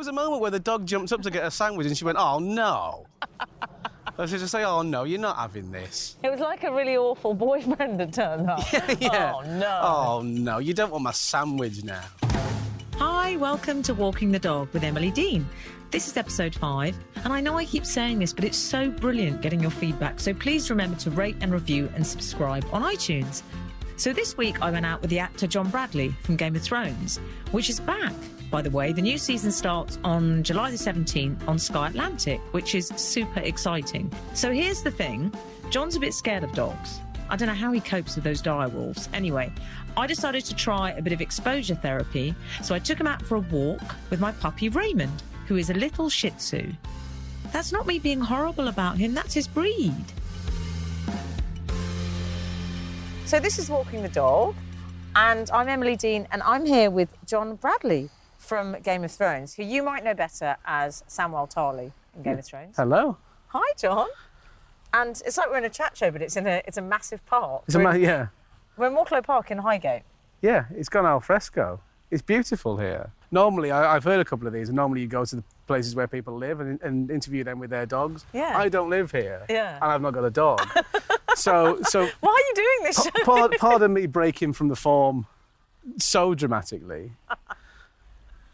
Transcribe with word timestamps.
was 0.00 0.08
a 0.08 0.12
moment 0.14 0.40
where 0.40 0.50
the 0.50 0.58
dog 0.58 0.86
jumped 0.86 1.12
up 1.12 1.20
to 1.20 1.30
get 1.30 1.44
a 1.44 1.50
sandwich 1.50 1.86
and 1.86 1.94
she 1.94 2.06
went, 2.06 2.16
"Oh 2.18 2.38
no." 2.38 3.04
I 4.18 4.24
should 4.24 4.38
just 4.38 4.50
say, 4.50 4.64
"Oh 4.64 4.80
no, 4.80 5.04
you're 5.04 5.20
not 5.20 5.36
having 5.36 5.70
this." 5.70 6.16
It 6.24 6.30
was 6.30 6.40
like 6.40 6.64
a 6.64 6.72
really 6.72 6.96
awful 6.96 7.34
boyfriend 7.34 8.00
had 8.00 8.14
turned 8.14 8.48
up. 8.48 8.60
yeah. 8.98 9.34
Oh 9.36 9.42
no. 9.42 9.80
Oh 9.82 10.22
no, 10.24 10.56
you 10.56 10.72
don't 10.72 10.90
want 10.90 11.04
my 11.04 11.10
sandwich 11.10 11.84
now. 11.84 12.02
Hi, 12.96 13.36
welcome 13.36 13.82
to 13.82 13.92
Walking 13.92 14.32
the 14.32 14.38
Dog 14.38 14.72
with 14.72 14.84
Emily 14.84 15.10
Dean. 15.10 15.46
This 15.90 16.08
is 16.08 16.16
episode 16.16 16.54
five, 16.54 16.96
and 17.24 17.30
I 17.30 17.42
know 17.42 17.58
I 17.58 17.66
keep 17.66 17.84
saying 17.84 18.20
this, 18.20 18.32
but 18.32 18.44
it's 18.44 18.56
so 18.56 18.88
brilliant 18.88 19.42
getting 19.42 19.60
your 19.60 19.70
feedback. 19.70 20.18
So 20.18 20.32
please 20.32 20.70
remember 20.70 20.96
to 21.00 21.10
rate 21.10 21.36
and 21.42 21.52
review 21.52 21.92
and 21.94 22.06
subscribe 22.06 22.64
on 22.72 22.82
iTunes. 22.84 23.42
So 23.98 24.14
this 24.14 24.38
week 24.38 24.62
I 24.62 24.70
went 24.70 24.86
out 24.86 25.02
with 25.02 25.10
the 25.10 25.18
actor 25.18 25.46
John 25.46 25.68
Bradley 25.68 26.08
from 26.22 26.36
Game 26.36 26.56
of 26.56 26.62
Thrones, 26.62 27.18
which 27.50 27.68
is 27.68 27.80
back. 27.80 28.14
By 28.50 28.62
the 28.62 28.70
way, 28.70 28.92
the 28.92 29.02
new 29.02 29.16
season 29.16 29.52
starts 29.52 30.00
on 30.02 30.42
July 30.42 30.72
the 30.72 30.76
17th 30.76 31.46
on 31.46 31.56
Sky 31.56 31.86
Atlantic, 31.86 32.40
which 32.50 32.74
is 32.74 32.88
super 32.96 33.38
exciting. 33.38 34.12
So 34.34 34.50
here's 34.50 34.82
the 34.82 34.90
thing 34.90 35.32
John's 35.70 35.94
a 35.94 36.00
bit 36.00 36.12
scared 36.12 36.42
of 36.42 36.52
dogs. 36.52 36.98
I 37.28 37.36
don't 37.36 37.46
know 37.46 37.54
how 37.54 37.70
he 37.70 37.80
copes 37.80 38.16
with 38.16 38.24
those 38.24 38.42
dire 38.42 38.68
wolves. 38.68 39.08
Anyway, 39.14 39.52
I 39.96 40.08
decided 40.08 40.44
to 40.46 40.56
try 40.56 40.90
a 40.90 41.00
bit 41.02 41.12
of 41.12 41.20
exposure 41.20 41.76
therapy, 41.76 42.34
so 42.60 42.74
I 42.74 42.80
took 42.80 42.98
him 42.98 43.06
out 43.06 43.22
for 43.22 43.36
a 43.36 43.40
walk 43.40 43.94
with 44.10 44.18
my 44.18 44.32
puppy 44.32 44.68
Raymond, 44.68 45.22
who 45.46 45.54
is 45.54 45.70
a 45.70 45.74
little 45.74 46.08
Shih 46.08 46.30
Tzu. 46.30 46.72
That's 47.52 47.70
not 47.70 47.86
me 47.86 48.00
being 48.00 48.20
horrible 48.20 48.66
about 48.66 48.98
him, 48.98 49.14
that's 49.14 49.32
his 49.32 49.46
breed. 49.46 49.94
So 53.26 53.38
this 53.38 53.60
is 53.60 53.70
Walking 53.70 54.02
the 54.02 54.08
Dog, 54.08 54.56
and 55.14 55.48
I'm 55.52 55.68
Emily 55.68 55.94
Dean, 55.94 56.26
and 56.32 56.42
I'm 56.42 56.66
here 56.66 56.90
with 56.90 57.16
John 57.26 57.54
Bradley 57.54 58.10
from 58.50 58.72
Game 58.82 59.04
of 59.04 59.12
Thrones, 59.12 59.54
who 59.54 59.62
you 59.62 59.80
might 59.80 60.02
know 60.02 60.12
better 60.12 60.56
as 60.64 61.04
Samwell 61.08 61.48
Tarly 61.48 61.92
in 62.16 62.22
Game 62.24 62.36
of 62.36 62.44
Thrones. 62.44 62.74
Hello. 62.76 63.16
Hi, 63.46 63.72
John. 63.78 64.08
And 64.92 65.10
it's 65.24 65.38
like 65.38 65.48
we're 65.48 65.58
in 65.58 65.64
a 65.64 65.70
chat 65.70 65.96
show, 65.96 66.10
but 66.10 66.20
it's 66.20 66.36
in 66.36 66.48
a 66.48 66.60
it's 66.66 66.76
a 66.76 66.82
massive 66.82 67.24
park. 67.26 67.62
It's 67.66 67.76
a 67.76 67.78
ma- 67.78 67.92
in, 67.92 68.00
yeah, 68.00 68.26
we're 68.76 68.88
in 68.88 68.94
Moorclose 68.94 69.22
Park 69.22 69.52
in 69.52 69.58
Highgate. 69.58 70.02
yeah. 70.42 70.64
It's 70.74 70.88
gone 70.88 71.06
al 71.06 71.20
fresco. 71.20 71.80
It's 72.10 72.22
beautiful 72.22 72.76
here. 72.76 73.12
Normally, 73.30 73.70
I, 73.70 73.94
I've 73.94 74.02
heard 74.02 74.18
a 74.18 74.24
couple 74.24 74.48
of 74.48 74.52
these, 74.52 74.68
and 74.68 74.74
normally 74.74 75.02
you 75.02 75.06
go 75.06 75.24
to 75.24 75.36
the 75.36 75.44
places 75.68 75.94
where 75.94 76.08
people 76.08 76.34
live 76.36 76.58
and, 76.58 76.82
and 76.82 77.08
interview 77.08 77.44
them 77.44 77.60
with 77.60 77.70
their 77.70 77.86
dogs. 77.86 78.24
Yeah. 78.32 78.58
I 78.58 78.68
don't 78.68 78.90
live 78.90 79.12
here. 79.12 79.46
Yeah. 79.48 79.76
And 79.76 79.92
I've 79.92 80.02
not 80.02 80.12
got 80.12 80.24
a 80.24 80.30
dog. 80.30 80.60
so, 81.36 81.80
so 81.82 82.08
Why 82.18 82.30
are 82.32 82.46
you 82.48 82.54
doing 82.56 82.78
this 82.82 83.06
pardon 83.60 83.92
me 83.92 84.06
breaking 84.06 84.54
from 84.54 84.66
the 84.66 84.74
form 84.74 85.28
so 85.98 86.34
dramatically. 86.34 87.12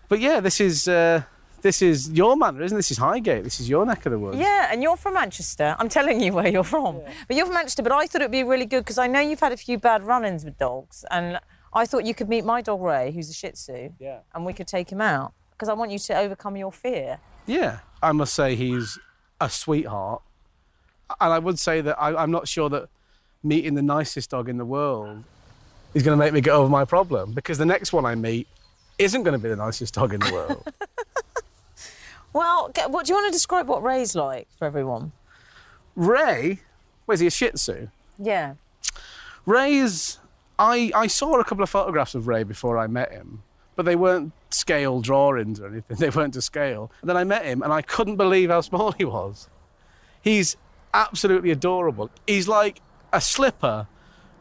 But 0.09 0.21
yeah, 0.21 0.41
this 0.41 0.61
is 0.61 0.87
uh, 0.89 1.23
this 1.63 1.83
is 1.83 2.11
your 2.11 2.37
manor, 2.37 2.63
isn't 2.63 2.77
it? 2.77 2.79
This 2.79 2.91
is 2.93 2.99
Highgate. 2.99 3.45
This 3.45 3.59
is 3.61 3.69
your 3.69 3.85
neck 3.87 4.07
of 4.07 4.13
the 4.13 4.19
woods. 4.19 4.39
Yeah, 4.39 4.69
and 4.71 4.83
you're 4.83 4.97
from 4.97 5.15
Manchester. 5.15 5.75
I'm 5.79 5.89
telling 5.89 6.21
you 6.21 6.33
where 6.33 6.47
you're 6.49 6.65
from. 6.65 7.01
But 7.27 7.37
you're 7.37 7.47
from 7.47 7.55
Manchester, 7.55 7.83
but 7.83 7.93
I 7.93 8.07
thought 8.07 8.21
it'd 8.23 8.31
be 8.31 8.45
really 8.45 8.67
good 8.67 8.85
because 8.85 8.99
I 8.99 9.07
know 9.07 9.21
you've 9.21 9.41
had 9.41 9.53
a 9.53 9.57
few 9.57 9.79
bad 9.79 10.05
run 10.05 10.25
ins 10.25 10.45
with 10.45 10.59
dogs. 10.59 11.05
And 11.11 11.41
I 11.73 11.87
thought 11.87 12.05
you 12.05 12.15
could 12.15 12.29
meet 12.29 12.45
my 12.45 12.63
dog 12.63 12.81
Ray, 12.83 13.11
who's 13.11 13.29
a 13.31 13.35
Shih 13.35 13.51
Tzu, 13.51 13.91
Yeah. 13.99 14.19
and 14.35 14.47
we 14.47 14.53
could 14.53 14.67
take 14.69 14.91
him 14.91 15.01
out 15.01 15.33
because 15.53 15.69
I 15.69 15.73
want 15.73 15.91
you 15.91 15.99
to 15.99 16.17
overcome 16.19 16.57
your 16.57 16.71
fear. 16.73 17.19
Yeah, 17.47 17.79
I 18.03 18.13
must 18.13 18.35
say 18.35 18.55
he's 18.57 18.99
a 19.41 19.49
sweetheart, 19.51 20.23
and 21.21 21.33
I 21.33 21.39
would 21.39 21.59
say 21.59 21.81
that 21.81 21.97
I, 22.01 22.15
I'm 22.23 22.31
not 22.31 22.47
sure 22.49 22.69
that 22.71 22.89
meeting 23.43 23.75
the 23.75 23.83
nicest 23.83 24.31
dog 24.31 24.49
in 24.49 24.57
the 24.57 24.65
world 24.65 25.23
is 25.95 26.03
going 26.03 26.19
to 26.19 26.25
make 26.25 26.33
me 26.33 26.41
get 26.41 26.53
over 26.53 26.69
my 26.69 26.85
problem 26.85 27.33
because 27.33 27.59
the 27.59 27.67
next 27.67 27.93
one 27.93 28.05
I 28.05 28.15
meet 28.15 28.49
isn't 28.99 29.23
going 29.23 29.33
to 29.33 29.39
be 29.39 29.49
the 29.49 29.57
nicest 29.57 29.95
dog 29.95 30.15
in 30.15 30.21
the 30.21 30.33
world. 30.33 30.67
Well, 32.37 32.71
what 32.89 33.07
do 33.07 33.13
you 33.13 33.17
want 33.17 33.29
to 33.29 33.33
describe 33.33 33.67
what 33.67 33.83
Ray's 33.83 34.15
like 34.15 34.47
for 34.59 34.67
everyone? 34.67 35.13
Ray, 35.95 36.61
where's 37.07 37.21
he? 37.21 37.29
A 37.29 37.31
Shih 37.31 37.53
Tzu. 37.53 37.89
Yeah. 38.19 38.57
Ray 39.47 39.77
is. 39.77 40.19
I, 40.59 40.93
I 40.95 41.07
saw 41.07 41.41
a 41.41 41.45
couple 41.45 41.65
of 41.65 41.71
photographs 41.71 42.15
of 42.15 42.29
Ray 42.29 42.43
before 42.43 42.77
I 42.77 42.89
met 42.89 43.11
him, 43.11 43.43
but 43.75 43.87
they 43.87 43.97
weren't 43.97 44.35
scale 44.51 45.01
drawings 45.01 45.61
or 45.61 45.69
anything. 45.69 45.97
They 45.99 46.11
weren't 46.11 46.35
to 46.35 46.43
scale. 46.43 46.91
And 47.01 47.09
then 47.09 47.17
I 47.17 47.25
met 47.25 47.47
him 47.47 47.63
and 47.63 47.73
I 47.73 47.81
couldn't 47.81 48.17
believe 48.17 48.51
how 48.51 48.61
small 48.61 48.93
he 48.93 49.07
was. 49.07 49.49
He's 50.21 50.59
absolutely 50.93 51.53
adorable. 51.53 52.11
He's 52.27 52.49
like 52.49 52.83
a 53.15 53.23
slipper 53.23 53.87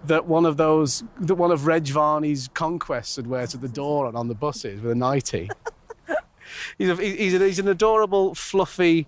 that 0.08 0.26
one 0.26 0.46
of 0.46 0.58
those, 0.58 1.04
that 1.20 1.36
one 1.36 1.52
of 1.52 1.66
Reg 1.66 1.88
Varney's 1.88 2.50
conquests 2.54 3.18
would 3.18 3.28
wear 3.28 3.48
to 3.48 3.58
the 3.58 3.68
door 3.68 4.08
and 4.08 4.16
on 4.16 4.28
the 4.28 4.36
buses 4.36 4.82
with 4.82 4.92
a 4.92 4.96
nightie. 4.96 5.50
he's, 6.78 6.90
a, 6.90 6.96
he's, 6.96 7.34
a, 7.34 7.40
he's 7.40 7.60
an 7.60 7.68
adorable, 7.68 8.36
fluffy. 8.36 9.08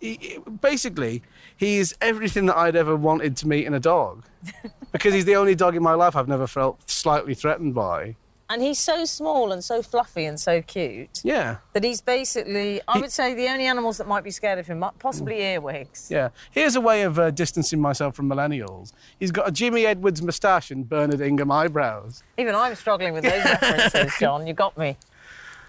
He, 0.00 0.38
basically, 0.60 1.22
he's 1.56 1.94
everything 2.00 2.46
that 2.46 2.56
I'd 2.56 2.76
ever 2.76 2.96
wanted 2.96 3.36
to 3.38 3.48
meet 3.48 3.66
in 3.66 3.74
a 3.74 3.80
dog. 3.80 4.24
because 4.92 5.14
he's 5.14 5.24
the 5.24 5.36
only 5.36 5.54
dog 5.54 5.76
in 5.76 5.82
my 5.82 5.94
life 5.94 6.16
I've 6.16 6.28
never 6.28 6.46
felt 6.46 6.88
slightly 6.88 7.34
threatened 7.34 7.74
by. 7.74 8.16
And 8.50 8.62
he's 8.62 8.78
so 8.78 9.04
small 9.04 9.52
and 9.52 9.62
so 9.62 9.82
fluffy 9.82 10.24
and 10.24 10.40
so 10.40 10.62
cute 10.62 11.20
Yeah, 11.22 11.56
that 11.74 11.84
he's 11.84 12.00
basically, 12.00 12.80
I 12.88 12.98
would 12.98 13.12
say, 13.12 13.34
the 13.34 13.46
only 13.48 13.66
animals 13.66 13.98
that 13.98 14.08
might 14.08 14.24
be 14.24 14.30
scared 14.30 14.58
of 14.58 14.66
him, 14.66 14.82
possibly 14.98 15.42
earwigs. 15.42 16.08
yeah. 16.10 16.30
Here's 16.50 16.74
a 16.74 16.80
way 16.80 17.02
of 17.02 17.18
uh, 17.18 17.30
distancing 17.30 17.78
myself 17.78 18.14
from 18.16 18.26
millennials. 18.28 18.92
He's 19.20 19.30
got 19.30 19.46
a 19.48 19.52
Jimmy 19.52 19.84
Edwards 19.84 20.22
moustache 20.22 20.70
and 20.70 20.88
Bernard 20.88 21.20
Ingham 21.20 21.50
eyebrows. 21.50 22.22
Even 22.38 22.54
I'm 22.54 22.74
struggling 22.74 23.12
with 23.12 23.24
those 23.24 23.44
references, 23.44 24.14
John. 24.18 24.46
You 24.46 24.54
got 24.54 24.78
me. 24.78 24.96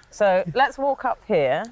So 0.09 0.43
let's 0.55 0.77
walk 0.77 1.03
up 1.03 1.19
here, 1.27 1.65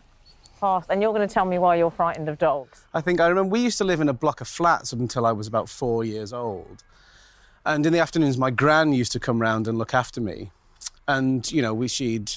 past, 0.59 0.89
and 0.89 1.01
you're 1.01 1.13
going 1.13 1.25
to 1.27 1.33
tell 1.33 1.45
me 1.45 1.57
why 1.57 1.77
you're 1.77 1.89
frightened 1.89 2.27
of 2.27 2.37
dogs. 2.37 2.85
I 2.93 2.99
think 2.99 3.21
I 3.21 3.27
remember 3.27 3.49
we 3.51 3.61
used 3.61 3.77
to 3.77 3.85
live 3.85 4.01
in 4.01 4.09
a 4.09 4.13
block 4.13 4.41
of 4.41 4.47
flats 4.49 4.91
until 4.91 5.25
I 5.25 5.31
was 5.31 5.47
about 5.47 5.69
four 5.69 6.03
years 6.03 6.33
old. 6.33 6.83
And 7.65 7.85
in 7.85 7.93
the 7.93 7.99
afternoons, 7.99 8.37
my 8.37 8.51
gran 8.51 8.91
used 8.91 9.13
to 9.13 9.19
come 9.21 9.41
round 9.41 9.67
and 9.69 9.77
look 9.77 9.93
after 9.93 10.19
me. 10.21 10.51
And, 11.07 11.49
you 11.51 11.61
know, 11.61 11.73
we, 11.73 11.87
she'd, 11.87 12.31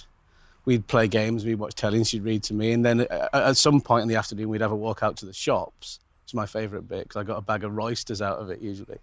we'd 0.65 0.87
play 0.87 1.09
games, 1.09 1.45
we'd 1.45 1.57
watch 1.57 1.75
telly, 1.75 1.97
and 1.99 2.07
she'd 2.07 2.23
read 2.23 2.43
to 2.45 2.55
me. 2.55 2.73
And 2.73 2.85
then 2.85 3.01
uh, 3.11 3.29
at 3.33 3.57
some 3.57 3.81
point 3.81 4.03
in 4.03 4.09
the 4.09 4.17
afternoon, 4.17 4.49
we'd 4.49 4.61
have 4.61 4.73
a 4.73 4.77
walk 4.77 5.03
out 5.03 5.17
to 5.19 5.27
the 5.27 5.33
shops. 5.33 5.99
It's 6.25 6.35
my 6.35 6.47
favourite 6.47 6.89
bit 6.89 7.05
because 7.09 7.17
I 7.21 7.25
got 7.25 7.39
a 7.39 7.43
bag 7.43 7.65
of 7.65 7.75
roysters 7.77 8.23
out 8.23 8.39
of 8.39 8.51
it 8.51 8.61
usually. 8.61 8.99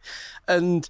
And, 0.48 0.90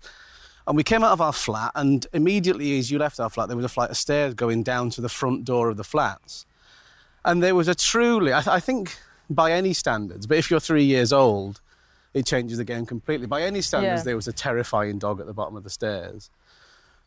and 0.67 0.77
we 0.77 0.83
came 0.83 1.03
out 1.03 1.11
of 1.13 1.21
our 1.21 1.33
flat, 1.33 1.71
and 1.73 2.05
immediately 2.13 2.77
as 2.77 2.91
you 2.91 2.99
left 2.99 3.19
our 3.19 3.29
flat, 3.29 3.47
there 3.47 3.55
was 3.57 3.65
a 3.65 3.69
flight 3.69 3.89
of 3.89 3.97
stairs 3.97 4.33
going 4.35 4.61
down 4.63 4.91
to 4.91 5.01
the 5.01 5.09
front 5.09 5.45
door 5.45 5.69
of 5.69 5.77
the 5.77 5.83
flats. 5.83 6.45
And 7.25 7.41
there 7.41 7.55
was 7.55 7.67
a 7.67 7.73
truly, 7.75 8.31
I, 8.31 8.43
I 8.45 8.59
think 8.59 8.95
by 9.29 9.51
any 9.51 9.73
standards, 9.73 10.27
but 10.27 10.37
if 10.37 10.51
you're 10.51 10.59
three 10.59 10.83
years 10.83 11.11
old, 11.11 11.59
it 12.13 12.25
changes 12.25 12.57
the 12.57 12.63
game 12.63 12.85
completely. 12.85 13.27
By 13.27 13.41
any 13.41 13.61
standards, 13.61 14.01
Yeah. 14.01 14.03
there 14.03 14.15
was 14.15 14.27
a 14.27 14.33
terrifying 14.33 14.99
dog 14.99 15.19
at 15.19 15.25
the 15.25 15.33
bottom 15.33 15.55
of 15.57 15.63
the 15.63 15.69
stairs 15.69 16.29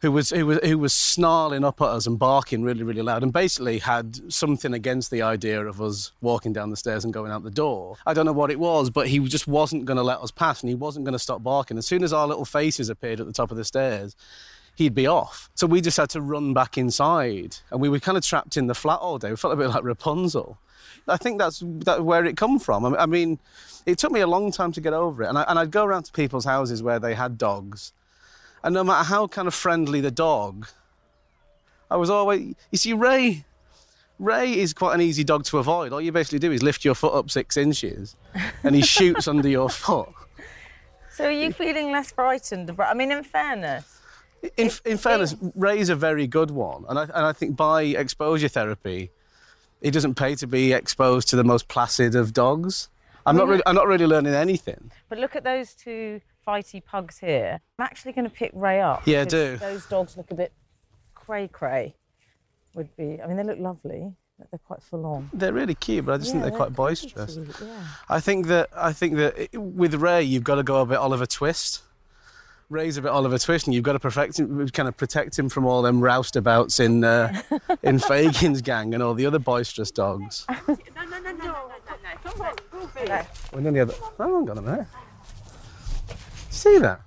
who 0.01 0.13
was, 0.13 0.31
who 0.31 0.47
was, 0.47 0.59
who 0.65 0.79
was 0.79 0.95
snarling 0.95 1.65
up 1.65 1.81
at 1.81 1.89
us 1.89 2.07
and 2.07 2.19
barking 2.19 2.63
really, 2.63 2.83
really 2.83 3.03
loud 3.03 3.23
and 3.23 3.33
basically 3.33 3.79
had 3.79 4.33
something 4.33 4.73
against 4.73 5.11
the 5.11 5.23
idea 5.23 5.65
of 5.65 5.81
us 5.81 6.13
walking 6.21 6.53
down 6.53 6.71
the 6.71 6.77
stairs 6.77 7.05
and 7.05 7.13
going 7.13 7.31
out 7.31 7.43
the 7.43 7.51
door. 7.51 7.97
I 8.07 8.15
don't 8.15 8.27
know 8.27 8.33
what 8.33 8.51
it 8.51 8.59
was, 8.59 8.91
but 8.91 9.09
he 9.09 9.19
just 9.21 9.47
wasn't 9.47 9.85
going 9.85 9.99
to 9.99 10.03
let 10.03 10.21
us 10.21 10.31
pass 10.31 10.63
and 10.63 10.69
he 10.69 10.75
wasn't 10.75 11.05
going 11.05 11.13
to 11.13 11.19
stop 11.19 11.43
barking. 11.43 11.77
As 11.79 11.87
soon 11.87 12.03
as 12.03 12.13
our 12.13 12.27
little 12.27 12.45
faces 12.45 12.89
appeared 12.89 13.21
at 13.21 13.27
the 13.27 13.33
top 13.33 13.51
of 13.51 13.57
the 13.57 13.65
stairs, 13.65 14.17
he'd 14.77 14.95
be 14.95 15.07
off. 15.07 15.51
So 15.55 15.67
we 15.67 15.83
just 15.83 15.99
had 15.99 16.11
to 16.11 16.21
run 16.23 16.55
back 16.55 16.79
inside, 16.79 17.57
and 17.71 17.81
we 17.81 17.89
were 17.89 18.01
kind 18.01 18.17
of 18.17 18.25
trapped 18.25 18.57
in 18.57 18.67
the 18.67 18.75
flat 18.75 19.01
all 19.01 19.19
day. 19.19 19.31
We 19.31 19.37
felt 19.37 19.53
a 19.53 19.57
bit 19.57 19.69
like 19.69 19.85
Rapunzel. 19.85 20.59
I 21.07 21.19
think 21.19 21.39
that's 21.39 21.63
that 21.85 22.05
where 22.05 22.25
it 22.25 22.37
come 22.37 22.59
from. 22.59 22.87
I 22.95 23.07
mean, 23.07 23.39
it 23.85 23.99
took 23.99 24.13
me 24.13 24.21
a 24.21 24.27
long 24.27 24.51
time 24.53 24.73
to 24.73 24.81
get 24.81 24.93
over 24.93 25.23
it, 25.23 25.29
and, 25.29 25.37
I, 25.37 25.45
and 25.49 25.59
I'd 25.59 25.71
go 25.71 25.85
around 25.85 26.05
to 26.05 26.13
people's 26.13 26.45
houses 26.45 26.83
where 26.83 26.99
they 26.99 27.15
had 27.15 27.37
dogs, 27.37 27.93
and 28.63 28.75
no 28.75 28.85
matter 28.85 29.05
how 29.05 29.27
kind 29.27 29.49
of 29.49 29.55
friendly 29.55 30.01
the 30.01 30.11
dog, 30.11 30.67
I 31.91 31.97
was 31.97 32.11
always. 32.11 32.55
You 32.71 32.79
see, 32.79 32.93
Ray. 32.93 33.45
Ray 34.19 34.59
is 34.59 34.75
quite 34.75 34.95
an 34.95 35.01
easy 35.01 35.25
dog 35.25 35.45
to 35.45 35.57
avoid. 35.57 35.95
All 35.95 36.01
you 36.01 36.13
basically 36.13 36.41
do 36.41 36.53
is 36.53 36.63
lift 36.63 36.85
your 36.85 36.95
foot 36.95 37.15
up 37.15 37.31
six 37.31 37.57
inches, 37.57 38.17
and 38.63 38.75
he 38.75 38.83
shoots 38.83 39.27
under 39.27 39.49
your 39.49 39.71
foot. 39.85 40.11
So 41.11 41.25
are 41.25 41.31
you 41.31 41.53
feeling 41.53 41.91
less 41.91 42.13
frightened? 42.13 42.71
I 42.79 42.93
mean, 42.93 43.11
in 43.11 43.25
fairness, 43.25 44.01
In, 44.57 44.71
in 44.85 44.97
fairness, 44.97 45.35
Ray's 45.55 45.89
a 45.89 45.97
very 45.97 46.27
good 46.27 46.51
one, 46.51 46.85
and 46.89 46.99
I, 46.99 47.03
and 47.03 47.27
I 47.27 47.33
think 47.33 47.57
by 47.57 47.83
exposure 47.83 48.49
therapy, 48.49 49.11
it 49.81 49.93
doesn't 49.93 50.15
pay 50.15 50.35
to 50.37 50.47
be 50.47 50.73
exposed 50.73 51.29
to 51.29 51.37
the 51.37 51.45
most 51.45 51.69
placid 51.69 52.15
of 52.15 52.33
dogs. 52.33 52.89
I'm 53.27 53.37
not 53.37 53.47
mm. 53.47 53.51
really, 53.51 53.63
I'm 53.67 53.75
not 53.75 53.87
really 53.87 54.07
learning 54.07 54.35
anything. 54.35 54.91
but 55.09 55.19
look 55.19 55.37
at 55.37 55.45
those 55.45 55.75
two 55.75 56.21
fighty 56.51 56.85
pugs 56.85 57.19
here. 57.19 57.61
I'm 57.79 57.85
actually 57.85 58.13
going 58.13 58.25
to 58.25 58.31
pick 58.35 58.51
Ray 58.55 58.81
up. 58.81 59.03
Yeah, 59.07 59.25
because 59.25 59.33
do. 59.33 59.57
Those 59.59 59.87
dogs 59.87 60.17
look 60.17 60.31
a 60.31 60.35
bit 60.35 60.53
cray 61.15 61.49
cray. 61.49 61.95
Would 62.75 62.95
be. 62.97 63.21
I 63.23 63.27
mean, 63.27 63.37
they 63.37 63.43
look 63.43 63.59
lovely, 63.59 64.13
but 64.39 64.51
they're 64.51 64.61
quite 64.65 64.83
full 64.83 65.05
on. 65.05 65.29
They're 65.33 65.53
really 65.53 65.75
cute, 65.75 66.07
but 66.07 66.13
I 66.15 66.19
just 66.19 66.31
think 66.31 66.43
they're 66.45 66.53
quite 66.53 66.73
boisterous. 66.73 67.37
Yeah. 67.61 67.85
I 68.09 68.21
think 68.21 68.47
that 68.47 68.69
I 68.77 68.93
think 68.93 69.17
that 69.17 69.49
with 69.55 69.95
Ray, 69.95 70.23
you've 70.23 70.45
got 70.45 70.55
to 70.57 70.63
go 70.63 70.81
a 70.81 70.87
bit 70.87 70.99
Oliver 70.99 71.27
Twist, 71.27 71.83
Ray's 72.69 72.97
a 72.97 73.03
bit 73.03 73.11
Oliver 73.11 73.39
Twist, 73.39 73.67
and 73.67 73.75
you've 73.75 73.83
got 73.83 73.95
to 73.95 73.99
protect 73.99 74.39
him, 74.39 74.69
kind 74.69 74.89
of 74.89 74.97
protect 74.97 75.37
him 75.37 75.49
from 75.49 75.67
all 75.67 75.83
them 75.83 76.01
roustabouts 76.01 76.79
in 76.79 77.03
uh, 77.03 77.43
in 77.83 77.99
Fagin's 77.99 78.63
gang 78.63 78.95
and 78.95 79.03
all 79.03 79.15
the 79.15 79.27
other 79.27 79.41
boisterous 79.41 79.91
dogs. 79.91 80.47
We're 83.53 83.61
nearly 83.61 83.81
at 83.81 83.89
the- 83.89 83.97
Oh, 84.21 84.39
hang 84.39 84.51
on 84.51 84.59
a 84.59 84.63
minute. 84.63 84.87
See 86.51 86.79
that? 86.79 87.01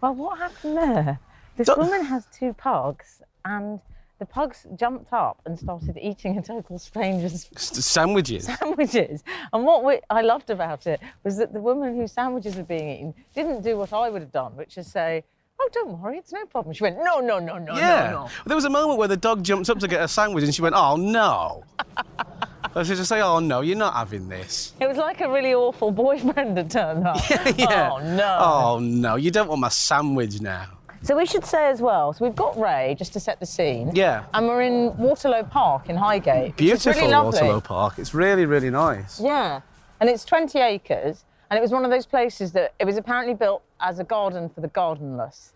Well, 0.00 0.14
what 0.14 0.38
happened 0.38 0.76
there? 0.76 1.18
This 1.56 1.66
Don't- 1.68 1.78
woman 1.78 2.04
has 2.04 2.26
two 2.32 2.52
pugs, 2.54 3.22
and 3.44 3.80
the 4.18 4.26
pugs 4.26 4.66
jumped 4.76 5.12
up 5.12 5.40
and 5.46 5.58
started 5.58 5.96
eating 6.00 6.36
a 6.38 6.42
total 6.42 6.78
stranger's 6.78 7.48
Sandwiches. 7.56 8.44
sandwiches. 8.58 9.22
And 9.52 9.64
what 9.64 9.84
we, 9.84 10.00
I 10.10 10.20
loved 10.22 10.50
about 10.50 10.86
it 10.86 11.00
was 11.24 11.36
that 11.38 11.52
the 11.52 11.60
woman 11.60 11.96
whose 11.96 12.12
sandwiches 12.12 12.56
were 12.56 12.62
being 12.64 12.88
eaten 12.90 13.14
didn't 13.34 13.62
do 13.62 13.76
what 13.78 13.92
I 13.92 14.10
would 14.10 14.20
have 14.22 14.32
done, 14.32 14.56
which 14.56 14.76
is 14.76 14.86
say, 14.90 15.24
"Oh, 15.60 15.68
don't 15.72 15.98
worry, 16.00 16.18
it's 16.18 16.32
no 16.32 16.44
problem." 16.46 16.74
She 16.74 16.82
went, 16.82 16.98
"No, 17.02 17.20
no, 17.20 17.38
no, 17.38 17.56
no, 17.58 17.74
Yeah. 17.76 18.10
no, 18.10 18.24
no." 18.24 18.28
There 18.46 18.56
was 18.56 18.64
a 18.66 18.70
moment 18.70 18.98
where 18.98 19.08
the 19.08 19.16
dog 19.16 19.42
jumped 19.42 19.70
up 19.70 19.78
to 19.78 19.88
get 19.88 20.02
a 20.02 20.08
sandwich, 20.08 20.44
and 20.44 20.54
she 20.54 20.62
went, 20.62 20.74
"Oh 20.76 20.96
no." 20.96 21.64
I 22.74 22.82
should 22.82 22.96
just 22.96 23.08
say, 23.08 23.20
"Oh 23.20 23.38
no, 23.38 23.60
you're 23.60 23.76
not 23.76 23.94
having 23.94 24.28
this." 24.28 24.74
It 24.80 24.86
was 24.86 24.96
like 24.96 25.20
a 25.20 25.30
really 25.30 25.54
awful 25.54 25.90
boyfriend 25.90 26.56
had 26.56 26.70
turned 26.70 27.06
up. 27.06 27.20
yeah. 27.56 27.90
Oh 27.92 27.98
no. 27.98 28.38
Oh 28.40 28.78
no, 28.80 29.16
you 29.16 29.30
don't 29.30 29.48
want 29.48 29.60
my 29.60 29.68
sandwich 29.68 30.40
now. 30.40 30.68
So 31.02 31.16
we 31.16 31.24
should 31.24 31.46
say 31.46 31.70
as 31.70 31.80
well. 31.80 32.12
So 32.12 32.24
we've 32.24 32.36
got 32.36 32.58
Ray 32.58 32.94
just 32.98 33.14
to 33.14 33.20
set 33.20 33.40
the 33.40 33.46
scene. 33.46 33.90
Yeah. 33.94 34.24
And 34.34 34.46
we're 34.46 34.62
in 34.62 34.96
Waterlow 34.98 35.44
Park 35.44 35.88
in 35.88 35.96
Highgate. 35.96 36.56
Beautiful 36.56 36.92
really. 36.92 37.14
Waterlow 37.14 37.60
Park. 37.62 37.98
It's 37.98 38.12
really, 38.12 38.44
really 38.44 38.68
nice. 38.68 39.18
Yeah. 39.18 39.62
And 40.00 40.10
it's 40.10 40.26
20 40.26 40.58
acres. 40.58 41.24
And 41.50 41.56
it 41.58 41.62
was 41.62 41.72
one 41.72 41.84
of 41.84 41.90
those 41.90 42.06
places 42.06 42.52
that 42.52 42.74
it 42.78 42.84
was 42.84 42.98
apparently 42.98 43.34
built 43.34 43.62
as 43.80 43.98
a 43.98 44.04
garden 44.04 44.50
for 44.50 44.60
the 44.60 44.68
gardenless. 44.68 45.54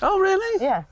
Oh 0.00 0.18
really? 0.18 0.64
Yeah. 0.64 0.84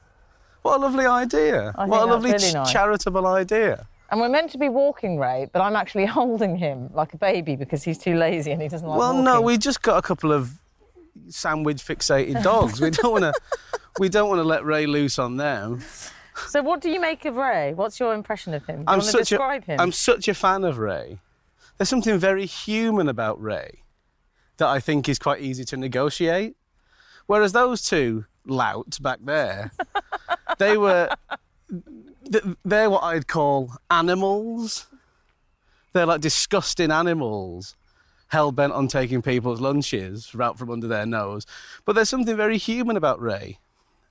What 0.62 0.76
a 0.76 0.80
lovely 0.80 1.06
idea. 1.06 1.72
What 1.76 2.02
a 2.02 2.06
lovely 2.06 2.32
really 2.32 2.52
nice. 2.52 2.72
charitable 2.72 3.26
idea. 3.26 3.86
And 4.12 4.20
we're 4.20 4.28
meant 4.28 4.50
to 4.52 4.58
be 4.58 4.68
walking 4.68 5.18
Ray, 5.18 5.48
but 5.52 5.62
I'm 5.62 5.74
actually 5.74 6.04
holding 6.18 6.54
him 6.54 6.90
like 6.92 7.14
a 7.14 7.16
baby 7.16 7.56
because 7.56 7.82
he's 7.82 7.96
too 7.98 8.14
lazy 8.14 8.52
and 8.52 8.60
he 8.62 8.68
doesn't 8.68 8.86
like 8.86 8.98
Well, 8.98 9.08
walking. 9.14 9.24
no, 9.24 9.40
we 9.40 9.56
just 9.58 9.80
got 9.82 9.96
a 9.96 10.02
couple 10.02 10.30
of 10.32 10.52
sandwich 11.28 11.78
fixated 11.78 12.42
dogs. 12.42 12.80
we 12.80 12.90
don't 12.90 13.10
want 13.12 13.24
to. 13.24 13.32
We 13.98 14.08
don't 14.08 14.30
want 14.30 14.38
to 14.38 14.44
let 14.44 14.64
Ray 14.64 14.86
loose 14.86 15.18
on 15.18 15.36
them. 15.36 15.82
So 16.48 16.62
what 16.62 16.80
do 16.80 16.88
you 16.90 16.98
make 16.98 17.26
of 17.26 17.36
Ray? 17.36 17.74
What's 17.74 18.00
your 18.00 18.14
impression 18.14 18.54
of 18.54 18.64
him? 18.64 18.76
Do 18.76 18.80
you 18.80 18.84
I'm 18.88 18.98
want 19.00 19.10
to 19.10 19.18
describe 19.18 19.62
a. 19.68 19.72
him? 19.72 19.80
I'm 19.80 19.92
such 19.92 20.28
a 20.28 20.34
fan 20.34 20.64
of 20.64 20.78
Ray. 20.78 21.18
There's 21.76 21.90
something 21.90 22.16
very 22.18 22.46
human 22.46 23.06
about 23.06 23.38
Ray 23.42 23.82
that 24.56 24.66
I 24.66 24.80
think 24.80 25.10
is 25.10 25.18
quite 25.18 25.42
easy 25.42 25.66
to 25.66 25.76
negotiate. 25.76 26.56
Whereas 27.26 27.52
those 27.52 27.82
two 27.82 28.24
louts 28.46 28.98
back 28.98 29.18
there, 29.22 29.72
they 30.58 30.78
were. 30.78 31.10
Th- 32.30 32.44
They're 32.64 32.90
what 32.90 33.02
I'd 33.02 33.26
call 33.26 33.72
animals. 33.90 34.86
They're 35.92 36.06
like 36.06 36.20
disgusting 36.20 36.90
animals, 36.90 37.76
hell 38.28 38.50
bent 38.50 38.72
on 38.72 38.88
taking 38.88 39.20
people's 39.20 39.60
lunches 39.60 40.34
right 40.34 40.56
from 40.56 40.70
under 40.70 40.88
their 40.88 41.04
nose. 41.04 41.44
But 41.84 41.94
there's 41.94 42.08
something 42.08 42.36
very 42.36 42.56
human 42.56 42.96
about 42.96 43.20
Ray. 43.20 43.58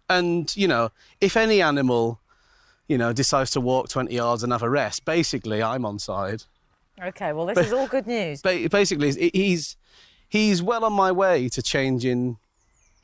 And, 0.10 0.56
you 0.56 0.68
know, 0.68 0.92
if 1.22 1.36
any 1.38 1.62
animal, 1.62 2.20
you 2.88 2.98
know, 2.98 3.14
decides 3.14 3.52
to 3.52 3.62
walk 3.62 3.90
20 3.90 4.14
yards 4.14 4.44
and 4.44 4.52
have 4.52 4.62
a 4.62 4.70
rest, 4.70 5.06
basically 5.06 5.64
I'm 5.64 5.86
on 5.86 5.98
side. 5.98 6.44
Okay, 7.02 7.34
well, 7.34 7.48
this 7.48 7.58
is 7.58 7.74
all 7.74 7.88
good 7.88 8.06
news. 8.06 8.42
Basically, 8.42 9.32
he's, 9.34 9.78
he's 10.30 10.62
well 10.62 10.86
on 10.86 10.94
my 10.94 11.12
way 11.12 11.50
to 11.50 11.62
changing 11.64 12.38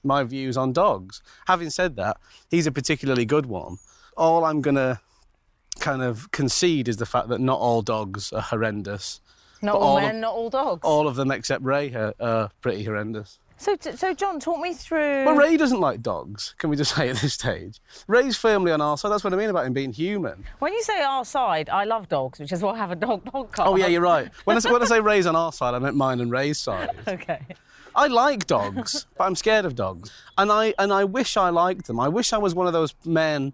my 0.03 0.23
views 0.23 0.55
on 0.55 0.71
dogs. 0.73 1.23
Having 1.47 1.71
said 1.71 1.95
that, 1.95 2.17
he's 2.51 2.67
a 2.67 2.71
particularly 2.71 3.25
good 3.25 3.47
one. 3.47 3.77
All 4.17 4.43
I'm 4.45 4.61
going 4.61 4.75
to 4.75 4.99
kind 5.79 6.01
of 6.01 6.31
concede 6.31 6.87
is 6.87 6.97
the 6.97 7.05
fact 7.05 7.29
that 7.29 7.39
not 7.39 7.59
all 7.59 7.81
dogs 7.81 8.33
are 8.33 8.41
horrendous. 8.41 9.21
Not 9.61 9.75
all, 9.75 9.83
all 9.83 9.97
of- 9.97 10.03
men, 10.03 10.19
not 10.21 10.33
all 10.33 10.49
dogs. 10.49 10.81
All 10.83 11.07
of 11.07 11.15
them 11.15 11.31
except 11.31 11.63
Ray 11.63 11.93
are, 11.93 12.13
are 12.19 12.49
pretty 12.61 12.83
horrendous. 12.83 13.39
So, 13.59 13.75
so 13.79 14.13
John, 14.13 14.39
talk 14.39 14.59
me 14.59 14.75
through. 14.75 15.25
Well, 15.25 15.35
Ray 15.35 15.57
doesn't 15.57 15.79
like 15.79 16.03
dogs, 16.03 16.53
can 16.59 16.69
we 16.69 16.75
just 16.75 16.95
say 16.95 17.09
at 17.09 17.17
this 17.17 17.33
stage? 17.33 17.79
Ray's 18.07 18.37
firmly 18.37 18.71
on 18.71 18.81
our 18.81 18.97
side. 18.99 19.09
That's 19.09 19.23
what 19.23 19.33
I 19.33 19.35
mean 19.35 19.49
about 19.49 19.65
him 19.65 19.73
being 19.73 19.91
human. 19.93 20.43
When 20.59 20.73
you 20.73 20.83
say 20.83 21.01
our 21.01 21.25
side, 21.25 21.67
I 21.69 21.85
love 21.85 22.07
dogs, 22.07 22.39
which 22.39 22.51
is 22.51 22.61
why 22.61 22.73
I 22.73 22.77
have 22.77 22.91
a 22.91 22.95
dog 22.95 23.25
podcast. 23.33 23.65
Oh, 23.65 23.75
yeah, 23.75 23.87
you're 23.87 24.01
right. 24.01 24.29
When 24.45 24.55
I, 24.57 24.59
say- 24.59 24.71
when 24.71 24.81
I 24.83 24.85
say 24.85 24.99
Ray's 24.99 25.25
on 25.25 25.35
our 25.35 25.51
side, 25.51 25.73
I 25.73 25.79
meant 25.79 25.95
mine 25.95 26.19
and 26.19 26.31
Ray's 26.31 26.59
side. 26.59 26.89
Okay. 27.07 27.39
I 27.95 28.05
like 28.05 28.45
dogs, 28.45 29.07
but 29.17 29.23
I'm 29.23 29.33
scared 29.35 29.65
of 29.65 29.73
dogs. 29.73 30.11
And 30.37 30.51
I, 30.51 30.75
and 30.77 30.93
I 30.93 31.03
wish 31.05 31.35
I 31.35 31.49
liked 31.49 31.87
them. 31.87 31.99
I 31.99 32.09
wish 32.09 32.31
I 32.33 32.37
was 32.37 32.53
one 32.53 32.67
of 32.67 32.73
those 32.73 32.93
men 33.05 33.53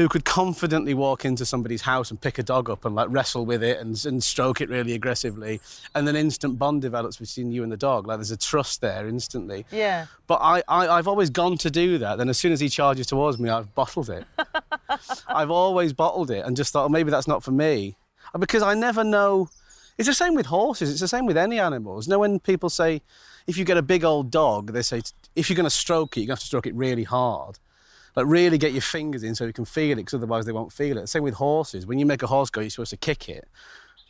who 0.00 0.08
could 0.08 0.24
confidently 0.24 0.94
walk 0.94 1.26
into 1.26 1.44
somebody's 1.44 1.82
house 1.82 2.10
and 2.10 2.18
pick 2.18 2.38
a 2.38 2.42
dog 2.42 2.70
up 2.70 2.86
and 2.86 2.94
like 2.94 3.06
wrestle 3.10 3.44
with 3.44 3.62
it 3.62 3.78
and, 3.80 4.02
and 4.06 4.24
stroke 4.24 4.62
it 4.62 4.70
really 4.70 4.94
aggressively. 4.94 5.60
And 5.94 6.08
then 6.08 6.16
instant 6.16 6.58
bond 6.58 6.80
develops 6.80 7.18
between 7.18 7.52
you 7.52 7.62
and 7.62 7.70
the 7.70 7.76
dog. 7.76 8.06
Like 8.06 8.16
there's 8.16 8.30
a 8.30 8.36
trust 8.38 8.80
there 8.80 9.06
instantly. 9.06 9.66
Yeah. 9.70 10.06
But 10.26 10.40
I, 10.40 10.62
I, 10.68 10.88
I've 10.88 11.06
always 11.06 11.28
gone 11.28 11.58
to 11.58 11.70
do 11.70 11.98
that. 11.98 12.16
Then 12.16 12.30
as 12.30 12.38
soon 12.38 12.50
as 12.50 12.60
he 12.60 12.70
charges 12.70 13.08
towards 13.08 13.38
me, 13.38 13.50
I've 13.50 13.74
bottled 13.74 14.08
it. 14.08 14.24
I've 15.28 15.50
always 15.50 15.92
bottled 15.92 16.30
it 16.30 16.46
and 16.46 16.56
just 16.56 16.72
thought, 16.72 16.86
oh, 16.86 16.88
maybe 16.88 17.10
that's 17.10 17.28
not 17.28 17.42
for 17.42 17.50
me. 17.50 17.94
Because 18.38 18.62
I 18.62 18.72
never 18.72 19.04
know. 19.04 19.50
It's 19.98 20.08
the 20.08 20.14
same 20.14 20.34
with 20.34 20.46
horses. 20.46 20.90
It's 20.90 21.00
the 21.00 21.08
same 21.08 21.26
with 21.26 21.36
any 21.36 21.60
animals. 21.60 22.06
You 22.06 22.12
know, 22.12 22.20
when 22.20 22.40
people 22.40 22.70
say, 22.70 23.02
if 23.46 23.58
you 23.58 23.66
get 23.66 23.76
a 23.76 23.82
big 23.82 24.02
old 24.02 24.30
dog, 24.30 24.72
they 24.72 24.80
say, 24.80 25.02
if 25.36 25.50
you're 25.50 25.56
going 25.56 25.64
to 25.64 25.70
stroke 25.70 26.16
it, 26.16 26.20
you're 26.20 26.28
going 26.28 26.36
to 26.36 26.40
have 26.40 26.44
to 26.44 26.46
stroke 26.46 26.66
it 26.66 26.74
really 26.74 27.04
hard. 27.04 27.58
Like, 28.20 28.30
really 28.32 28.58
get 28.58 28.72
your 28.72 28.82
fingers 28.82 29.22
in 29.22 29.34
so 29.34 29.44
you 29.46 29.52
can 29.52 29.64
feel 29.64 29.92
it, 29.92 29.96
because 30.02 30.14
otherwise 30.14 30.44
they 30.46 30.52
won't 30.52 30.72
feel 30.72 30.98
it. 30.98 31.08
Same 31.08 31.22
with 31.22 31.34
horses. 31.34 31.86
When 31.86 31.98
you 31.98 32.06
make 32.06 32.22
a 32.22 32.26
horse 32.26 32.50
go, 32.50 32.60
you're 32.60 32.70
supposed 32.70 32.90
to 32.90 32.96
kick 32.96 33.28
it. 33.28 33.48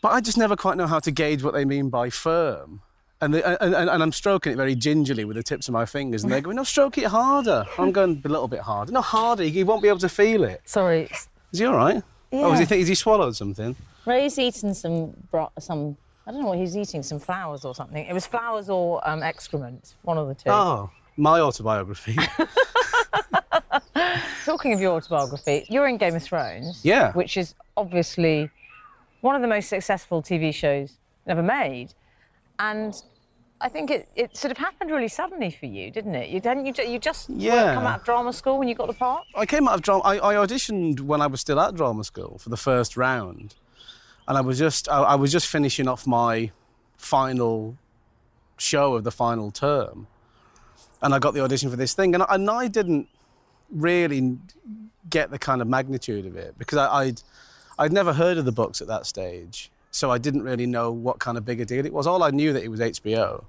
But 0.03 0.12
I 0.12 0.21
just 0.21 0.39
never 0.39 0.57
quite 0.57 0.77
know 0.77 0.87
how 0.87 0.99
to 1.01 1.11
gauge 1.11 1.43
what 1.43 1.55
they 1.55 1.65
mean 1.65 1.89
by 1.91 2.11
firm. 2.11 2.83
And, 3.21 3.35
the, 3.35 3.62
and, 3.62 3.75
and, 3.75 3.91
and 3.91 4.03
I'm 4.03 4.12
stroking 4.12 4.53
it 4.53 4.57
very 4.57 4.75
gingerly 4.75 5.25
with 5.27 5.37
the 5.37 5.43
tips 5.43 5.69
of 5.69 5.73
my 5.75 5.85
fingers. 5.85 6.23
And 6.25 6.33
they're 6.33 6.41
going, 6.41 6.57
no, 6.57 6.65
stroke 6.65 6.97
it 6.97 7.05
harder. 7.05 7.67
I'm 7.79 7.93
going 7.93 8.23
a 8.25 8.29
little 8.29 8.49
bit 8.49 8.61
harder. 8.61 8.93
No, 8.93 9.03
harder. 9.03 9.45
You 9.45 9.67
won't 9.67 9.83
be 9.83 9.89
able 9.89 9.99
to 9.99 10.09
feel 10.09 10.43
it. 10.45 10.62
Sorry. 10.65 11.11
Is 11.53 11.59
he 11.59 11.67
all 11.67 11.77
right? 11.77 12.03
Oh, 12.33 12.53
is 12.53 12.55
Yeah. 12.55 12.59
he, 12.61 12.65
think, 12.65 12.81
is 12.83 12.89
he 12.89 12.95
swallowed 12.95 13.37
something? 13.37 13.77
Ray's 14.07 14.39
eaten 14.39 14.73
some 14.75 15.12
bro- 15.31 15.53
some. 15.59 15.99
I 16.27 16.31
don't 16.33 16.41
know 16.43 16.49
what 16.49 16.59
he's 16.59 16.75
eating. 16.77 17.03
Some 17.03 17.19
flowers 17.19 17.65
or 17.67 17.75
something. 17.75 18.07
It 18.07 18.12
was 18.15 18.27
flowers 18.27 18.71
or 18.71 19.07
um, 19.07 19.23
excrement. 19.23 19.95
One 20.03 20.17
of 20.17 20.27
the 20.29 20.35
two. 20.35 20.49
Oh, 20.49 20.91
my 21.19 21.41
autobiography. 21.41 22.17
Talking 24.45 24.73
of 24.73 24.81
your 24.81 24.93
autobiography, 24.97 25.67
you're 25.69 25.87
in 25.89 25.97
Game 25.97 26.15
of 26.17 26.23
Thrones. 26.23 26.81
Yeah. 26.85 27.13
Which 27.13 27.37
is 27.37 27.55
obviously 27.77 28.51
one 29.21 29.35
of 29.37 29.43
the 29.43 29.49
most 29.49 29.69
successful 29.69 30.23
TV 30.23 30.53
shows 30.55 30.95
ever 31.27 31.43
made, 31.43 31.93
and 32.59 33.00
I 33.61 33.69
think 33.69 33.91
it, 33.91 34.09
it 34.17 34.37
sort 34.37 34.50
of 34.50 34.57
happened 34.59 34.91
really 34.91 35.09
suddenly 35.09 35.50
for 35.50 35.67
you, 35.67 35.91
didn't 35.91 36.15
it? 36.15 36.31
You 36.31 36.41
didn't 36.41 36.65
you, 36.67 36.73
you 36.85 36.99
just 36.99 37.29
Yeah. 37.29 37.75
come 37.75 37.87
out 37.87 38.00
of 38.00 38.05
drama 38.07 38.33
school 38.33 38.59
when 38.59 38.69
you 38.69 38.75
got 38.75 38.87
the 38.87 38.95
part. 38.95 39.25
I 39.37 39.45
came 39.47 39.69
out 39.69 39.75
of 39.75 39.83
drama. 39.83 40.03
I, 40.05 40.33
I 40.33 40.35
auditioned 40.47 41.00
when 41.00 41.21
I 41.21 41.27
was 41.27 41.41
still 41.43 41.61
at 41.61 41.75
drama 41.75 42.03
school 42.05 42.39
for 42.39 42.49
the 42.49 42.57
first 42.57 42.97
round, 42.97 43.55
and 44.27 44.39
I 44.39 44.41
was 44.41 44.59
just 44.59 44.89
I, 44.89 45.03
I 45.03 45.15
was 45.15 45.31
just 45.31 45.47
finishing 45.47 45.87
off 45.87 46.07
my 46.07 46.50
final 46.97 47.77
show 48.59 48.95
of 48.95 49.05
the 49.05 49.12
final 49.12 49.50
term, 49.50 50.07
and 51.03 51.15
I 51.15 51.19
got 51.19 51.35
the 51.35 51.43
audition 51.45 51.71
for 51.71 51.77
this 51.77 51.93
thing, 51.95 52.15
and 52.15 52.23
I, 52.23 52.35
and 52.35 52.50
I 52.50 52.67
didn't 52.67 53.09
really 53.71 54.39
get 55.09 55.31
the 55.31 55.39
kind 55.39 55.61
of 55.62 55.69
magnitude 55.69 56.27
of 56.27 56.37
it 56.37 56.55
because 56.59 56.79
I, 56.79 57.03
I'd 57.05 57.23
I'd 57.79 57.93
never 57.93 58.12
heard 58.12 58.37
of 58.37 58.45
the 58.45 58.53
books 58.53 58.83
at 58.83 58.89
that 58.89 59.07
stage, 59.07 59.71
so 59.91 60.11
I 60.11 60.19
didn't 60.19 60.43
really 60.43 60.67
know 60.67 60.93
what 60.93 61.19
kind 61.19 61.39
of 61.39 61.45
big 61.47 61.61
a 61.61 61.65
deal 61.65 61.87
it 61.87 61.93
was. 61.93 62.07
All 62.07 62.23
I 62.23 62.31
knew 62.31 62.53
that 62.53 62.62
it 62.62 62.69
was 62.69 62.81
HBO, 62.81 63.45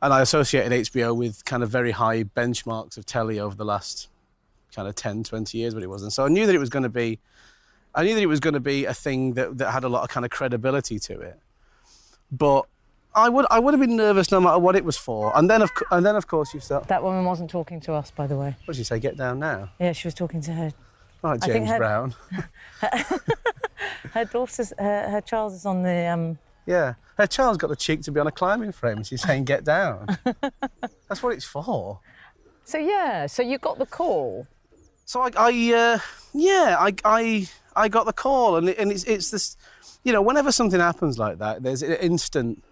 and 0.00 0.12
I 0.12 0.20
associated 0.20 0.70
HBO 0.72 1.16
with 1.16 1.44
kind 1.44 1.62
of 1.62 1.70
very 1.70 1.90
high 1.90 2.22
benchmarks 2.22 2.96
of 2.96 3.04
telly 3.04 3.40
over 3.40 3.56
the 3.56 3.64
last 3.64 4.08
kind 4.74 4.86
of 4.86 4.94
10, 4.94 5.24
20 5.24 5.58
years, 5.58 5.74
what 5.74 5.82
it 5.82 5.88
wasn't. 5.88 6.12
so 6.12 6.24
I 6.24 6.28
knew 6.28 6.46
that 6.46 6.54
it 6.54 6.58
was 6.58 6.68
going 6.68 6.84
to 6.84 6.88
be, 6.88 7.18
I 7.94 8.04
knew 8.04 8.14
that 8.14 8.22
it 8.22 8.26
was 8.26 8.38
going 8.38 8.54
to 8.54 8.60
be 8.60 8.84
a 8.84 8.94
thing 8.94 9.32
that, 9.34 9.58
that 9.58 9.72
had 9.72 9.82
a 9.82 9.88
lot 9.88 10.04
of 10.04 10.08
kind 10.08 10.24
of 10.24 10.30
credibility 10.30 10.98
to 11.00 11.20
it. 11.20 11.40
But 12.30 12.66
I 13.14 13.28
would, 13.28 13.46
I 13.50 13.58
would 13.58 13.74
have 13.74 13.80
been 13.80 13.96
nervous 13.96 14.30
no 14.30 14.40
matter 14.40 14.58
what 14.58 14.76
it 14.76 14.84
was 14.84 14.96
for. 14.96 15.32
And 15.36 15.48
then, 15.50 15.62
of, 15.62 15.70
and 15.90 16.04
then 16.06 16.14
of 16.16 16.26
course, 16.26 16.54
you 16.54 16.60
start. 16.60 16.86
That 16.88 17.02
woman 17.02 17.24
wasn't 17.24 17.50
talking 17.50 17.80
to 17.80 17.94
us, 17.94 18.10
by 18.10 18.26
the 18.26 18.36
way. 18.36 18.54
What 18.64 18.74
did 18.74 18.76
she 18.76 18.84
say? 18.84 18.98
Get 19.00 19.16
down 19.16 19.38
now. 19.38 19.70
Yeah, 19.80 19.92
she 19.92 20.06
was 20.06 20.14
talking 20.14 20.40
to 20.42 20.52
her. 20.52 20.72
Think 21.22 21.44
James 21.44 21.68
her- 21.70 21.78
Brown. 21.78 22.14
Her 24.12 24.24
daughter's, 24.24 24.72
her, 24.78 25.10
her 25.10 25.20
child 25.20 25.52
is 25.52 25.66
on 25.66 25.82
the. 25.82 26.06
Um, 26.06 26.38
Yeah, 26.66 26.94
her 27.16 27.26
child's 27.26 27.58
got 27.58 27.68
the 27.68 27.76
cheek 27.76 28.02
to 28.02 28.12
be 28.12 28.20
on 28.20 28.26
a 28.26 28.32
climbing 28.32 28.72
frame, 28.72 28.98
and 28.98 29.06
she's 29.06 29.22
saying, 29.22 29.44
"Get 29.44 29.64
down." 29.64 30.06
That's 31.08 31.22
what 31.22 31.32
it's 31.34 31.44
for. 31.44 32.00
so 32.64 32.78
yeah, 32.78 33.26
so 33.26 33.42
you 33.42 33.58
got 33.58 33.78
the 33.78 33.86
call. 33.86 34.46
So 35.04 35.20
I, 35.20 35.30
I 35.36 35.74
uh, 35.74 35.98
yeah, 36.32 36.76
I, 36.78 36.94
I, 37.04 37.48
I 37.74 37.88
got 37.88 38.06
the 38.06 38.12
call, 38.12 38.56
and, 38.56 38.68
it, 38.68 38.78
and 38.78 38.90
it's, 38.92 39.04
it's 39.04 39.30
this, 39.30 39.56
you 40.04 40.12
know, 40.12 40.22
whenever 40.22 40.52
something 40.52 40.80
happens 40.80 41.18
like 41.18 41.38
that, 41.38 41.62
there's 41.62 41.82
an 41.82 41.92
instant 41.94 42.62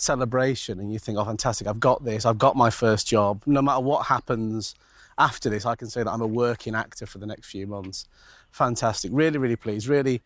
celebration 0.00 0.80
and 0.80 0.92
you 0.92 0.98
think, 0.98 1.18
oh, 1.18 1.24
fantastic, 1.24 1.66
I've 1.66 1.80
got 1.80 2.04
this, 2.04 2.24
I've 2.24 2.38
got 2.38 2.56
my 2.56 2.70
first 2.70 3.06
job. 3.06 3.42
No 3.46 3.62
matter 3.62 3.80
what 3.80 4.06
happens 4.06 4.74
after 5.18 5.50
this, 5.50 5.66
I 5.66 5.74
can 5.74 5.88
say 5.88 6.02
that 6.02 6.10
I'm 6.10 6.20
a 6.20 6.26
working 6.26 6.74
actor 6.74 7.06
for 7.06 7.18
the 7.18 7.26
next 7.26 7.48
few 7.50 7.66
months. 7.66 8.06
Fantastic. 8.50 9.10
Really, 9.12 9.38
really 9.38 9.56
pleased. 9.56 9.88
Really 9.88 10.22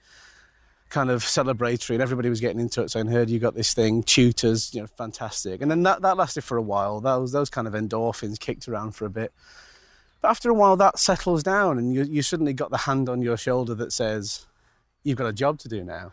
kind 0.91 1.11
of 1.11 1.23
celebratory. 1.23 1.95
And 1.95 2.03
everybody 2.03 2.29
was 2.29 2.41
getting 2.41 2.61
in 2.61 2.69
touch 2.69 2.91
saying, 2.91 3.07
heard 3.07 3.31
you 3.31 3.39
got 3.39 3.55
this 3.55 3.73
thing, 3.73 4.03
tutors, 4.03 4.75
you 4.75 4.83
know, 4.83 4.87
fantastic. 4.87 5.63
And 5.63 5.71
then 5.71 5.83
that, 5.85 6.03
that 6.03 6.17
lasted 6.17 6.45
for 6.45 6.59
a 6.59 6.63
while. 6.63 7.01
Those, 7.01 7.33
those 7.33 7.49
kind 7.49 7.67
of 7.67 7.73
endorphins 7.73 8.39
kicked 8.39 8.69
around 8.69 8.95
for 8.95 9.07
a 9.07 9.11
bit. 9.11 9.33
But 10.21 10.29
after 10.29 10.51
a 10.51 10.55
while, 10.55 10.77
that 10.77 10.99
settles 10.99 11.43
down 11.43 11.79
and 11.79 11.93
you, 11.93 12.05
you 12.05 12.23
suddenly 12.23 12.53
got 12.53 12.71
the 12.71 12.79
hand 12.79 13.09
on 13.09 13.23
your 13.23 13.37
shoulder 13.37 13.75
that 13.77 13.93
says, 13.93 14.47
you've 15.03 15.19
got 15.19 15.27
a 15.27 15.33
job 15.33 15.59
to 15.61 15.69
do 15.69 15.83
now. 15.83 16.13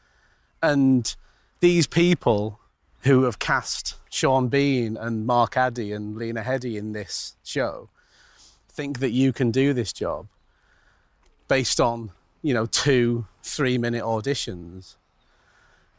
And 0.64 1.16
these 1.60 1.86
people 1.86 2.59
who 3.02 3.24
have 3.24 3.40
cast 3.40 3.96
Sean 4.10 4.48
Bean 4.50 4.98
and 4.98 5.26
Mark 5.26 5.56
Addy 5.56 5.92
and 5.92 6.18
Lena 6.18 6.42
Headey 6.42 6.78
in 6.78 6.92
this 6.92 7.36
show 7.44 7.90
think 8.70 9.00
that 9.00 9.12
you 9.12 9.34
can 9.34 9.52
do 9.52 9.74
this 9.74 9.92
job 9.92 10.28
based 11.48 11.82
on, 11.82 12.12
you 12.42 12.54
know, 12.54 12.66
two, 12.66 13.26
three 13.44 13.78
minute 13.78 14.04
auditions. 14.04 14.96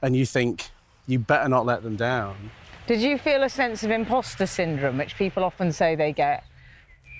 And 0.02 0.16
you 0.16 0.24
think, 0.24 0.70
you 1.06 1.18
better 1.18 1.48
not 1.48 1.66
let 1.66 1.82
them 1.82 1.96
down. 1.96 2.50
Did 2.86 3.00
you 3.00 3.18
feel 3.18 3.42
a 3.42 3.48
sense 3.48 3.82
of 3.82 3.90
imposter 3.90 4.46
syndrome, 4.46 4.96
which 4.96 5.16
people 5.16 5.44
often 5.44 5.72
say 5.72 5.94
they 5.94 6.12
get? 6.12 6.44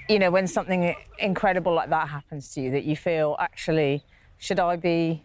You 0.09 0.19
know, 0.19 0.31
when 0.31 0.47
something 0.47 0.95
incredible 1.19 1.75
like 1.75 1.91
that 1.91 2.09
happens 2.09 2.55
to 2.55 2.63
you, 2.63 2.71
that 2.71 2.85
you 2.85 2.97
feel 2.97 3.37
actually, 3.39 4.03
should 4.39 4.59
I 4.59 4.77
be? 4.77 5.23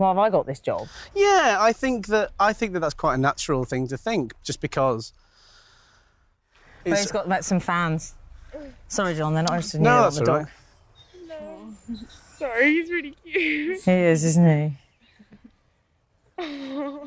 Why 0.00 0.08
have 0.08 0.16
I 0.16 0.30
got 0.30 0.46
this 0.46 0.60
job? 0.60 0.88
Yeah, 1.14 1.58
I 1.60 1.74
think 1.74 2.06
that 2.06 2.30
I 2.40 2.54
think 2.54 2.72
that 2.72 2.80
that's 2.80 2.94
quite 2.94 3.16
a 3.16 3.18
natural 3.18 3.66
thing 3.66 3.86
to 3.88 3.98
think, 3.98 4.32
just 4.42 4.62
because. 4.62 5.12
Well, 6.86 6.96
he's 6.96 7.12
got 7.12 7.28
met 7.28 7.44
some 7.44 7.60
fans. 7.60 8.14
Sorry, 8.88 9.14
John, 9.14 9.34
they're 9.34 9.42
not 9.42 9.52
interested 9.52 9.76
in 9.76 9.82
no, 9.82 9.96
you. 9.96 10.02
that's 10.04 10.18
the 10.18 10.20
all 10.20 10.38
dog. 10.38 10.48
right. 11.90 11.98
Sorry, 12.38 12.72
he's 12.72 12.90
really 12.90 13.14
cute. 13.22 13.82
He 13.82 13.90
is, 13.92 14.24
isn't 14.24 14.72
he? 16.38 16.42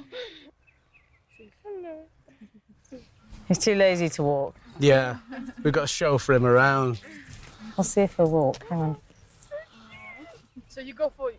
He's 3.48 3.58
too 3.58 3.76
lazy 3.76 4.08
to 4.10 4.24
walk. 4.24 4.56
Yeah, 4.80 5.18
we've 5.64 5.74
got 5.74 5.84
a 5.86 5.88
show 5.88 6.18
for 6.20 6.34
him 6.34 6.46
around. 6.46 7.02
I'll 7.76 7.84
see 7.84 8.02
if 8.02 8.16
he'll 8.16 8.30
walk. 8.30 8.64
Hang 8.70 8.80
on. 8.80 8.98
So 10.70 10.80
you 10.82 10.94
go 10.94 11.12
for 11.18 11.32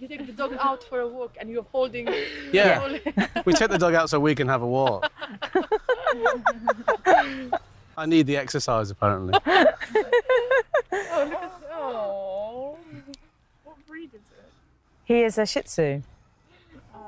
you 0.00 0.08
take 0.08 0.26
the 0.26 0.32
dog 0.32 0.54
out 0.58 0.82
for 0.84 1.00
a 1.00 1.08
walk 1.08 1.36
and 1.40 1.50
you're 1.50 1.66
holding. 1.70 2.08
Yeah, 2.52 2.80
holding- 2.80 3.00
we 3.44 3.52
take 3.52 3.70
the 3.70 3.78
dog 3.78 3.94
out 3.94 4.10
so 4.10 4.18
we 4.18 4.34
can 4.34 4.48
have 4.48 4.62
a 4.62 4.66
walk. 4.66 5.10
I 7.96 8.06
need 8.06 8.26
the 8.26 8.36
exercise 8.36 8.90
apparently. 8.90 9.34
oh. 11.72 12.76
What 13.64 13.76
breed 13.86 14.10
is 14.14 14.20
it? 14.20 14.50
He 15.04 15.22
is 15.22 15.38
a 15.38 15.46
Shih 15.46 15.62
Tzu. 15.62 16.02
Uh. 16.94 16.98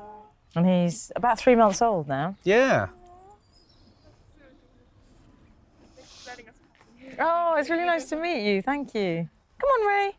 And 0.55 0.67
he's 0.67 1.11
about 1.15 1.39
three 1.39 1.55
months 1.55 1.81
old 1.81 2.07
now. 2.07 2.35
Yeah. 2.43 2.87
Oh, 7.19 7.55
it's 7.57 7.69
really 7.69 7.85
nice 7.85 8.05
to 8.09 8.15
meet 8.15 8.43
you. 8.43 8.61
Thank 8.61 8.95
you. 8.95 9.29
Come 9.59 9.69
on, 9.69 9.87
Ray. 9.87 10.15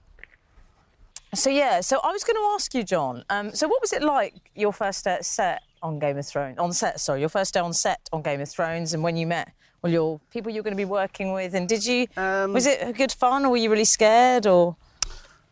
So 1.34 1.50
yeah, 1.50 1.80
so 1.80 2.00
I 2.04 2.12
was 2.12 2.22
going 2.22 2.36
to 2.36 2.52
ask 2.54 2.74
you, 2.74 2.84
John. 2.84 3.24
Um, 3.28 3.52
so 3.54 3.66
what 3.66 3.80
was 3.80 3.92
it 3.92 4.02
like 4.02 4.50
your 4.54 4.72
first 4.72 5.04
day 5.04 5.14
at 5.14 5.24
set 5.24 5.62
on 5.82 5.98
Game 5.98 6.16
of 6.16 6.26
Thrones? 6.26 6.58
On 6.58 6.72
set, 6.72 7.00
sorry, 7.00 7.20
your 7.20 7.28
first 7.28 7.54
day 7.54 7.60
on 7.60 7.72
set 7.72 8.08
on 8.12 8.22
Game 8.22 8.40
of 8.40 8.48
Thrones, 8.48 8.94
and 8.94 9.02
when 9.02 9.16
you 9.16 9.26
met 9.26 9.52
well 9.82 9.92
your 9.92 10.20
people 10.30 10.50
you 10.50 10.60
were 10.60 10.62
going 10.62 10.76
to 10.76 10.80
be 10.80 10.84
working 10.84 11.32
with, 11.32 11.54
and 11.54 11.68
did 11.68 11.84
you? 11.84 12.06
Um, 12.16 12.52
was 12.52 12.66
it 12.66 12.96
good 12.96 13.12
fun, 13.12 13.44
or 13.44 13.50
were 13.50 13.56
you 13.56 13.70
really 13.70 13.84
scared, 13.84 14.46
or? 14.46 14.76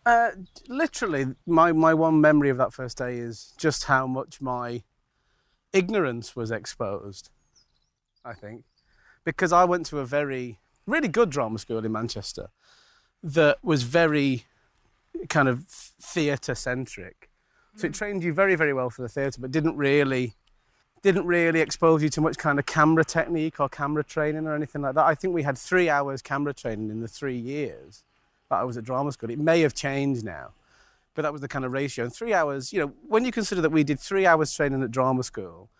Uh, 0.05 0.31
literally, 0.69 1.27
my, 1.47 1.73
my 1.73 1.95
one 1.95 2.21
memory 2.21 2.51
of 2.51 2.57
that 2.59 2.73
first 2.73 2.99
day 2.99 3.19
is 3.19 3.55
just 3.57 3.85
how 3.85 4.07
much 4.07 4.41
my 4.41 4.83
ignorance 5.73 6.35
was 6.35 6.51
exposed, 6.51 7.31
I 8.25 8.35
think. 8.35 8.65
Because 9.25 9.53
I 9.53 9.65
went 9.65 9.87
to 9.87 10.01
a 10.01 10.05
very, 10.05 10.59
really 10.87 11.07
good 11.07 11.31
drama 11.31 11.59
school 11.59 11.85
in 11.85 11.93
Manchester 11.93 12.49
that 13.23 13.59
was 13.62 13.85
very 13.85 14.45
kind 15.28 15.49
of 15.49 15.64
theatre 15.66 16.54
centric. 16.54 17.31
So 17.76 17.87
it 17.87 17.95
trained 17.95 18.23
you 18.23 18.33
very, 18.33 18.54
very 18.54 18.73
well 18.73 18.90
for 18.90 19.02
the 19.02 19.09
theatre, 19.09 19.40
but 19.40 19.50
didn't 19.50 19.76
really 19.76 20.35
didn't 21.02 21.26
really 21.26 21.61
expose 21.61 22.00
you 22.02 22.09
to 22.09 22.21
much 22.21 22.38
kind 22.38 22.61
of 22.61 22.66
camera 22.66 23.04
technique 23.04 23.59
or 23.59 23.69
camera 23.69 24.04
training 24.04 24.47
or 24.47 24.54
anything 24.54 24.83
like 24.83 24.95
that. 24.95 25.04
I 25.04 25.16
think 25.16 25.35
we 25.35 25.42
had 25.42 25.59
three 25.59 25.88
hours 25.88 26.23
camera 26.23 26.54
training 26.54 26.90
in 26.90 27.00
the 27.00 27.09
three 27.09 27.37
years 27.37 28.04
that 28.50 28.61
I 28.61 28.64
was 28.64 28.76
at 28.76 28.85
drama 28.85 29.11
school. 29.11 29.28
It 29.31 29.38
may 29.38 29.62
have 29.62 29.75
changed 29.75 30.25
now, 30.25 30.52
but 31.14 31.23
that 31.23 31.33
was 31.33 31.40
the 31.40 31.49
kind 31.49 31.64
of 31.64 31.73
ratio. 31.73 32.04
And 32.04 32.14
three 32.14 32.33
hours, 32.33 32.73
you 32.73 32.78
know, 32.78 32.92
when 33.09 33.25
you 33.25 33.33
consider 33.33 33.61
that 33.62 33.71
we 33.71 33.83
did 33.83 33.99
three 33.99 34.26
hours 34.26 34.54
training 34.54 34.83
at 34.83 34.92
drama 34.92 35.25
school, 35.25 35.71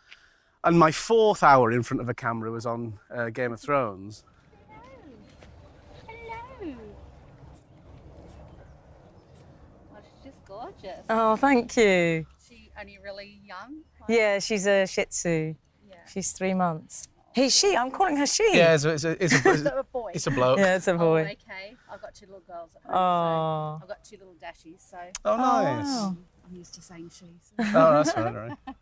and 0.65 0.79
my 0.79 0.91
fourth 0.91 1.43
hour 1.43 1.71
in 1.71 1.83
front 1.83 2.01
of 2.01 2.09
a 2.09 2.15
camera 2.15 2.51
was 2.51 2.67
on 2.67 2.99
uh, 3.15 3.31
Game 3.31 3.53
of 3.53 3.61
Thrones. 3.61 4.25
Hello. 6.07 6.77
Oh, 9.93 9.99
she's 10.03 10.33
just 10.33 10.45
gorgeous. 10.83 11.05
Oh, 11.11 11.37
thank 11.37 11.77
you. 11.77 12.27
She 12.49 12.71
only 12.81 12.99
really 13.03 13.41
young. 13.45 13.83
like- 14.01 14.11
Yeah, 14.11 14.39
she's 14.39 14.67
a 14.67 14.87
Shih 14.87 15.05
Tzu. 15.07 15.55
Yeah. 15.89 15.97
She's 16.13 16.33
three 16.33 16.55
months. 16.55 17.09
He, 17.35 17.49
she. 17.49 17.75
I'm 17.77 17.91
calling 17.91 18.17
her 18.19 18.27
she. 18.27 18.47
Yeah, 18.53 18.75
it's 18.75 18.85
a, 18.85 18.91
it's 18.91 19.05
a, 19.05 19.25
it's 19.25 19.33
a, 19.45 19.49
Is 19.51 19.65
a 19.67 19.87
boy? 19.91 20.11
it's 20.15 20.27
a 20.27 20.31
bloke. 20.31 20.59
Yeah, 20.59 20.77
it's 20.77 20.87
a 20.89 20.93
Oh, 20.93 20.99
boy. 20.99 21.21
okay. 21.23 21.75
I've 21.91 22.01
got 22.03 22.15
two 22.15 22.27
little 22.27 22.43
girls 22.47 22.71
at 22.77 22.83
home. 22.83 22.95
Oh. 22.95 23.77
So 23.79 23.83
I've 23.85 23.89
got 23.89 24.05
two 24.05 24.17
little 24.19 24.35
dashies, 24.35 24.81
so 24.91 24.99
Oh, 25.25 25.37
nice. 25.39 25.87
Oh. 25.89 26.09
wow. 26.09 26.17
I'm 26.51 26.57
used 26.57 26.75
to 26.75 26.83
saying 26.83 27.11
she. 27.15 27.27
So. 27.43 27.53
Oh, 27.59 28.03
that's 28.03 28.15
right, 28.17 28.27
all 28.27 28.33
right. 28.33 28.59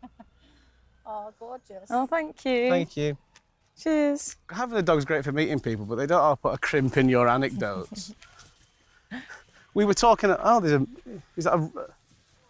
Oh, 1.07 1.33
gorgeous. 1.40 1.88
Oh, 1.90 2.07
thank 2.07 2.45
you. 2.45 2.69
Thank 2.71 2.97
you. 2.97 3.16
Cheers. 3.80 4.37
Having 4.50 4.78
a 4.78 4.83
dog's 4.83 5.04
great 5.04 5.25
for 5.25 5.33
meeting 5.33 5.59
people, 5.59 5.85
but 5.85 5.95
they 5.97 6.07
don't 6.07 6.21
all 6.21 6.37
put 6.37 6.54
a 6.54 6.59
crimp 6.59 6.97
in 6.99 7.09
your 7.09 7.28
anecdotes. 7.28 8.14
we 9.75 9.85
were 9.85 9.95
talking. 9.95 10.35
Oh, 10.39 10.61
there's 10.61 10.81
a. 10.81 10.87
Is 11.37 11.45
that 11.45 11.55
a, 11.55 11.71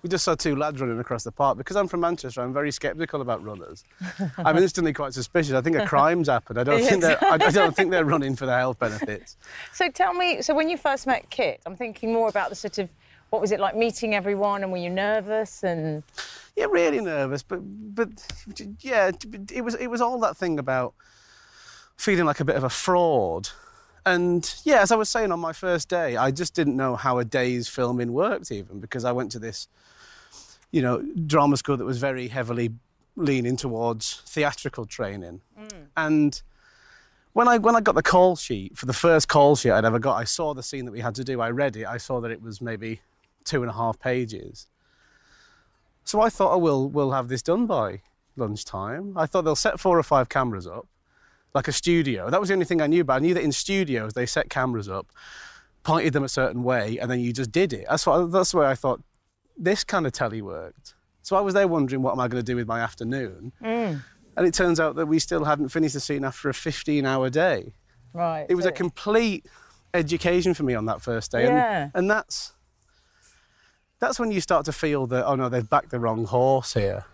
we 0.03 0.09
just 0.09 0.25
saw 0.25 0.35
two 0.35 0.57
lads 0.57 0.81
running 0.81 0.99
across 0.99 1.25
the 1.25 1.33
park. 1.33 1.59
Because 1.59 1.77
I'm 1.77 1.89
from 1.89 2.01
Manchester, 2.01 2.41
I'm 2.41 2.53
very 2.53 2.71
sceptical 2.71 3.21
about 3.21 3.45
runners. 3.45 3.85
I'm 4.39 4.57
instantly 4.57 4.93
quite 4.93 5.13
suspicious. 5.13 5.53
I 5.53 5.61
think 5.61 5.77
a 5.77 5.87
crime's 5.87 6.29
happened. 6.29 6.59
I 6.59 6.65
don't 6.65 6.83
think 6.83 7.03
they're. 7.03 7.23
I, 7.23 7.37
don't 7.37 7.75
think 7.75 7.91
they're 7.91 8.05
running 8.05 8.37
for 8.37 8.47
the 8.47 8.57
health 8.57 8.79
benefits. 8.79 9.37
So 9.73 9.89
tell 9.89 10.13
me, 10.13 10.43
so 10.43 10.55
when 10.55 10.69
you 10.69 10.77
first 10.77 11.07
met 11.07 11.29
Kit, 11.31 11.61
I'm 11.65 11.77
thinking 11.77 12.13
more 12.13 12.29
about 12.29 12.51
the 12.51 12.55
sort 12.55 12.79
of, 12.79 12.91
what 13.31 13.41
was 13.41 13.53
it 13.53 13.61
like 13.61 13.77
meeting 13.77 14.15
everyone 14.15 14.63
and 14.63 14.71
were 14.71 14.79
you 14.79 14.91
nervous 14.91 15.63
and, 15.63 16.03
Yeah, 16.57 16.67
really 16.67 17.01
nervous, 17.01 17.43
but 17.43 17.61
but 17.63 18.09
yeah, 18.81 19.11
it 19.53 19.63
was 19.63 19.75
it 19.77 19.87
was 19.89 20.01
all 20.01 20.19
that 20.21 20.37
thing 20.37 20.59
about 20.59 20.95
feeling 21.97 22.25
like 22.25 22.41
a 22.41 22.45
bit 22.45 22.57
of 22.57 22.65
a 22.65 22.71
fraud. 22.71 23.49
And 24.07 24.53
yeah, 24.65 24.81
as 24.81 24.91
I 24.91 24.97
was 24.97 25.09
saying 25.09 25.33
on 25.33 25.41
my 25.41 25.53
first 25.53 25.89
day, 25.89 26.17
I 26.17 26.31
just 26.31 26.55
didn't 26.55 26.77
know 26.77 26.97
how 26.97 27.19
a 27.19 27.25
day's 27.25 27.69
filming 27.69 28.13
worked 28.13 28.51
even 28.51 28.81
because 28.81 29.05
I 29.05 29.13
went 29.13 29.33
to 29.33 29.39
this, 29.39 29.69
you 30.71 30.83
know, 30.83 31.03
drama 31.27 31.57
school 31.57 31.77
that 31.77 31.85
was 31.85 31.99
very 31.99 32.29
heavily 32.29 32.71
leaning 33.17 33.57
towards 33.57 34.23
theatrical 34.27 34.87
training. 34.87 35.41
Mm. 35.59 35.87
And 35.97 36.43
when 37.33 37.49
I 37.49 37.59
when 37.59 37.77
I 37.77 37.81
got 37.81 37.95
the 37.95 38.03
call 38.03 38.37
sheet 38.37 38.77
for 38.77 38.87
the 38.87 38.93
first 38.93 39.29
call 39.29 39.57
sheet 39.57 39.73
I'd 39.73 39.85
ever 39.85 39.99
got, 39.99 40.17
I 40.17 40.25
saw 40.25 40.55
the 40.55 40.63
scene 40.63 40.85
that 40.87 40.93
we 40.93 41.01
had 41.01 41.15
to 41.17 41.25
do. 41.25 41.41
I 41.41 41.51
read 41.51 41.77
it. 41.77 41.87
I 41.87 41.99
saw 41.99 42.21
that 42.21 42.31
it 42.31 42.43
was 42.43 42.61
maybe 42.61 43.01
two 43.45 43.63
and 43.63 43.71
a 43.71 43.75
half 43.75 43.99
pages. 43.99 44.67
So 46.05 46.21
I 46.21 46.29
thought, 46.29 46.53
oh, 46.53 46.59
we'll, 46.59 46.89
we'll 46.89 47.13
have 47.13 47.29
this 47.29 47.43
done 47.43 47.67
by 47.67 48.01
lunchtime. 48.37 49.17
I 49.17 49.27
thought 49.27 49.43
they'll 49.43 49.55
set 49.55 49.79
four 49.79 49.99
or 49.99 50.03
five 50.03 50.29
cameras 50.29 50.67
up, 50.67 50.87
like 51.55 51.69
a 51.69 51.73
studio. 51.73 52.31
That 52.31 52.41
was 52.41 52.49
the 52.49 52.55
only 52.55 52.67
thing 52.67 52.81
I 52.81 52.87
knew, 52.87 53.03
about. 53.03 53.17
I 53.17 53.19
knew 53.21 53.35
that 53.35 53.43
in 53.43 53.53
studios 53.53 54.13
they 54.13 54.27
set 54.27 54.51
cameras 54.51 54.89
up, 54.89 55.07
pointed 55.83 56.13
them 56.13 56.25
a 56.25 56.29
certain 56.29 56.63
way, 56.63 56.99
and 56.99 57.11
then 57.11 57.21
you 57.21 57.33
just 57.33 57.53
did 57.53 57.73
it. 57.73 57.87
That's, 57.89 58.07
what, 58.07 58.31
that's 58.31 58.53
the 58.53 58.59
way 58.59 58.67
I 58.67 58.75
thought 58.75 59.03
this 59.57 59.85
kind 59.85 60.07
of 60.07 60.13
telly 60.13 60.43
worked. 60.43 60.95
So 61.23 61.37
I 61.37 61.41
was 61.41 61.55
there 61.55 61.69
wondering, 61.69 62.03
what 62.03 62.13
am 62.13 62.21
I 62.21 62.29
going 62.29 62.43
to 62.43 62.47
do 62.47 62.57
with 62.57 62.67
my 62.67 62.81
afternoon? 62.81 63.53
Mm. 63.63 64.03
And 64.37 64.47
it 64.47 64.55
turns 64.55 64.81
out 64.81 64.97
that 64.97 65.07
we 65.07 65.19
still 65.19 65.45
hadn't 65.45 65.69
finished 65.69 65.95
the 65.95 66.01
scene 66.01 66.25
after 66.25 66.49
a 66.49 66.55
15 66.55 67.05
hour 67.05 67.29
day. 67.31 67.75
right. 68.13 68.47
It 68.49 68.55
was 68.55 68.65
a 68.65 68.73
complete 68.73 69.47
education 69.93 70.55
for 70.55 70.63
me 70.63 70.75
on 70.75 70.87
that 70.87 71.03
first 71.03 71.33
day. 71.33 71.45
Yeah. 71.45 71.83
And, 71.83 71.93
and 71.95 72.11
that's 72.11 72.53
that's 73.99 74.19
when 74.19 74.33
you 74.33 74.41
start 74.41 74.65
to 74.65 74.73
feel 74.73 75.07
that 75.09 75.27
oh 75.27 75.35
no, 75.35 75.49
they've 75.49 75.69
backed 75.69 75.91
the 75.91 76.01
wrong 76.01 76.25
horse 76.25 76.75
here. 76.75 77.05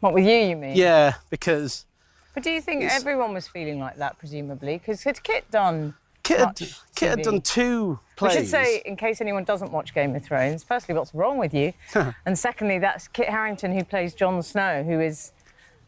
What 0.00 0.14
with 0.14 0.24
you, 0.24 0.36
you 0.36 0.56
mean? 0.56 0.76
Yeah, 0.76 1.14
because 1.30 1.86
But 2.34 2.42
do 2.42 2.50
you 2.50 2.60
think 2.60 2.82
It's- 2.82 2.98
everyone 3.00 3.34
was 3.34 3.46
feeling 3.48 3.78
like 3.78 3.96
that, 3.96 4.18
presumably? 4.18 4.78
Because 4.78 5.02
had 5.04 5.22
Kit 5.22 5.50
done. 5.50 5.94
Kit 6.22 6.38
had, 6.38 6.56
Kit 6.94 7.08
had 7.10 7.22
done 7.22 7.40
two 7.40 7.90
We 7.90 7.98
plays. 8.16 8.32
should 8.34 8.48
say, 8.48 8.76
in 8.84 8.96
case 8.96 9.20
anyone 9.20 9.42
doesn't 9.44 9.72
watch 9.72 9.92
Game 9.92 10.14
of 10.14 10.24
Thrones, 10.24 10.62
firstly, 10.62 10.94
what's 10.94 11.12
wrong 11.14 11.36
with 11.36 11.52
you? 11.52 11.72
and 12.26 12.38
secondly, 12.38 12.78
that's 12.78 13.08
Kit 13.08 13.28
Harington 13.28 13.72
who 13.72 13.84
plays 13.84 14.14
Jon 14.14 14.40
Snow, 14.42 14.82
who 14.84 15.00
is 15.00 15.32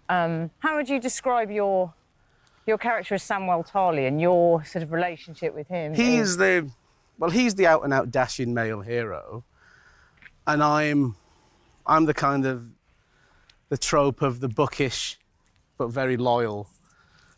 Um, 0.08 0.50
how 0.58 0.76
would 0.76 0.88
you 0.88 1.00
describe 1.00 1.50
your 1.50 1.94
your 2.66 2.78
character 2.78 3.14
as 3.14 3.22
Samwell 3.22 3.66
Tarly 3.68 4.06
and 4.08 4.20
your 4.20 4.64
sort 4.64 4.82
of 4.82 4.90
relationship 4.92 5.54
with 5.54 5.68
him? 5.68 5.94
He's 5.94 6.36
the, 6.38 6.70
well, 7.18 7.30
he's 7.30 7.54
the 7.54 7.66
out 7.66 7.84
and 7.84 7.92
out 7.92 8.10
dashing 8.10 8.52
male 8.54 8.80
hero, 8.80 9.44
and 10.46 10.62
I'm, 10.62 11.14
I'm 11.86 12.06
the 12.06 12.14
kind 12.14 12.44
of, 12.46 12.64
the 13.68 13.76
trope 13.78 14.20
of 14.22 14.40
the 14.40 14.48
bookish, 14.48 15.18
but 15.76 15.88
very 15.88 16.16
loyal, 16.16 16.68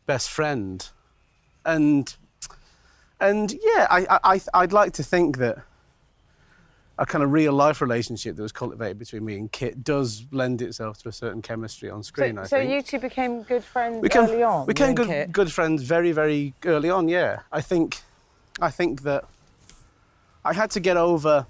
best 0.07 0.31
friend, 0.31 0.89
and, 1.65 2.15
and 3.21 3.53
yeah, 3.53 3.87
I, 3.91 4.19
I, 4.23 4.41
I'd 4.55 4.73
like 4.73 4.93
to 4.95 5.03
think 5.03 5.39
that. 5.39 5.59
A 6.99 7.05
kind 7.05 7.23
of 7.23 7.31
real 7.31 7.53
life 7.53 7.83
relationship 7.83 8.37
that 8.37 8.43
was 8.43 8.53
cultivated 8.53 8.99
between 8.99 9.23
me 9.23 9.37
and 9.37 9.53
Kit 9.53 9.85
does 9.85 10.25
lend 10.33 10.63
itself 10.63 10.97
to 11.03 11.11
a 11.11 11.13
certain 11.13 11.43
chemistry 11.43 11.91
on 11.91 12.03
screen. 12.03 12.37
so, 12.37 12.45
so 12.45 12.57
you 12.57 12.81
two 12.81 12.99
became 12.99 13.43
good 13.43 13.63
friends 13.63 13.97
we 13.97 14.09
became, 14.09 14.23
early 14.23 14.43
on. 14.43 14.67
we 14.67 14.73
became 14.73 14.95
good, 14.95 15.07
Kit? 15.09 15.31
good 15.31 15.53
friends 15.53 15.83
very, 15.83 16.13
very 16.13 16.55
early 16.65 16.89
on. 16.89 17.07
Yeah, 17.09 17.41
I 17.53 17.61
think, 17.61 18.01
I 18.63 18.71
think 18.71 19.03
that 19.03 19.27
I 20.43 20.55
had 20.55 20.71
to 20.71 20.81
get 20.81 20.97
over 20.97 21.45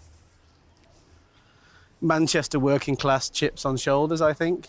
Manchester 2.01 2.59
working 2.59 2.97
class 2.97 3.31
chips 3.31 3.65
on 3.65 3.77
shoulders. 3.77 4.21
I 4.21 4.33
think. 4.33 4.69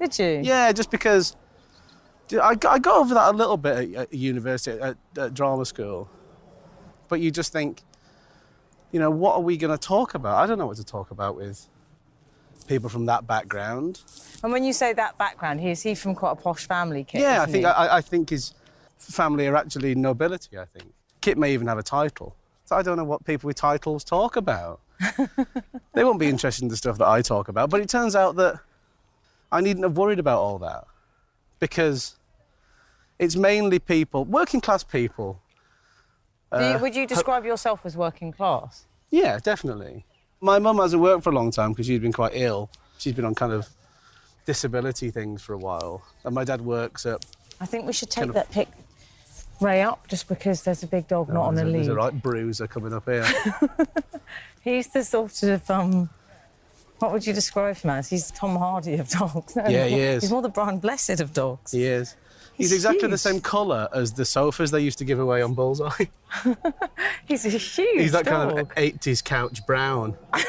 Did 0.00 0.18
you? 0.18 0.40
Yeah, 0.42 0.72
just 0.72 0.90
because 0.90 1.36
I 2.32 2.54
got, 2.54 2.72
I 2.72 2.78
got 2.78 3.00
over 3.00 3.14
that 3.14 3.34
a 3.34 3.36
little 3.36 3.56
bit 3.56 3.94
at, 3.94 4.12
university 4.12 4.80
at, 4.80 4.96
at 5.16 5.34
drama 5.34 5.64
school, 5.64 6.08
but 7.08 7.20
you 7.20 7.30
just 7.30 7.52
think, 7.52 7.82
you 8.92 9.00
know, 9.00 9.10
what 9.10 9.34
are 9.34 9.40
we 9.40 9.56
going 9.56 9.76
to 9.76 9.78
talk 9.78 10.14
about? 10.14 10.36
I 10.36 10.46
don't 10.46 10.58
know 10.58 10.66
what 10.66 10.76
to 10.78 10.84
talk 10.84 11.10
about 11.10 11.36
with 11.36 11.66
people 12.66 12.88
from 12.88 13.06
that 13.06 13.26
background. 13.26 14.00
And 14.42 14.52
when 14.52 14.64
you 14.64 14.72
say 14.72 14.92
that 14.94 15.18
background, 15.18 15.60
he 15.60 15.70
is 15.70 15.82
he 15.82 15.94
from 15.94 16.14
quite 16.14 16.32
a 16.32 16.36
posh 16.36 16.66
family, 16.66 17.04
Kit? 17.04 17.20
Yeah, 17.20 17.42
I 17.42 17.46
think? 17.46 17.66
I, 17.66 17.96
I 17.96 18.00
think 18.00 18.30
his 18.30 18.54
family 18.96 19.46
are 19.46 19.56
actually 19.56 19.94
nobility. 19.94 20.58
I 20.58 20.64
think 20.64 20.92
Kit 21.20 21.36
may 21.36 21.52
even 21.52 21.66
have 21.66 21.78
a 21.78 21.82
title. 21.82 22.36
So 22.64 22.76
I 22.76 22.82
don't 22.82 22.96
know 22.96 23.04
what 23.04 23.24
people 23.24 23.48
with 23.48 23.56
titles 23.56 24.04
talk 24.04 24.36
about. 24.36 24.80
they 25.92 26.04
won't 26.04 26.18
be 26.18 26.28
interested 26.28 26.62
in 26.62 26.68
the 26.68 26.76
stuff 26.76 26.96
that 26.98 27.08
I 27.08 27.20
talk 27.20 27.48
about. 27.48 27.68
But 27.68 27.80
it 27.82 27.90
turns 27.90 28.16
out 28.16 28.36
that 28.36 28.60
I 29.52 29.60
needn't 29.60 29.84
have 29.84 29.98
worried 29.98 30.18
about 30.18 30.40
all 30.40 30.58
that 30.60 30.86
because 31.58 32.16
it's 33.18 33.36
mainly 33.36 33.78
people, 33.78 34.24
working 34.24 34.60
class 34.60 34.82
people. 34.82 35.40
Do 36.52 36.58
uh, 36.58 36.72
you, 36.74 36.78
would 36.78 36.94
you 36.94 37.06
describe 37.06 37.44
yourself 37.44 37.84
as 37.84 37.96
working 37.96 38.32
class? 38.32 38.86
Yeah, 39.10 39.38
definitely. 39.38 40.04
My 40.40 40.58
mum 40.58 40.78
hasn't 40.78 41.02
worked 41.02 41.24
for 41.24 41.30
a 41.30 41.34
long 41.34 41.50
time 41.50 41.72
because 41.72 41.86
she's 41.86 42.00
been 42.00 42.12
quite 42.12 42.32
ill. 42.34 42.70
She's 42.98 43.12
been 43.12 43.24
on 43.24 43.34
kind 43.34 43.52
of 43.52 43.68
disability 44.44 45.10
things 45.10 45.42
for 45.42 45.52
a 45.54 45.58
while. 45.58 46.02
And 46.24 46.34
my 46.34 46.44
dad 46.44 46.60
works 46.60 47.06
at 47.06 47.24
I 47.60 47.66
think 47.66 47.86
we 47.86 47.92
should 47.92 48.10
take 48.10 48.22
Kind 48.22 48.30
of- 48.30 48.34
that 48.34 48.50
pic 48.50 48.68
Ray 49.60 49.82
up 49.82 50.08
just 50.08 50.28
because 50.28 50.64
there's 50.64 50.82
a 50.82 50.86
big 50.86 51.06
dog 51.06 51.28
not 51.28 51.46
on 51.46 51.54
a 51.54 51.56
there's, 51.58 51.68
a, 51.68 51.72
there's 51.72 51.88
lead. 51.88 51.92
a 51.92 51.96
right 51.96 52.22
bruiser 52.22 52.66
coming 52.66 52.92
up 52.92 53.04
here. 53.04 53.24
He's 54.62 54.88
the 54.88 55.04
sort 55.04 55.42
of 55.44 55.70
um, 55.70 56.10
what 57.04 57.12
would 57.12 57.26
you 57.26 57.32
describe 57.32 57.76
him 57.76 57.90
as? 57.90 58.08
He's 58.10 58.30
Tom 58.30 58.56
Hardy 58.56 58.94
of 58.94 59.08
dogs. 59.08 59.54
No, 59.56 59.68
Yeah, 59.68 59.84
he's 59.84 59.90
he 59.92 59.96
more- 59.96 60.06
is. 60.06 60.22
He's 60.22 60.30
more 60.30 60.42
the 60.42 60.48
Brian 60.48 60.78
Blessed 60.78 61.20
of 61.20 61.32
dogs. 61.32 61.72
He 61.72 61.84
is. 61.84 62.16
He's, 62.56 62.70
He's 62.70 62.72
exactly 62.72 63.08
the 63.08 63.18
same 63.18 63.40
colour 63.40 63.88
as 63.92 64.12
the 64.12 64.24
sofas 64.24 64.70
they 64.70 64.80
used 64.80 64.98
to 64.98 65.04
give 65.04 65.18
away 65.18 65.42
on 65.42 65.54
Bullseye. 65.54 65.90
He's 67.26 67.44
a 67.44 67.48
huge 67.50 68.00
He's 68.00 68.12
that 68.12 68.24
dog. 68.24 68.48
kind 68.54 68.60
of 68.60 68.68
80s 68.76 69.22
couch 69.24 69.66
brown. 69.66 70.16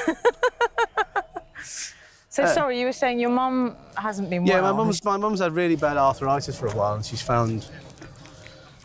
So 2.29 2.45
sorry, 2.47 2.77
you 2.81 2.85
were 2.85 2.91
saying 2.91 3.19
your 3.21 3.29
mum 3.29 3.77
hasn't 3.95 4.29
been 4.29 4.45
Yeah, 4.45 4.59
well. 4.59 4.73
my 4.73 4.83
mum's 4.83 5.01
my 5.05 5.15
mum's 5.15 5.39
had 5.39 5.53
really 5.53 5.77
bad 5.77 5.95
arthritis 5.95 6.59
for 6.59 6.67
a 6.67 6.75
while, 6.75 6.93
and 6.95 7.05
she's 7.05 7.21
found, 7.21 7.65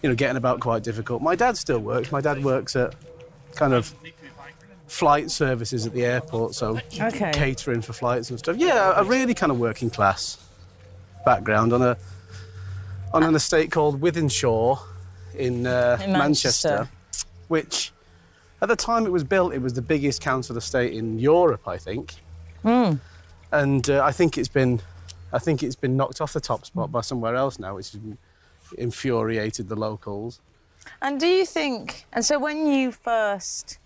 you 0.05 0.09
know, 0.09 0.15
getting 0.15 0.37
about 0.37 0.61
quite 0.61 0.85
difficult. 0.85 1.21
My 1.21 1.35
dad 1.35 1.57
still 1.57 1.81
works. 1.81 2.13
My 2.13 2.21
dad 2.21 2.45
works 2.45 2.77
at 2.77 2.95
kind 3.57 3.75
of 3.75 3.93
flight 4.91 5.31
services 5.31 5.87
at 5.87 5.93
the 5.93 6.05
airport, 6.05 6.55
so 6.55 6.79
Okay. 7.01 7.31
catering 7.33 7.81
for 7.81 7.93
flights 7.93 8.29
and 8.31 8.39
stuff. 8.39 8.57
Yeah, 8.57 8.93
a 8.97 9.05
really 9.05 9.35
kind 9.35 9.53
of 9.53 9.59
working 9.61 9.89
class 9.89 10.37
background 11.25 11.73
on 11.73 11.81
a 11.83 11.97
on 13.13 13.23
an 13.23 13.35
estate 13.35 13.71
called 13.73 14.01
Wythenshawe 14.01 14.79
in, 15.35 15.67
uh, 15.67 15.99
In 16.01 16.13
Manchester. 16.13 16.89
which 17.49 17.93
at 18.63 18.69
the 18.69 18.77
time 18.77 19.05
it 19.05 19.11
was 19.11 19.25
built, 19.25 19.53
it 19.53 19.61
was 19.63 19.73
the 19.75 19.83
biggest 19.83 20.21
council 20.21 20.57
estate 20.57 20.93
in 20.93 21.19
Europe, 21.19 21.67
I 21.67 21.77
think. 21.77 22.15
Hmm. 22.63 22.95
And 23.51 23.89
uh, 23.91 24.05
I 24.05 24.13
think 24.13 24.39
it's 24.39 24.49
been, 24.49 24.81
I 25.33 25.41
think 25.41 25.65
it's 25.65 25.75
been 25.75 25.97
knocked 25.97 26.21
off 26.21 26.33
the 26.33 26.41
top 26.41 26.65
spot 26.67 26.93
by 26.93 27.01
somewhere 27.01 27.35
else 27.35 27.59
now, 27.59 27.75
which 27.75 27.91
has 27.93 28.01
infuriated 28.79 29.69
the 29.69 29.75
locals. 29.77 30.41
And 31.03 31.19
do 31.19 31.27
you 31.27 31.45
think? 31.45 32.07
And 32.13 32.25
so 32.25 32.39
when 32.39 32.69
you 32.69 32.93
first 32.93 33.80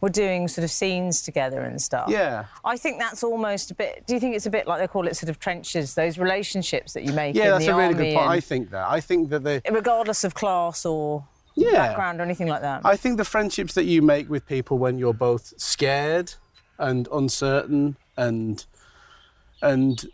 were 0.00 0.08
doing 0.08 0.46
sort 0.46 0.64
of 0.64 0.70
scenes 0.70 1.22
together 1.22 1.60
and 1.62 1.82
stuff, 1.82 2.08
Yeah. 2.08 2.44
I 2.64 2.76
think 2.76 3.00
that's 3.00 3.24
almost 3.24 3.70
a 3.72 3.74
bit. 3.74 4.04
Do 4.06 4.14
you 4.14 4.20
think 4.20 4.36
it's 4.36 4.46
a 4.46 4.50
bit 4.50 4.66
like 4.66 4.78
they 4.80 4.86
call 4.86 5.08
it 5.08 5.16
sort 5.16 5.28
of 5.28 5.40
trenches? 5.40 5.94
Those 5.94 6.18
relationships 6.18 6.92
that 6.92 7.02
you 7.02 7.12
make 7.12 7.34
Yeah, 7.34 7.44
in 7.46 7.50
that's 7.52 7.66
the 7.66 7.72
a 7.72 7.76
really 7.76 7.94
good 7.94 8.14
point. 8.14 8.28
I 8.28 8.40
think 8.40 8.70
that. 8.70 8.86
I 8.88 9.00
think 9.00 9.30
that 9.30 9.42
the 9.42 9.60
regardless 9.70 10.22
of 10.24 10.34
class 10.34 10.86
or 10.86 11.24
yeah, 11.56 11.72
background 11.72 12.20
or 12.20 12.22
anything 12.22 12.46
like 12.46 12.60
that. 12.62 12.82
I 12.84 12.96
think 12.96 13.16
the 13.16 13.24
friendships 13.24 13.74
that 13.74 13.84
you 13.84 14.00
make 14.00 14.30
with 14.30 14.46
people 14.46 14.78
when 14.78 14.98
you're 14.98 15.12
both 15.12 15.52
scared 15.60 16.34
and 16.78 17.08
uncertain 17.12 17.96
and 18.16 18.64
and 19.62 20.06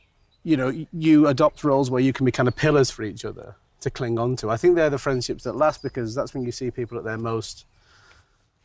you 0.42 0.56
know 0.56 0.86
you 0.92 1.26
adopt 1.26 1.62
roles 1.62 1.90
where 1.90 2.00
you 2.00 2.12
can 2.14 2.24
be 2.24 2.32
kind 2.32 2.48
of 2.48 2.56
pillars 2.56 2.90
for 2.90 3.02
each 3.02 3.24
other 3.26 3.56
to 3.80 3.90
cling 3.90 4.18
on 4.18 4.36
to. 4.36 4.48
I 4.50 4.56
think 4.56 4.76
they're 4.76 4.88
the 4.88 4.98
friendships 4.98 5.44
that 5.44 5.54
last 5.56 5.82
because 5.82 6.14
that's 6.14 6.32
when 6.32 6.44
you 6.44 6.52
see 6.52 6.70
people 6.70 6.96
at 6.96 7.04
their 7.04 7.18
most 7.18 7.66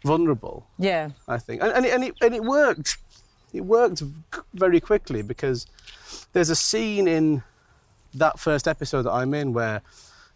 vulnerable. 0.03 0.67
yeah. 0.77 1.09
I 1.27 1.37
think, 1.37 1.61
and, 1.61 1.71
and, 1.71 1.85
it, 1.85 1.93
and, 1.93 2.03
it, 2.03 2.15
and 2.21 2.35
it 2.35 2.43
worked. 2.43 2.97
It 3.51 3.61
worked 3.61 4.03
very 4.53 4.79
quickly 4.79 5.21
because 5.21 5.65
there's 6.33 6.49
a 6.49 6.55
scene 6.55 7.07
in 7.07 7.43
that 8.13 8.39
first 8.39 8.67
episode 8.67 9.03
that 9.03 9.11
I'm 9.11 9.33
in 9.33 9.53
where 9.53 9.81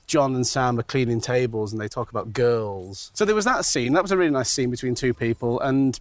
Jon 0.07 0.35
and 0.35 0.45
Sam 0.45 0.79
are 0.79 0.83
cleaning 0.83 1.21
tables 1.21 1.71
and 1.71 1.81
they 1.81 1.87
talk 1.87 2.09
about 2.09 2.33
girls. 2.33 3.11
So 3.13 3.25
there 3.25 3.35
was 3.35 3.45
that 3.45 3.65
scene. 3.65 3.93
That 3.93 4.01
was 4.01 4.11
a 4.11 4.17
really 4.17 4.31
nice 4.31 4.49
scene 4.49 4.69
between 4.69 4.95
two 4.95 5.13
people, 5.13 5.59
and 5.59 5.99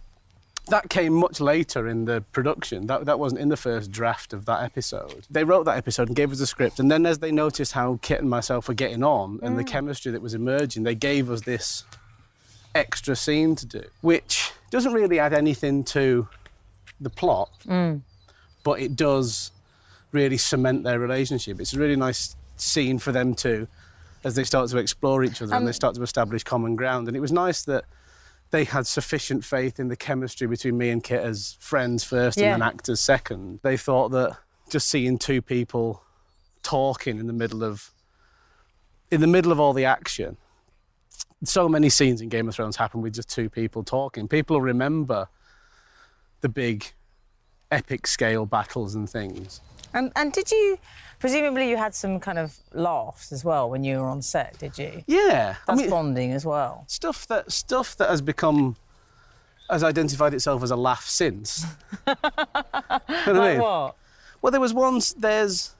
that 0.67 0.89
came 0.89 1.13
much 1.13 1.39
later 1.39 1.87
in 1.87 2.05
the 2.05 2.21
production. 2.31 2.87
That, 2.87 3.05
that 3.05 3.19
wasn't 3.19 3.41
in 3.41 3.49
the 3.49 3.57
first 3.57 3.91
draft 3.91 4.33
of 4.33 4.45
that 4.45 4.63
episode. 4.63 5.25
They 5.29 5.43
wrote 5.43 5.65
that 5.65 5.77
episode 5.77 6.07
and 6.07 6.15
gave 6.15 6.31
us 6.31 6.39
a 6.39 6.47
script, 6.47 6.79
and 6.79 6.91
then 6.91 7.05
as 7.05 7.19
they 7.19 7.31
noticed 7.31 7.73
how 7.73 7.99
Kit 8.01 8.19
and 8.19 8.29
myself 8.29 8.67
were 8.67 8.73
getting 8.73 9.03
on 9.03 9.39
and 9.41 9.57
the 9.57 9.63
mm. 9.63 9.67
chemistry 9.67 10.11
that 10.11 10.21
was 10.21 10.33
emerging, 10.33 10.83
they 10.83 10.95
gave 10.95 11.29
us 11.29 11.41
this 11.41 11.83
extra 12.75 13.15
scene 13.15 13.55
to 13.55 13.65
do, 13.65 13.83
which 14.01 14.51
doesn't 14.71 14.93
really 14.93 15.19
add 15.19 15.33
anything 15.33 15.83
to 15.83 16.27
the 16.99 17.09
plot, 17.09 17.49
mm. 17.65 18.01
but 18.63 18.79
it 18.79 18.95
does 18.95 19.51
really 20.11 20.37
cement 20.37 20.83
their 20.83 20.99
relationship. 20.99 21.59
It's 21.59 21.73
a 21.73 21.79
really 21.79 21.95
nice 21.95 22.35
scene 22.55 22.99
for 22.99 23.11
them 23.11 23.33
too, 23.35 23.67
as 24.23 24.35
they 24.35 24.43
start 24.43 24.69
to 24.69 24.77
explore 24.77 25.23
each 25.23 25.41
other 25.41 25.53
and 25.55 25.65
they 25.65 25.71
um, 25.71 25.73
start 25.73 25.95
to 25.95 26.03
establish 26.03 26.43
common 26.43 26.75
ground. 26.75 27.07
And 27.07 27.17
it 27.17 27.19
was 27.19 27.31
nice 27.31 27.63
that 27.63 27.85
they 28.51 28.63
had 28.63 28.85
sufficient 28.85 29.43
faith 29.43 29.79
in 29.79 29.87
the 29.87 29.95
chemistry 29.95 30.47
between 30.47 30.77
me 30.77 30.89
and 30.89 31.03
Kit 31.03 31.21
as 31.21 31.57
friends 31.59 32.03
first 32.03 32.37
Yeah. 32.37 32.53
and 32.53 32.61
then 32.61 32.67
actors 32.67 33.01
second. 33.01 33.59
They 33.63 33.77
thought 33.77 34.09
that 34.09 34.37
just 34.69 34.87
seeing 34.87 35.17
two 35.17 35.41
people 35.41 36.03
talking 36.61 37.19
in 37.19 37.27
the 37.27 37.33
middle 37.33 37.63
of 37.63 37.91
in 39.11 39.21
the 39.21 39.27
middle 39.27 39.51
of 39.51 39.59
all 39.59 39.73
the 39.73 39.85
action 39.85 40.37
so 41.43 41.67
many 41.69 41.89
scenes 41.89 42.21
in 42.21 42.29
Game 42.29 42.47
of 42.47 42.55
Thrones 42.55 42.75
happen 42.75 43.01
with 43.01 43.13
just 43.13 43.29
two 43.29 43.49
people 43.49 43.83
talking. 43.83 44.27
People 44.27 44.61
remember 44.61 45.27
the 46.41 46.49
big 46.49 46.85
epic 47.71 48.05
scale 48.07 48.45
battles 48.45 48.95
and 48.95 49.09
things. 49.09 49.61
And 49.93 50.11
and 50.15 50.31
did 50.33 50.49
you? 50.51 50.77
Presumably, 51.19 51.69
you 51.69 51.77
had 51.77 51.93
some 51.95 52.19
kind 52.19 52.37
of 52.39 52.57
laughs 52.73 53.31
as 53.31 53.45
well 53.45 53.69
when 53.69 53.83
you 53.83 53.99
were 53.99 54.07
on 54.07 54.21
set. 54.21 54.57
Did 54.59 54.77
you? 54.77 55.03
Yeah, 55.07 55.55
I 55.61 55.63
That's 55.67 55.81
mean, 55.81 55.89
bonding 55.89 56.31
as 56.33 56.45
well. 56.45 56.83
stuff 56.87 57.27
that 57.27 57.51
stuff 57.51 57.95
that 57.97 58.09
has 58.09 58.21
become 58.21 58.75
has 59.69 59.83
identified 59.83 60.33
itself 60.33 60.61
as 60.63 60.71
a 60.71 60.75
laugh 60.75 61.05
since. 61.07 61.65
You 62.07 62.15
know 63.33 63.39
what 63.39 63.41
I 63.47 63.51
mean? 63.53 63.61
what? 63.61 63.95
Well, 64.41 64.51
there 64.51 64.59
was 64.61 64.73
once 64.73 65.13
there's 65.13 65.75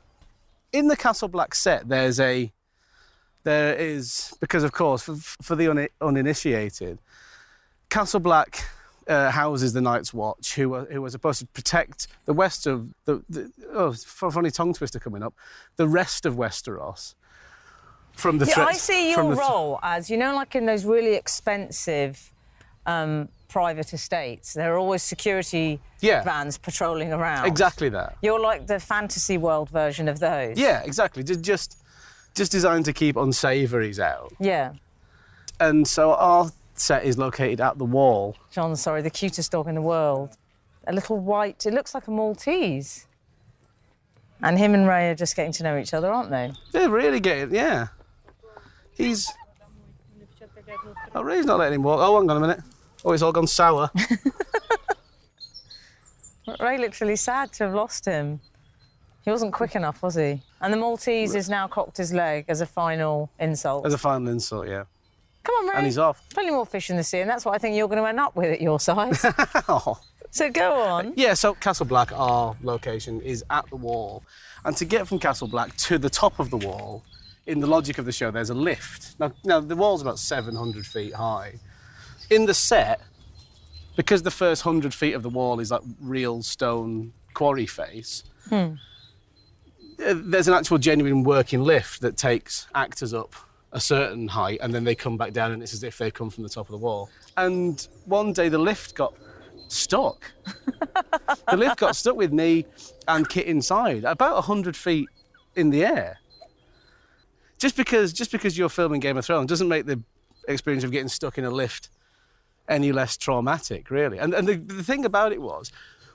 in 0.71 0.88
the 0.88 0.95
Castle 0.95 1.28
Black 1.28 1.54
set. 1.56 1.89
There's 1.89 2.19
a 2.19 2.52
there 3.44 3.76
is 3.76 4.34
because 4.40 4.64
of 4.64 4.72
course 4.72 5.04
for, 5.04 5.16
for 5.16 5.56
the 5.56 5.68
un, 5.68 5.88
uninitiated, 6.02 7.00
Castle 7.90 8.20
Black 8.20 8.64
uh, 9.08 9.30
houses 9.32 9.74
the 9.74 9.82
Night's 9.82 10.14
Watch, 10.14 10.56
who 10.56 10.74
are 10.74 10.86
who 10.86 11.04
are 11.04 11.10
supposed 11.10 11.40
to 11.40 11.46
protect 11.48 12.08
the 12.26 12.34
west 12.34 12.66
of 12.68 12.94
the, 13.06 13.22
the 13.30 13.52
oh 13.74 13.94
funny 13.94 14.50
tongue 14.52 14.74
twister 14.74 15.00
coming 15.00 15.24
up, 15.24 15.34
the 15.76 15.88
rest 15.88 16.26
of 16.26 16.36
Westeros 16.36 17.16
from 18.14 18.38
the 18.38 18.46
Yeah, 18.46 18.54
threats. 18.56 18.70
I 18.70 18.74
see 18.74 19.14
from 19.14 19.28
your 19.28 19.36
role 19.36 19.80
as 19.84 20.10
you 20.10 20.18
know, 20.18 20.36
like 20.36 20.56
in 20.56 20.66
those 20.66 20.86
really 20.86 21.16
expensive 21.16 22.32
um, 22.86 23.30
private 23.48 23.94
estates. 23.94 24.54
There 24.54 24.74
are 24.74 24.78
always 24.78 25.04
security 25.04 25.80
Yeah. 26.02 26.24
vans 26.24 26.58
patrolling 26.58 27.14
around. 27.14 27.46
Exactly 27.46 27.90
that. 27.90 28.18
You're 28.22 28.40
like 28.40 28.68
the 28.68 28.80
fantasy 28.80 29.38
world 29.38 29.70
version 29.70 30.08
of 30.08 30.20
those. 30.20 30.58
Yeah, 30.58 30.82
exactly. 30.84 31.24
Just 31.24 31.78
just 32.34 32.52
designed 32.52 32.86
to 32.86 32.93
keep 32.93 33.15
unsavouries 33.15 34.00
out. 34.00 34.34
Yeah. 34.39 34.74
And 35.60 35.88
so 35.88 36.13
our 36.13 36.52
set 36.76 37.06
is 37.06 37.17
located 37.17 37.62
at 37.62 37.78
the 37.78 37.86
wall. 37.86 38.36
John, 38.52 38.76
sorry, 38.76 39.02
the 39.02 39.10
cutest 39.10 39.52
dog 39.52 39.67
in 39.67 39.76
the 39.76 39.82
world. 39.82 40.36
A 40.88 40.93
little 40.93 41.17
white, 41.17 41.65
it 41.65 41.74
looks 41.74 41.93
like 41.93 42.08
a 42.08 42.12
Maltese. 42.12 43.08
And 44.41 44.58
him 44.58 44.74
and 44.74 44.88
Ray 44.88 45.10
are 45.10 45.15
just 45.15 45.36
getting 45.36 45.54
to 45.54 45.63
know 45.63 45.78
each 45.78 45.93
other, 45.93 46.12
aren't 46.12 46.30
they? 46.30 46.52
They're 46.74 46.89
really 46.89 47.22
getting 47.22 47.56
yeah. 47.56 47.88
He's 48.91 49.32
Oh 51.15 51.22
Ray's 51.22 51.46
not 51.46 51.60
letting 51.60 51.76
him 51.76 51.84
walk. 51.84 52.00
Oh 52.02 52.19
hang 52.19 52.30
on 52.30 52.38
a 52.38 52.39
minute. 52.39 52.60
Oh 53.06 53.13
it's 53.13 53.24
all 53.24 53.32
gone 53.32 53.48
sour. 53.48 53.89
Ray 56.60 56.78
looks 56.78 57.00
really 57.00 57.15
sad 57.15 57.54
to 57.54 57.65
have 57.65 57.74
lost 57.74 58.04
him. 58.06 58.41
He 59.24 59.32
wasn't 59.32 59.54
quick 59.54 59.76
enough, 59.76 60.04
was 60.04 60.16
he? 60.16 60.42
And 60.62 60.74
the 60.74 60.78
Maltese 60.78 61.34
has 61.34 61.50
now 61.50 61.68
cocked 61.68 61.98
his 61.98 62.14
leg 62.14 62.46
as 62.50 62.62
a 62.62 62.66
final 62.66 63.30
insult. 63.40 63.86
As 63.86 63.94
a 63.94 63.98
final 63.98 64.28
insult, 64.28 64.68
yeah. 64.68 64.84
Come 65.44 65.56
on, 65.56 65.68
Ray. 65.70 65.74
And 65.78 65.86
he's 65.86 65.98
off. 65.98 66.28
Plenty 66.30 66.52
more 66.52 66.66
fish 66.66 66.90
in 66.90 66.98
the 66.98 67.04
sea, 67.04 67.20
and 67.20 67.30
that's 67.30 67.46
what 67.46 67.56
I 67.56 67.58
think 67.58 67.76
you're 67.76 67.88
going 67.88 68.02
to 68.02 68.08
end 68.08 68.20
up 68.20 68.36
with 68.36 68.52
at 68.52 68.62
your 68.62 68.80
size. 68.80 69.26
Oh. 69.70 70.00
so 70.30 70.50
go 70.50 70.74
on. 70.74 71.14
Yeah, 71.16 71.34
so 71.36 71.54
Castle 71.54 71.86
Black, 71.86 72.12
our 72.12 72.56
location, 72.64 73.22
is 73.22 73.44
at 73.50 73.70
the 73.70 73.76
wall. 73.76 74.24
And 74.66 74.76
to 74.78 74.86
get 74.86 75.08
from 75.08 75.20
Castle 75.20 75.48
Black 75.48 75.76
to 75.78 75.98
the 75.98 76.10
top 76.10 76.40
of 76.40 76.50
the 76.50 76.58
wall, 76.58 77.04
in 77.46 77.60
the 77.60 77.68
logic 77.68 77.98
of 77.98 78.06
the 78.06 78.12
show, 78.12 78.32
there's 78.32 78.50
a 78.50 78.54
lift. 78.54 79.20
Now, 79.20 79.32
now 79.44 79.60
the 79.60 79.76
wall's 79.76 80.02
about 80.02 80.20
700 80.20 80.86
feet 80.86 81.14
high. 81.14 81.60
In 82.30 82.46
the 82.46 82.54
set, 82.54 83.02
because 83.96 84.24
the 84.24 84.32
first 84.32 84.66
100 84.66 84.94
feet 84.94 85.14
of 85.14 85.24
the 85.24 85.30
wall 85.30 85.60
is 85.60 85.72
like 85.72 85.82
real 86.02 86.42
stone 86.42 87.14
quarry 87.34 87.66
face, 87.66 88.24
uh, 88.52 88.70
there's 90.13 90.48
an 90.48 90.54
actual 90.54 90.78
genuine 90.78 91.24
working 91.24 91.63
lift 91.63 92.02
that 92.02 92.18
takes 92.18 92.68
actors 92.76 93.13
up 93.13 93.36
a 93.72 93.80
certain 93.80 94.28
height 94.28 94.60
and 94.62 94.74
then 94.74 94.84
they 94.84 94.96
come 94.96 95.18
back 95.18 95.34
down 95.34 95.52
and 95.52 95.63
it's 95.63 95.74
as 95.74 95.84
if 95.84 95.98
they've 95.98 96.13
come 96.13 96.30
from 96.30 96.44
the 96.44 96.50
top 96.50 96.68
of 96.68 96.72
the 96.72 96.78
wall. 96.78 97.10
And 97.38 97.86
one 98.06 98.34
day 98.34 98.50
the 98.50 98.58
lift 98.58 98.96
got 98.96 99.16
stuck. 99.68 100.32
the 101.50 101.58
lift 101.58 101.78
got 101.78 101.96
stuck 101.96 102.16
with 102.16 102.32
me 102.32 102.66
and 103.08 103.28
Kit 103.28 103.48
inside, 103.48 104.04
about 104.04 104.36
100 104.36 104.76
feet 104.78 105.10
in 105.56 105.70
the 105.70 105.86
air. 105.86 106.20
Just 107.58 107.76
because, 107.76 108.13
just 108.13 108.32
because 108.32 108.58
you're 108.58 108.70
filming 108.70 109.00
Game 109.00 109.18
of 109.18 109.26
Thrones 109.26 109.48
doesn't 109.48 109.68
make 109.70 109.86
the 109.86 110.02
experience 110.48 110.84
of 110.84 110.92
getting 110.92 111.08
stuck 111.08 111.38
in 111.38 111.46
a 111.46 111.52
lift 111.52 111.89
any 112.70 112.92
less 112.92 113.18
traumatic, 113.18 113.89
really. 113.89 114.18
And, 114.20 114.34
and 114.34 114.48
the, 114.48 114.56
the 114.56 114.84
thing 114.84 115.06
about 115.06 115.32
it 115.32 115.42
was, 115.42 115.72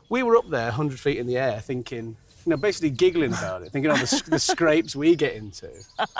we 0.08 0.22
were 0.22 0.36
up 0.36 0.48
there 0.48 0.66
100 0.66 0.98
feet 0.98 1.18
in 1.18 1.26
the 1.26 1.36
air 1.36 1.60
thinking, 1.60 2.16
you 2.48 2.56
know, 2.56 2.56
basically 2.56 2.88
giggling 2.88 3.34
about 3.34 3.60
it, 3.60 3.70
thinking, 3.72 3.90
oh, 3.90 3.96
the, 3.96 4.22
the 4.26 4.38
scrapes 4.38 4.96
we 4.96 5.14
get 5.14 5.34
into. 5.34 5.70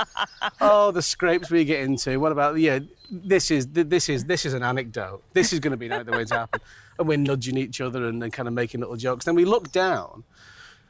Oh, 0.60 0.90
the 0.90 1.00
scrapes 1.00 1.50
we 1.50 1.64
get 1.64 1.80
into. 1.80 2.20
What 2.20 2.32
about, 2.32 2.58
yeah, 2.58 2.80
this 3.10 3.50
is, 3.50 3.68
this 3.68 4.10
is, 4.10 4.24
this 4.26 4.44
is 4.44 4.52
an 4.52 4.62
anecdote. 4.62 5.22
This 5.32 5.52
is 5.54 5.60
going 5.60 5.70
to 5.70 5.76
be 5.78 5.88
the 5.88 6.04
way 6.10 6.24
to 6.26 6.34
happen. 6.34 6.60
And 6.98 7.08
we're 7.08 7.16
nudging 7.16 7.56
each 7.56 7.80
other 7.80 8.04
and, 8.04 8.20
then 8.20 8.30
kind 8.30 8.46
of 8.46 8.52
making 8.52 8.80
little 8.80 8.96
jokes. 8.96 9.24
Then 9.24 9.36
we 9.36 9.46
look 9.46 9.72
down 9.72 10.24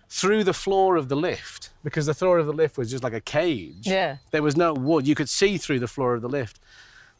through 0.08 0.42
the 0.42 0.54
floor 0.54 0.96
of 0.96 1.08
the 1.08 1.14
lift, 1.14 1.70
because 1.84 2.06
the 2.06 2.14
floor 2.14 2.38
of 2.38 2.46
the 2.46 2.52
lift 2.52 2.78
was 2.78 2.90
just 2.90 3.04
like 3.04 3.12
a 3.12 3.20
cage. 3.20 3.86
Yeah. 3.86 4.16
There 4.32 4.42
was 4.42 4.56
no 4.56 4.72
wood. 4.72 5.06
You 5.06 5.14
could 5.14 5.28
see 5.28 5.56
through 5.56 5.78
the 5.78 5.88
floor 5.88 6.14
of 6.14 6.22
the 6.22 6.28
lift 6.28 6.58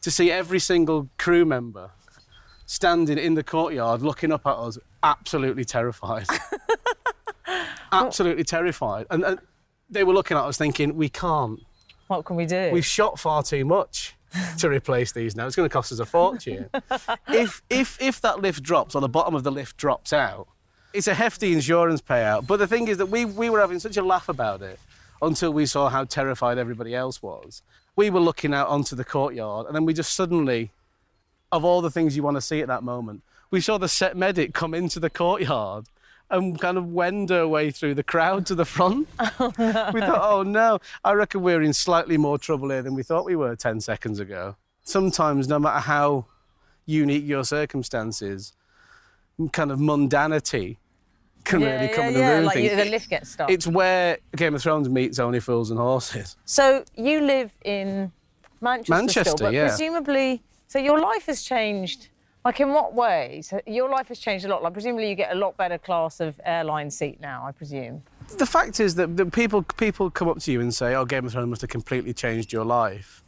to 0.01 0.11
see 0.11 0.29
every 0.29 0.59
single 0.59 1.07
crew 1.17 1.45
member 1.45 1.91
standing 2.65 3.17
in 3.17 3.35
the 3.35 3.43
courtyard 3.43 4.01
looking 4.01 4.33
up 4.33 4.45
at 4.45 4.55
us, 4.55 4.77
absolutely 5.03 5.63
terrified. 5.63 6.27
absolutely 7.91 8.43
terrified. 8.43 9.05
And, 9.09 9.23
and 9.23 9.39
they 9.89 10.03
were 10.03 10.13
looking 10.13 10.37
at 10.37 10.43
us 10.43 10.57
thinking, 10.57 10.95
we 10.95 11.09
can't. 11.09 11.59
What 12.07 12.25
can 12.25 12.35
we 12.35 12.45
do? 12.45 12.69
We've 12.71 12.85
shot 12.85 13.19
far 13.19 13.43
too 13.43 13.65
much 13.65 14.15
to 14.59 14.69
replace 14.69 15.11
these 15.11 15.35
now. 15.35 15.47
It's 15.47 15.55
going 15.55 15.67
to 15.67 15.73
cost 15.73 15.91
us 15.91 15.99
a 15.99 16.05
fortune. 16.05 16.69
if, 17.27 17.61
if, 17.69 18.01
if 18.01 18.21
that 18.21 18.41
lift 18.41 18.63
drops 18.63 18.95
or 18.95 19.01
the 19.01 19.09
bottom 19.09 19.35
of 19.35 19.43
the 19.43 19.51
lift 19.51 19.77
drops 19.77 20.13
out, 20.13 20.47
it's 20.93 21.07
a 21.07 21.13
hefty 21.13 21.53
insurance 21.53 22.01
payout. 22.01 22.47
But 22.47 22.57
the 22.57 22.67
thing 22.67 22.87
is 22.87 22.97
that 22.97 23.07
we, 23.07 23.25
we 23.25 23.49
were 23.49 23.59
having 23.59 23.79
such 23.79 23.97
a 23.97 24.03
laugh 24.03 24.29
about 24.29 24.61
it 24.61 24.79
until 25.21 25.51
we 25.51 25.65
saw 25.65 25.89
how 25.89 26.05
terrified 26.05 26.57
everybody 26.57 26.95
else 26.95 27.21
was. 27.21 27.61
We 27.95 28.09
were 28.09 28.19
looking 28.19 28.53
out 28.53 28.69
onto 28.69 28.95
the 28.95 29.03
courtyard 29.03 29.67
and 29.67 29.75
then 29.75 29.85
we 29.85 29.93
just 29.93 30.13
suddenly, 30.13 30.71
of 31.51 31.65
all 31.65 31.81
the 31.81 31.91
things 31.91 32.15
you 32.15 32.23
want 32.23 32.37
to 32.37 32.41
see 32.41 32.61
at 32.61 32.67
that 32.67 32.83
moment, 32.83 33.23
we 33.51 33.61
saw 33.61 33.77
the 33.77 33.89
set 33.89 34.15
medic 34.15 34.53
come 34.53 34.73
into 34.73 34.99
the 34.99 35.09
courtyard 35.09 35.85
and 36.29 36.59
kind 36.59 36.77
of 36.77 36.91
wend 36.91 37.29
her 37.29 37.47
way 37.47 37.71
through 37.71 37.95
the 37.95 38.03
crowd 38.03 38.45
to 38.47 38.55
the 38.55 38.65
front. 38.65 39.07
Oh, 39.41 39.53
we 39.93 40.01
thought, 40.01 40.21
oh 40.21 40.43
no, 40.43 40.79
I 41.03 41.13
reckon 41.13 41.41
we're 41.41 41.61
in 41.61 41.71
slightly 41.71 42.17
more 42.17 42.37
trouble 42.37 42.69
here 42.69 42.81
than 42.81 42.93
we 42.93 43.03
thought 43.03 43.25
we 43.25 43.35
were 43.35 43.55
10 43.55 43.79
seconds 43.79 44.19
ago. 44.19 44.55
Sometimes, 44.81 45.47
no 45.47 45.59
matter 45.59 45.79
how 45.79 46.25
unique 46.85 47.25
your 47.25 47.43
circumstances, 47.43 48.53
kind 49.53 49.71
of 49.71 49.79
mundanity 49.79 50.77
can 51.45 51.61
yeah, 51.61 51.75
really 51.75 51.87
come 51.93 52.03
yeah, 52.03 52.07
in 52.07 52.13
the 52.13 52.19
yeah, 52.19 52.35
room. 52.35 52.45
like 52.45 52.55
the 52.55 52.85
lift 52.85 53.09
gets 53.09 53.31
stuck. 53.31 53.49
It's 53.49 53.67
where 53.67 54.17
Game 54.35 54.55
of 54.55 54.61
Thrones 54.61 54.89
meets 54.89 55.19
Only 55.19 55.39
Fools 55.39 55.71
and 55.71 55.79
Horses. 55.79 56.35
So 56.45 56.83
you 56.95 57.21
live 57.21 57.51
in 57.63 58.11
Manchester, 58.61 58.93
Manchester, 58.93 59.23
still, 59.23 59.47
but 59.47 59.53
yeah. 59.53 59.67
presumably, 59.67 60.41
so 60.67 60.79
your 60.79 60.99
life 60.99 61.27
has 61.27 61.43
changed. 61.43 62.09
Like 62.45 62.59
in 62.61 62.69
what 62.69 62.93
ways? 62.93 63.53
Your 63.67 63.89
life 63.89 64.07
has 64.07 64.19
changed 64.19 64.45
a 64.45 64.47
lot. 64.47 64.63
Like 64.63 64.73
presumably, 64.73 65.09
you 65.09 65.15
get 65.15 65.31
a 65.31 65.35
lot 65.35 65.57
better 65.57 65.77
class 65.77 66.19
of 66.19 66.39
airline 66.45 66.89
seat 66.89 67.19
now. 67.19 67.45
I 67.45 67.51
presume. 67.51 68.03
The 68.37 68.45
fact 68.45 68.79
is 68.79 68.95
that, 68.95 69.17
that 69.17 69.33
people 69.33 69.63
people 69.63 70.09
come 70.09 70.29
up 70.29 70.39
to 70.39 70.51
you 70.51 70.61
and 70.61 70.73
say, 70.73 70.95
"Oh, 70.95 71.05
Game 71.05 71.25
of 71.25 71.33
Thrones 71.33 71.49
must 71.49 71.61
have 71.61 71.69
completely 71.69 72.13
changed 72.13 72.53
your 72.53 72.63
life," 72.63 73.23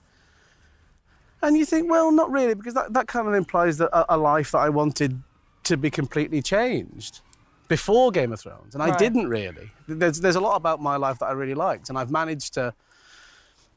and 1.41 1.58
you 1.58 1.65
think, 1.65 1.89
"Well, 1.89 2.12
not 2.12 2.32
really," 2.32 2.54
because 2.54 2.74
that, 2.74 2.93
that 2.93 3.08
kind 3.08 3.28
of 3.28 3.34
implies 3.34 3.78
that 3.80 3.89
a, 3.89 4.15
a 4.15 4.17
life 4.17 4.52
that 4.52 4.60
I 4.60 4.69
wanted 4.69 5.21
to 5.63 5.76
be 5.76 5.89
completely 5.89 6.41
changed 6.41 7.19
before 7.67 8.12
Game 8.12 8.32
of 8.32 8.39
Thrones, 8.39 8.76
and 8.76 8.84
I 8.84 8.95
didn't 8.95 9.28
really. 9.28 9.71
There's 9.88 10.21
there's 10.21 10.36
a 10.38 10.41
lot 10.41 10.56
about 10.56 10.82
my 10.82 10.95
life 10.95 11.19
that 11.19 11.26
I 11.26 11.32
really 11.34 11.56
liked, 11.56 11.89
and 11.89 11.97
I've 11.97 12.12
managed 12.12 12.54
to 12.54 12.74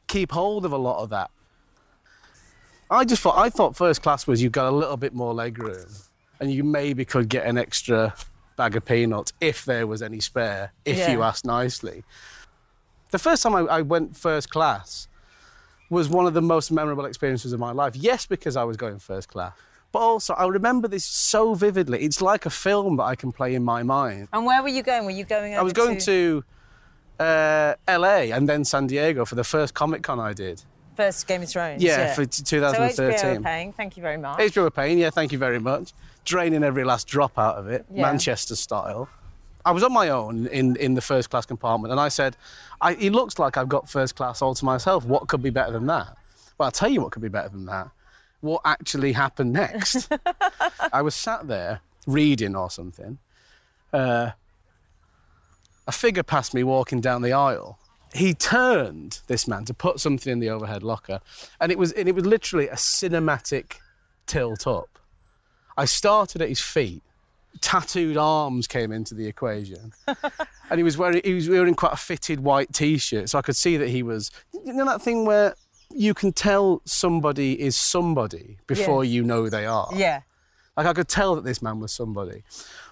keep 0.07 0.31
hold 0.31 0.65
of 0.65 0.73
a 0.73 0.77
lot 0.77 1.03
of 1.03 1.11
that. 1.11 1.31
I 2.91 3.05
just 3.05 3.23
thought 3.23 3.37
I 3.39 3.51
thought 3.51 3.77
first 3.77 4.03
class 4.03 4.27
was 4.27 4.43
you 4.43 4.51
got 4.51 4.67
a 4.69 4.77
little 4.77 4.97
bit 4.97 5.15
more 5.15 5.33
leg 5.35 5.59
room, 5.59 5.87
and 6.41 6.53
you 6.53 6.65
maybe 6.65 7.05
could 7.05 7.29
get 7.29 7.47
an 7.47 7.59
extra 7.59 8.15
bag 8.57 8.77
of 8.77 8.85
peanuts 8.85 9.33
if 9.41 9.65
there 9.65 9.87
was 9.87 10.03
any 10.03 10.21
spare, 10.21 10.73
if 10.85 11.09
you 11.09 11.23
asked 11.23 11.45
nicely. 11.45 12.05
The 13.11 13.19
first 13.19 13.43
time 13.43 13.55
I, 13.55 13.61
I 13.61 13.83
went 13.83 14.17
first 14.17 14.51
class 14.51 15.09
was 15.91 16.09
one 16.09 16.27
of 16.27 16.35
the 16.35 16.43
most 16.43 16.71
memorable 16.71 17.05
experiences 17.05 17.53
of 17.53 17.61
my 17.61 17.73
life. 17.73 17.95
Yes, 17.97 18.27
because 18.27 18.57
I 18.57 18.65
was 18.65 18.77
going 18.77 18.99
first 18.99 19.29
class, 19.29 19.53
but 19.93 20.01
also 20.01 20.35
I 20.35 20.47
remember 20.47 20.89
this 20.89 21.05
so 21.05 21.55
vividly. 21.55 22.03
It's 22.03 22.21
like 22.21 22.47
a 22.47 22.51
film 22.51 22.97
that 22.97 23.05
I 23.05 23.15
can 23.15 23.33
play 23.33 23.55
in 23.55 23.65
my 23.65 23.83
mind. 23.83 24.29
And 24.33 24.45
where 24.45 24.63
were 24.63 24.69
you 24.69 24.83
going? 24.83 25.05
Were 25.05 25.11
you 25.11 25.25
going? 25.25 25.53
Over 25.55 25.61
I 25.61 25.63
was 25.63 25.73
going 25.73 25.99
to 26.01 26.45
uh, 27.19 27.75
LA 27.89 28.33
and 28.35 28.49
then 28.49 28.65
San 28.65 28.87
Diego 28.87 29.25
for 29.25 29.35
the 29.35 29.45
first 29.45 29.75
Comic 29.75 30.03
Con 30.03 30.21
I 30.21 30.33
did. 30.33 30.63
First 30.97 31.27
Game 31.27 31.43
of 31.43 31.49
Thrones. 31.49 31.83
Yeah, 31.83 32.15
for 32.15 32.25
t- 32.27 32.43
So 32.45 32.61
HBO 32.61 32.73
2013. 32.95 33.43
paying. 33.43 33.73
Thank 33.73 33.97
you 33.97 34.03
very 34.03 34.17
much. 34.17 34.39
HBO 34.39 34.73
paying, 34.75 34.99
yeah, 34.99 35.11
thank 35.11 35.33
you 35.33 35.39
very 35.39 35.59
much. 35.59 35.93
Draining 36.25 36.63
every 36.65 36.85
last 36.85 37.07
drop 37.07 37.39
out 37.39 37.57
of 37.57 37.69
it, 37.69 37.85
Yeah. 37.93 38.03
Manchester 38.03 38.57
style. 38.57 39.09
I 39.67 39.71
was 39.73 39.83
on 39.83 39.93
my 39.93 40.11
own 40.11 40.47
in, 40.49 40.77
in 40.77 40.95
the 40.95 41.01
first 41.01 41.31
class 41.31 41.47
compartment 41.47 41.91
and 41.93 42.01
I 42.01 42.09
said, 42.09 42.37
I, 42.81 42.95
it 42.95 43.13
looks 43.13 43.39
like 43.39 43.57
I've 43.57 43.69
got 43.69 43.89
first 43.89 44.15
class 44.15 44.43
all 44.43 44.55
to 44.55 44.65
myself. 44.65 45.05
What 45.07 45.27
could 45.29 45.43
be 45.43 45.51
better 45.51 45.73
than 45.73 45.87
that? 45.87 46.17
Well, 46.59 46.67
I'll 46.67 46.71
tell 46.73 46.91
you 46.91 47.01
what 47.01 47.13
could 47.13 47.23
be 47.23 47.29
better 47.29 47.49
than 47.49 47.65
that. 47.67 47.89
What 48.41 48.61
actually 48.67 49.13
happened 49.13 49.55
next? 49.55 50.09
I 50.93 51.01
was 51.01 51.15
sat 51.15 51.49
there 51.49 51.81
reading 52.07 52.55
or 52.55 52.69
something. 52.71 53.17
Uh, 53.93 54.33
a 55.87 55.93
figure 55.93 56.23
passed 56.23 56.53
me 56.53 56.63
walking 56.63 57.01
down 57.01 57.23
the 57.23 57.33
aisle. 57.33 57.79
He 58.15 58.33
turned 58.33 59.21
this 59.27 59.49
man 59.49 59.65
to 59.65 59.75
put 59.75 59.99
something 60.01 60.33
in 60.33 60.39
the 60.39 60.49
overhead 60.49 60.83
locker, 60.83 61.21
and 61.61 61.71
it 61.73 61.79
was 61.79 61.93
and 61.93 62.09
it 62.09 62.15
was 62.15 62.25
literally 62.25 62.69
a 62.69 62.77
cinematic 62.77 63.77
tilt 64.27 64.67
up. 64.67 64.99
I 65.77 65.85
started 65.85 66.41
at 66.41 66.49
his 66.49 66.61
feet. 66.61 67.03
Tattooed 67.61 68.17
arms 68.17 68.67
came 68.67 68.91
into 68.91 69.15
the 69.15 69.27
equation, 69.27 69.93
and 70.71 70.79
he 70.79 70.83
was 70.83 70.97
wearing 70.99 71.21
he 71.25 71.35
was 71.35 71.49
wearing 71.49 71.75
quite 71.75 71.93
a 71.93 71.97
fitted 71.97 72.41
white 72.41 72.73
t-shirt, 72.73 73.29
so 73.31 73.39
I 73.39 73.43
could 73.43 73.57
see 73.57 73.77
that 73.77 73.89
he 73.89 74.03
was. 74.03 74.31
You 74.53 74.73
know 74.73 74.85
that 74.87 75.03
thing 75.03 75.25
where 75.25 75.55
you 75.91 76.15
can 76.15 76.33
tell 76.33 76.83
somebody 76.85 77.61
is 77.61 77.77
somebody 77.77 78.59
before 78.67 79.05
you 79.05 79.23
know 79.23 79.49
they 79.49 79.67
are. 79.67 79.89
yeah. 79.95 80.23
Like 80.77 80.87
I 80.87 80.93
could 80.93 81.07
tell 81.07 81.37
that 81.37 81.45
this 81.45 81.63
man 81.63 81.79
was 81.79 81.93
somebody. 81.93 82.43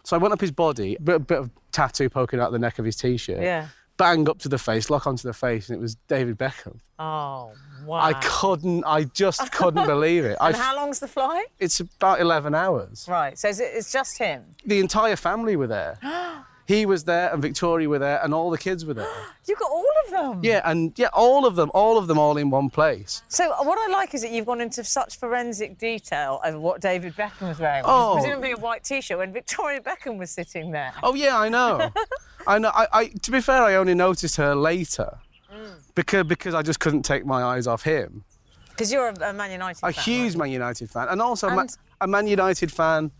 So 0.04 0.16
I 0.16 0.20
went 0.20 0.32
up 0.32 0.40
his 0.40 0.52
body, 0.52 0.96
bit, 1.02 1.26
bit 1.26 1.38
of 1.38 1.50
tattoo 1.72 2.08
poking 2.08 2.38
out 2.38 2.52
the 2.52 2.58
neck 2.60 2.78
of 2.78 2.84
his 2.84 2.94
t-shirt. 2.94 3.42
Yeah. 3.42 3.68
Bang 4.02 4.28
up 4.28 4.38
to 4.40 4.48
the 4.48 4.58
face, 4.58 4.90
lock 4.90 5.06
onto 5.06 5.28
the 5.28 5.32
face, 5.32 5.68
and 5.68 5.78
it 5.78 5.80
was 5.80 5.94
David 6.08 6.36
Beckham. 6.36 6.78
Oh, 6.98 7.52
wow. 7.86 8.00
I 8.00 8.14
couldn't, 8.14 8.84
I 8.84 9.04
just 9.04 9.52
couldn't 9.52 9.86
believe 9.94 10.24
it. 10.24 10.36
I, 10.40 10.48
And 10.48 10.56
how 10.56 10.74
long's 10.74 10.98
the 10.98 11.06
flight? 11.08 11.46
it's 11.60 11.78
about 11.78 12.20
11 12.20 12.54
hours. 12.54 13.06
Right, 13.08 13.38
so 13.38 13.48
it's, 13.48 13.60
it's 13.60 13.92
just 13.92 14.18
him. 14.18 14.44
The 14.66 14.80
entire 14.80 15.16
family 15.16 15.54
were 15.56 15.68
there. 15.68 15.98
he 16.66 16.86
was 16.86 17.04
there, 17.04 17.32
and 17.32 17.42
Victoria 17.42 17.88
were 17.88 17.98
there, 17.98 18.20
and 18.22 18.32
all 18.32 18.50
the 18.50 18.58
kids 18.58 18.84
were 18.84 18.94
there. 18.94 19.08
You 19.48 19.56
got 19.56 19.70
all 19.72 19.84
of 20.04 20.10
them. 20.12 20.40
Yeah, 20.44 20.60
and 20.64 20.92
yeah, 20.96 21.08
all 21.12 21.44
of 21.46 21.56
them, 21.56 21.68
all 21.74 21.98
of 21.98 22.06
them, 22.06 22.16
all 22.16 22.36
in 22.36 22.48
one 22.48 22.70
place. 22.70 23.22
So 23.26 23.48
what 23.64 23.76
I 23.76 23.92
like 23.92 24.14
is 24.14 24.22
that 24.22 24.30
you've 24.30 24.46
gone 24.46 24.60
into 24.60 24.84
such 24.84 25.18
forensic 25.18 25.78
detail 25.78 26.40
over 26.44 26.60
what 26.60 26.80
David 26.80 27.16
Beckham 27.16 27.48
was 27.48 27.58
wearing, 27.58 27.82
Oh. 27.84 28.14
presumably 28.14 28.52
a 28.52 28.56
white 28.56 28.84
t-shirt, 28.84 29.18
when 29.18 29.32
Victoria 29.32 29.80
Beckham 29.80 30.16
was 30.18 30.30
sitting 30.30 30.70
there. 30.70 30.92
Oh 31.02 31.14
yeah, 31.16 31.36
I 31.36 31.48
know. 31.48 31.90
I 32.46 32.58
know. 32.60 32.70
I, 32.72 32.86
I, 32.92 33.06
to 33.06 33.30
be 33.32 33.40
fair, 33.40 33.62
I 33.64 33.74
only 33.74 33.94
noticed 33.94 34.36
her 34.36 34.54
later 34.54 35.18
Mm. 35.52 35.74
because 35.96 36.24
because 36.28 36.54
I 36.54 36.62
just 36.62 36.78
couldn't 36.80 37.02
take 37.02 37.26
my 37.26 37.42
eyes 37.42 37.66
off 37.66 37.82
him. 37.82 38.22
Because 38.70 38.90
you're 38.92 39.08
a, 39.08 39.30
a 39.30 39.32
Man 39.34 39.50
United 39.50 39.80
A 39.84 39.92
fan. 39.92 40.04
huge 40.04 40.22
aren't 40.32 40.36
Man 40.38 40.50
United 40.50 40.88
fan, 40.88 41.08
and 41.08 41.20
also 41.20 41.48
a 41.48 41.54
Ma- 41.54 41.66
a 42.00 42.06
Man 42.06 42.26
United 42.28 42.70
fan 42.72 43.10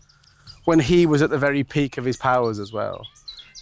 when 0.65 0.79
he 0.79 1.05
was 1.05 1.21
at 1.21 1.29
the 1.29 1.37
very 1.37 1.63
peak 1.63 1.97
of 1.97 2.05
his 2.05 2.17
powers 2.17 2.57
as 2.59 2.71
well, 2.73 3.05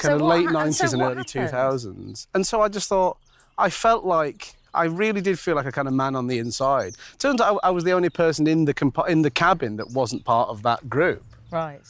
kind 0.01 0.11
So 0.11 0.15
of 0.15 0.21
what 0.21 0.37
late 0.37 0.47
ha- 0.49 0.59
and 0.59 0.75
so 0.75 0.85
and 0.85 1.01
early 1.01 1.15
happened? 1.17 1.49
thousands. 1.51 2.27
And 2.33 2.45
so 2.45 2.61
I 2.61 2.67
just 2.67 2.89
thought 2.89 3.17
I 3.57 3.69
felt 3.69 4.03
like. 4.05 4.55
I 4.73 4.85
really 4.85 5.19
did 5.19 5.37
feel 5.37 5.55
like 5.55 5.65
a 5.65 5.71
kind 5.73 5.89
of 5.89 5.93
man 5.93 6.15
on 6.15 6.27
the 6.27 6.37
inside. 6.39 6.95
Turns 7.19 7.41
out 7.41 7.59
I, 7.61 7.67
I 7.67 7.71
was 7.71 7.83
the 7.83 7.91
only 7.91 8.09
person 8.09 8.47
in 8.47 8.63
the 8.63 8.73
compa- 8.73 9.09
in 9.09 9.21
the 9.21 9.29
cabin 9.29 9.75
that 9.75 9.89
wasn't 9.91 10.23
part 10.23 10.47
of 10.47 10.63
that 10.63 10.89
group. 10.89 11.25
Right. 11.51 11.81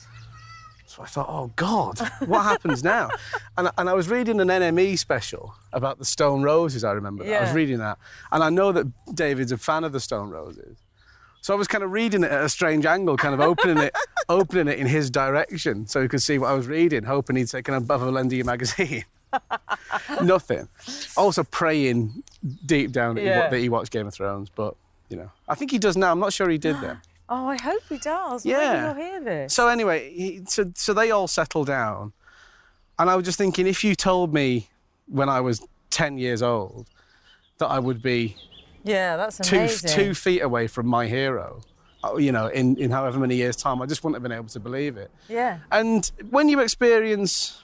So 0.88 1.04
I 1.04 1.06
thought, 1.06 1.28
oh 1.30 1.52
God, 1.56 2.00
what 2.26 2.42
happens 2.42 2.84
now? 2.84 3.10
And, 3.58 3.70
and 3.78 3.88
I 3.88 3.94
was 3.94 4.10
reading 4.10 4.42
an 4.42 4.48
NME 4.48 4.98
special 4.98 5.54
about 5.74 6.00
the 6.00 6.06
Stone 6.06 6.42
Roses, 6.42 6.84
I 6.84 6.94
remember. 6.94 7.24
that. 7.24 7.38
I 7.38 7.44
was 7.46 7.54
reading 7.54 7.78
that. 7.78 8.00
And 8.32 8.44
I 8.44 8.50
know 8.50 8.72
that 8.72 8.88
David's 9.14 9.52
a 9.52 9.58
fan 9.60 9.84
of 9.84 9.92
the 9.92 10.00
Stone 10.00 10.32
Roses. 10.32 10.78
So 11.42 11.54
I 11.54 11.58
was 11.58 11.68
kind 11.68 11.84
of 11.84 11.92
reading 11.92 12.24
it 12.24 12.32
at 12.32 12.44
a 12.44 12.50
strange 12.50 12.86
angle, 12.86 13.18
kind 13.18 13.34
of 13.34 13.40
opening 13.42 13.78
it, 13.80 13.94
opening 14.30 14.68
it 14.68 14.78
in 14.78 14.86
his 14.88 15.10
direction 15.10 15.88
so 15.88 16.02
he 16.02 16.08
could 16.08 16.22
see 16.22 16.38
what 16.38 16.48
I 16.48 16.54
was 16.54 16.68
reading, 16.68 17.04
hoping 17.04 17.36
he'd 17.36 17.48
taken 17.50 17.74
a 17.74 17.82
your 18.36 18.46
magazine. 18.46 19.06
Nothing. 20.22 20.68
Also 21.18 21.44
praying 21.44 22.24
deep 22.66 22.92
down 22.92 23.16
that, 23.16 23.22
he, 23.22 23.28
Yeah. 23.28 23.44
wa- 23.46 23.50
that 23.50 23.60
he 23.60 23.70
watched 23.70 23.92
Game 23.92 24.08
of 24.08 24.14
Thrones, 24.14 24.50
but 24.54 24.76
you 25.10 25.18
know, 25.18 25.32
I 25.48 25.56
think 25.56 25.72
he 25.72 25.80
does 25.80 25.98
now. 25.98 26.12
I'm 26.12 26.20
not 26.20 26.32
sure 26.34 26.50
he 26.50 26.58
did 26.58 26.80
then. 26.82 27.00
Oh, 27.34 27.48
I 27.48 27.56
hope 27.56 27.82
he 27.88 27.98
does. 27.98 28.44
Maybe 28.44 28.58
Yeah. 28.58 28.94
he'll 28.94 29.02
hear 29.06 29.22
this. 29.24 29.54
So 29.54 29.70
anyway, 29.70 30.12
he, 30.14 30.42
so, 30.50 30.70
so 30.76 30.94
they 30.94 31.12
all 31.12 31.30
settle 31.30 31.64
down, 31.64 32.12
and 33.00 33.10
I 33.10 33.16
was 33.16 33.24
just 33.24 33.38
thinking, 33.38 33.68
if 33.68 33.86
you 33.86 33.96
told 33.96 34.34
me 34.34 34.68
when 35.08 35.30
I 35.30 35.40
was 35.40 35.66
ten 35.92 36.18
years 36.18 36.42
old 36.42 36.88
that 37.60 37.68
I 37.68 37.80
would 37.80 38.02
be 38.02 38.36
Yeah, 38.84 39.18
that's 39.18 39.38
two 39.38 39.56
amazing. 39.58 39.90
two 39.90 40.14
feet 40.14 40.42
away 40.42 40.68
from 40.68 40.88
my 40.88 41.08
hero, 41.08 41.62
uh, 42.04 42.16
you 42.18 42.32
know, 42.32 42.48
in 42.48 42.78
in 42.78 42.92
however 42.92 43.20
many 43.20 43.36
years' 43.36 43.56
time, 43.56 43.82
I 43.82 43.86
just 43.86 44.04
wouldn't 44.04 44.16
have 44.16 44.24
been 44.24 44.32
able 44.32 44.50
to 44.50 44.60
believe 44.60 44.98
it. 44.98 45.12
Yeah. 45.30 45.60
And 45.72 46.10
when 46.30 46.50
you 46.50 46.60
experience 46.60 47.64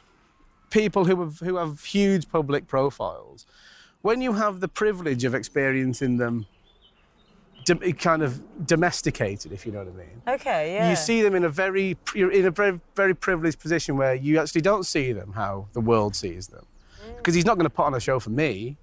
people 0.70 1.06
who 1.06 1.20
have 1.22 1.40
who 1.40 1.56
have 1.58 1.84
huge 1.84 2.30
public 2.30 2.68
profiles, 2.68 3.46
when 4.02 4.22
you 4.22 4.34
have 4.34 4.60
the 4.60 4.68
privilege 4.68 5.24
of 5.24 5.34
experiencing 5.36 6.18
them. 6.18 6.46
Kind 8.00 8.24
of 8.24 8.66
domesticated, 8.66 9.52
if 9.52 9.66
you 9.66 9.74
know 9.74 9.80
what 9.80 9.90
I 9.90 9.98
mean 9.98 10.22
Okay, 10.26 10.76
yeah. 10.76 10.90
you 10.90 10.96
see 10.96 11.22
them 11.22 11.36
in 11.36 11.44
a 11.44 11.50
very 11.50 11.98
you're 12.16 12.32
in 12.32 12.46
a 12.46 12.50
very 12.52 12.80
very 12.96 13.14
privileged 13.14 13.60
position 13.60 13.98
where 13.98 14.16
you 14.16 14.40
actually 14.40 14.62
don't 14.62 14.86
see 14.86 15.12
them 15.12 15.34
how 15.34 15.68
the 15.74 15.82
world 15.82 16.16
sees 16.16 16.48
them 16.48 16.66
because 17.18 17.36
he's 17.36 17.44
not 17.46 17.56
going 17.58 17.66
to 17.66 17.70
put 17.70 17.86
on 17.86 17.94
a 17.94 18.00
show 18.00 18.22
for 18.22 18.30
me 18.30 18.78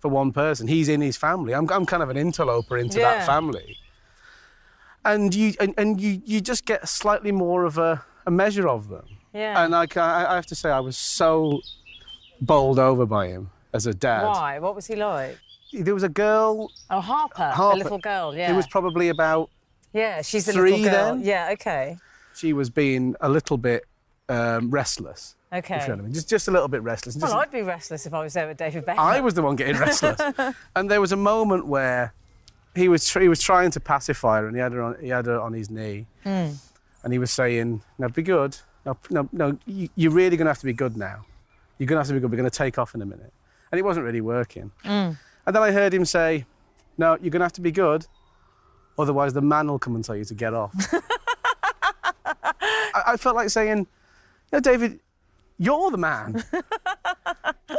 for 0.00 0.08
one 0.08 0.32
person 0.32 0.68
he's 0.68 0.88
in 0.88 1.00
his 1.00 1.16
family 1.16 1.54
i'm, 1.54 1.68
I'm 1.70 1.86
kind 1.86 2.02
of 2.02 2.08
an 2.10 2.16
interloper 2.16 2.76
into 2.78 2.98
Yeah. 3.00 3.16
that 3.18 3.26
family 3.26 3.76
and 5.04 5.34
you 5.34 5.54
and, 5.60 5.74
and 5.76 6.00
you 6.00 6.22
you 6.24 6.40
just 6.40 6.64
get 6.64 6.88
slightly 6.88 7.32
more 7.32 7.64
of 7.64 7.78
a, 7.78 8.04
a 8.26 8.30
measure 8.30 8.68
of 8.68 8.88
them 8.88 9.06
Yeah. 9.32 9.64
and 9.64 9.74
I, 9.74 9.86
I 9.96 10.34
have 10.34 10.46
to 10.46 10.54
say 10.54 10.70
i 10.70 10.80
was 10.80 10.96
so 10.96 11.60
bowled 12.40 12.78
over 12.78 13.06
by 13.06 13.28
him 13.28 13.50
as 13.72 13.86
a 13.86 13.94
dad 13.94 14.24
Why? 14.26 14.58
What 14.58 14.74
was 14.74 14.86
he 14.86 14.96
like? 14.96 15.38
there 15.72 15.94
was 15.94 16.02
a 16.02 16.08
girl 16.08 16.70
Oh, 16.90 17.00
Harper, 17.00 17.50
Harper, 17.50 17.78
the 17.78 17.84
little 17.84 17.98
girl. 17.98 18.34
Yeah. 18.34 18.50
It 18.52 18.56
was 18.56 18.66
probably 18.66 19.08
about 19.10 19.50
yeah, 19.92 20.22
she's 20.22 20.44
the 20.46 20.52
three 20.52 20.70
little 20.72 20.90
girl. 20.90 21.14
then? 21.16 21.24
Yeah. 21.24 21.50
Okay. 21.52 21.96
she 22.34 22.52
was 22.52 22.68
being 22.70 23.16
a 23.20 23.28
little 23.28 23.56
bit 23.58 23.84
um, 24.28 24.70
restless 24.70 25.34
Okay. 25.52 25.76
if 25.76 25.82
you 25.82 25.88
know 25.88 25.94
what 25.94 26.00
I 26.00 26.04
mean. 26.04 26.12
Just, 26.14 26.28
just 26.28 26.48
a 26.48 26.50
little 26.50 26.68
bit 26.68 26.82
restless. 26.82 27.14
Just- 27.14 27.24
Well, 27.32 27.40
I'd 27.40 27.50
be 27.50 27.62
restless 27.62 28.04
if 28.06 28.12
I 28.14 28.22
was 28.22 28.34
there 28.34 28.46
with 28.46 28.58
David 28.58 28.84
Beckham. 28.84 28.98
I 28.98 29.20
was 29.20 29.34
the 29.34 29.42
one 29.42 29.56
getting 29.56 29.76
restless, 29.78 30.20
and 30.76 30.90
there 30.90 31.00
was 31.00 31.12
a 31.12 31.16
moment 31.16 31.66
where 31.66 32.12
he 32.74 32.88
was 32.88 33.10
he 33.12 33.28
was 33.28 33.40
trying 33.42 33.70
to 33.72 33.80
pacify 33.80 34.40
her, 34.40 34.46
and 34.46 34.54
he 34.56 34.60
had 34.60 34.72
her 34.72 34.82
on 34.82 34.96
he 35.00 35.08
had 35.08 35.26
her 35.26 35.40
on 35.40 35.52
his 35.54 35.70
knee, 35.70 36.06
Hmm. 36.22 36.50
and 37.02 37.12
he 37.12 37.18
was 37.18 37.30
saying, 37.32 37.82
now 37.98 38.08
be 38.08 38.22
good. 38.22 38.56
No, 38.84 38.96
no, 39.10 39.28
no. 39.32 39.58
You, 39.66 39.88
you're 39.96 40.12
really 40.12 40.36
going 40.36 40.46
to 40.46 40.50
have 40.50 40.58
to 40.60 40.64
be 40.66 40.72
good 40.72 40.96
now. 40.96 41.24
You're 41.78 41.86
going 41.86 41.96
to 41.96 42.00
have 42.00 42.06
to 42.08 42.14
be 42.14 42.20
good. 42.20 42.30
We're 42.30 42.36
going 42.38 42.50
to 42.50 42.56
take 42.56 42.78
off 42.78 42.94
in 42.94 43.02
a 43.02 43.06
minute." 43.06 43.32
And 43.70 43.78
it 43.78 43.82
wasn't 43.82 44.06
really 44.06 44.20
working. 44.22 44.70
Hmm. 44.82 45.12
And 45.46 45.54
then 45.56 45.62
I 45.62 45.72
heard 45.72 45.92
him 45.94 46.04
say, 46.04 46.44
"No, 46.98 47.12
you're 47.20 47.30
going 47.30 47.40
to 47.40 47.44
have 47.44 47.52
to 47.54 47.60
be 47.60 47.72
good, 47.72 48.06
otherwise 48.98 49.32
the 49.32 49.40
man 49.42 49.66
will 49.68 49.78
come 49.78 49.94
and 49.94 50.04
tell 50.04 50.16
you 50.16 50.24
to 50.26 50.34
get 50.34 50.52
off." 50.54 50.72
I, 52.24 52.52
I 52.94 53.16
felt 53.16 53.36
like 53.36 53.50
saying, 53.50 53.86
"No, 54.52 54.60
David, 54.60 55.00
you're 55.58 55.90
the 55.90 55.98
man." 55.98 56.42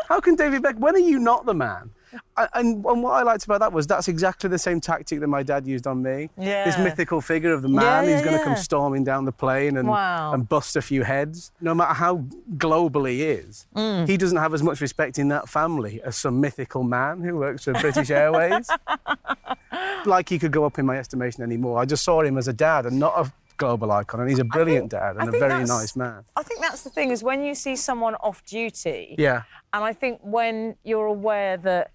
How 0.08 0.20
can 0.20 0.36
David 0.36 0.62
Beck? 0.64 0.76
When 0.78 0.96
are 0.96 1.00
you 1.00 1.20
not 1.20 1.46
the 1.46 1.54
man? 1.54 1.92
And, 2.38 2.84
and 2.86 3.04
what 3.04 3.12
I 3.12 3.22
liked 3.22 3.46
about 3.46 3.60
that 3.60 3.72
was 3.72 3.86
that's 3.86 4.08
exactly 4.08 4.50
the 4.50 4.58
same 4.58 4.82
tactic 4.82 5.20
that 5.20 5.28
my 5.28 5.44
dad 5.44 5.68
used 5.68 5.86
on 5.86 6.02
me. 6.02 6.30
Yeah. 6.38 6.66
This 6.66 6.78
mythical 6.80 7.22
figure 7.22 7.54
of 7.54 7.62
the 7.62 7.68
man 7.70 8.06
Yeah, 8.06 8.16
who's 8.16 8.26
going 8.26 8.38
to 8.38 8.44
come 8.44 8.56
storming 8.56 9.04
down 9.04 9.26
the 9.26 9.32
plane 9.32 9.78
and, 9.78 9.88
Wow. 9.88 10.34
and 10.34 10.50
bust 10.50 10.76
a 10.76 10.82
few 10.82 11.04
heads. 11.04 11.52
No 11.62 11.76
matter 11.76 11.94
how 11.94 12.26
global 12.58 13.06
he 13.06 13.22
is, 13.24 13.68
Mm. 13.76 14.08
he 14.08 14.18
doesn't 14.18 14.38
have 14.40 14.56
as 14.56 14.64
much 14.64 14.82
respect 14.82 15.20
in 15.20 15.28
that 15.28 15.48
family 15.48 16.02
as 16.04 16.16
some 16.18 16.42
mythical 16.42 16.82
man 16.82 17.22
who 17.22 17.36
works 17.38 17.66
for 17.66 17.74
British 17.74 18.10
Airways. 18.10 18.68
like 20.06 20.30
he 20.30 20.40
could 20.40 20.52
go 20.52 20.66
up 20.66 20.80
in 20.80 20.86
my 20.88 20.98
estimation 20.98 21.44
anymore. 21.44 21.78
I 21.80 21.86
just 21.86 22.04
saw 22.04 22.22
him 22.22 22.38
as 22.40 22.48
a 22.48 22.54
dad 22.54 22.86
and 22.88 22.98
not 23.00 23.14
a 23.18 23.32
global 23.60 23.92
icon, 23.92 24.22
and 24.22 24.30
he's 24.30 24.40
a 24.40 24.44
brilliant 24.44 24.90
think- 24.90 25.02
dad 25.04 25.18
and 25.20 25.30
a 25.34 25.38
very 25.40 25.64
nice 25.66 25.96
man. 25.96 26.24
I 26.36 26.42
think 26.42 26.62
that's 26.62 26.82
the 26.84 26.90
thing 26.90 27.12
is 27.12 27.22
when 27.24 27.44
you 27.44 27.54
see 27.54 27.76
someone 27.76 28.16
off 28.16 28.44
duty. 28.46 29.16
Yeah. 29.20 29.44
And 29.74 29.84
I 29.84 29.94
think 29.94 30.20
when 30.24 30.76
you're 30.84 31.06
aware 31.06 31.56
that 31.58 31.92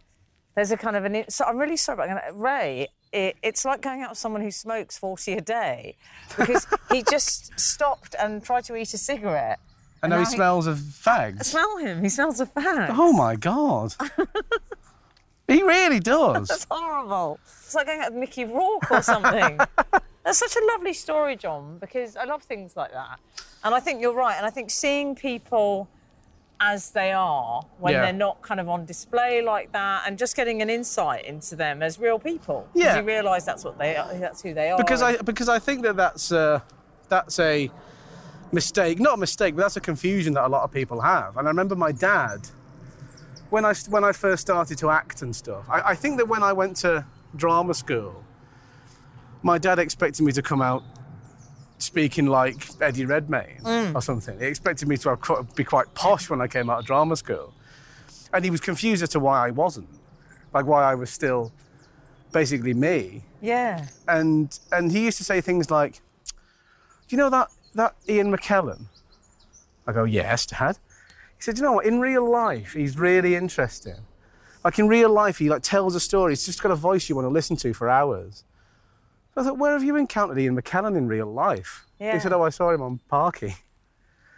there's 0.54 0.70
a 0.70 0.76
kind 0.76 0.94
of 0.94 1.04
an. 1.04 1.24
So 1.28 1.44
I'm 1.44 1.58
really 1.58 1.76
sorry 1.76 2.08
about 2.08 2.22
Ray. 2.40 2.86
It, 3.12 3.36
it's 3.42 3.64
like 3.64 3.80
going 3.80 4.02
out 4.02 4.10
with 4.10 4.18
someone 4.18 4.42
who 4.42 4.50
smokes 4.50 4.98
40 4.98 5.34
a 5.34 5.40
day 5.40 5.96
because 6.36 6.66
he 6.92 7.02
just 7.10 7.58
stopped 7.58 8.14
and 8.18 8.42
tried 8.42 8.64
to 8.64 8.76
eat 8.76 8.92
a 8.94 8.98
cigarette. 8.98 9.58
And 10.02 10.10
now 10.10 10.18
he 10.18 10.24
now 10.24 10.30
he- 10.30 10.36
smells 10.36 10.66
of 10.66 10.78
fags. 10.78 11.44
Smell 11.44 11.78
him. 11.78 12.02
He 12.02 12.08
smells 12.08 12.38
of 12.40 12.52
fag. 12.54 12.88
Oh 12.90 13.12
my 13.12 13.36
god. 13.36 13.94
he 15.48 15.62
really 15.62 16.00
does. 16.00 16.48
That's 16.48 16.66
horrible. 16.70 17.38
It's 17.64 17.74
like 17.74 17.86
going 17.86 18.00
out 18.00 18.12
with 18.12 18.20
Mickey 18.20 18.44
Rourke 18.44 18.90
or 18.90 19.02
something. 19.02 19.58
That's 20.24 20.38
such 20.38 20.56
a 20.56 20.64
lovely 20.72 20.94
story, 20.94 21.36
John, 21.36 21.76
because 21.78 22.16
I 22.16 22.24
love 22.24 22.42
things 22.42 22.76
like 22.76 22.92
that. 22.92 23.20
And 23.62 23.74
I 23.74 23.80
think 23.80 24.00
you're 24.00 24.14
right. 24.14 24.36
And 24.36 24.46
I 24.46 24.50
think 24.50 24.70
seeing 24.70 25.14
people 25.14 25.88
as 26.60 26.90
they 26.92 27.12
are 27.12 27.62
when 27.78 27.92
Yeah. 27.92 28.02
they're 28.02 28.12
not 28.12 28.40
kind 28.40 28.58
of 28.60 28.68
on 28.70 28.86
display 28.86 29.42
like 29.42 29.72
that 29.72 30.04
and 30.06 30.16
just 30.16 30.34
getting 30.36 30.62
an 30.62 30.70
insight 30.70 31.24
into 31.26 31.56
them 31.56 31.82
as 31.82 31.98
real 31.98 32.18
people 32.18 32.66
Yeah. 32.74 32.96
You 32.96 33.02
realise 33.02 33.44
that's 33.44 33.64
what 33.64 33.76
they 33.76 33.96
are, 33.96 34.14
that's 34.14 34.40
who 34.40 34.54
they 34.54 34.70
are. 34.70 34.78
because 34.78 35.02
I 35.02 35.16
because 35.18 35.48
I 35.48 35.58
think 35.58 35.82
that 35.82 35.96
that's 35.96 36.30
uh, 36.32 36.60
that's 37.08 37.38
a 37.40 37.70
mistake, 38.52 39.00
not 39.00 39.14
a 39.14 39.16
mistake, 39.18 39.56
but 39.56 39.62
that's 39.62 39.76
a 39.76 39.80
confusion 39.80 40.32
that 40.34 40.44
a 40.46 40.48
lot 40.48 40.62
of 40.62 40.70
people 40.72 41.00
have. 41.00 41.36
And 41.36 41.46
I 41.48 41.50
remember 41.50 41.74
my 41.74 41.92
dad 41.92 42.48
when 43.50 43.64
I 43.64 43.74
when 43.88 44.04
I 44.04 44.12
first 44.12 44.42
started 44.42 44.78
to 44.78 44.90
act 44.90 45.22
and 45.22 45.34
stuff. 45.34 45.64
I, 45.68 45.90
I 45.90 45.94
think 45.94 46.18
that 46.18 46.28
when 46.28 46.42
I 46.42 46.52
went 46.52 46.76
to 46.78 47.04
drama 47.36 47.74
school, 47.74 48.24
my 49.42 49.58
dad 49.58 49.78
expected 49.78 50.24
me 50.24 50.32
to 50.32 50.42
come 50.42 50.62
out 50.62 50.82
speaking 51.78 52.26
like 52.26 52.56
Eddie 52.80 53.04
Redmayne 53.04 53.60
mm. 53.62 53.94
or 53.94 54.00
something. 54.00 54.38
He 54.38 54.46
expected 54.46 54.88
me 54.88 54.96
to 54.98 55.10
have, 55.10 55.54
be 55.54 55.64
quite 55.64 55.92
posh 55.94 56.30
when 56.30 56.40
I 56.40 56.46
came 56.46 56.70
out 56.70 56.80
of 56.80 56.86
drama 56.86 57.16
school, 57.16 57.52
and 58.32 58.44
he 58.44 58.50
was 58.50 58.60
confused 58.60 59.02
as 59.02 59.10
to 59.10 59.20
why 59.20 59.46
I 59.46 59.50
wasn't, 59.50 59.88
like 60.52 60.66
why 60.66 60.82
I 60.84 60.94
was 60.94 61.10
still 61.10 61.52
basically 62.32 62.74
me 62.74 63.22
Yeah. 63.40 63.86
and 64.08 64.58
and 64.72 64.90
he 64.90 65.04
used 65.04 65.18
to 65.18 65.24
say 65.24 65.40
things 65.40 65.70
like, 65.70 66.00
"Do 67.06 67.16
you 67.16 67.18
know 67.18 67.30
that 67.30 67.48
that 67.74 67.94
Ian 68.08 68.34
McKellen?" 68.34 68.86
I 69.86 69.92
go, 69.92 70.04
"Yes, 70.04 70.46
Dad." 70.46 70.78
He 71.44 71.50
said, 71.50 71.58
"You 71.58 71.64
know 71.64 71.72
what? 71.72 71.84
In 71.84 72.00
real 72.00 72.26
life, 72.26 72.72
he's 72.72 72.98
really 72.98 73.34
interesting. 73.34 73.96
Like 74.64 74.78
in 74.78 74.88
real 74.88 75.10
life, 75.10 75.36
he 75.36 75.50
like 75.50 75.60
tells 75.60 75.94
a 75.94 76.00
story. 76.00 76.32
He's 76.32 76.46
just 76.46 76.62
got 76.62 76.72
a 76.72 76.74
voice 76.74 77.06
you 77.10 77.14
want 77.14 77.26
to 77.26 77.30
listen 77.30 77.54
to 77.56 77.74
for 77.74 77.86
hours." 77.90 78.44
So 79.34 79.42
I 79.42 79.44
thought, 79.44 79.58
"Where 79.58 79.72
have 79.72 79.84
you 79.84 79.96
encountered 79.96 80.38
Ian 80.38 80.56
McKellen 80.58 80.96
in 80.96 81.06
real 81.06 81.26
life?" 81.30 81.84
Yeah. 81.98 82.14
He 82.14 82.20
said, 82.20 82.32
"Oh, 82.32 82.40
I 82.40 82.48
saw 82.48 82.70
him 82.70 82.80
on 82.80 82.98
Parky." 83.08 83.56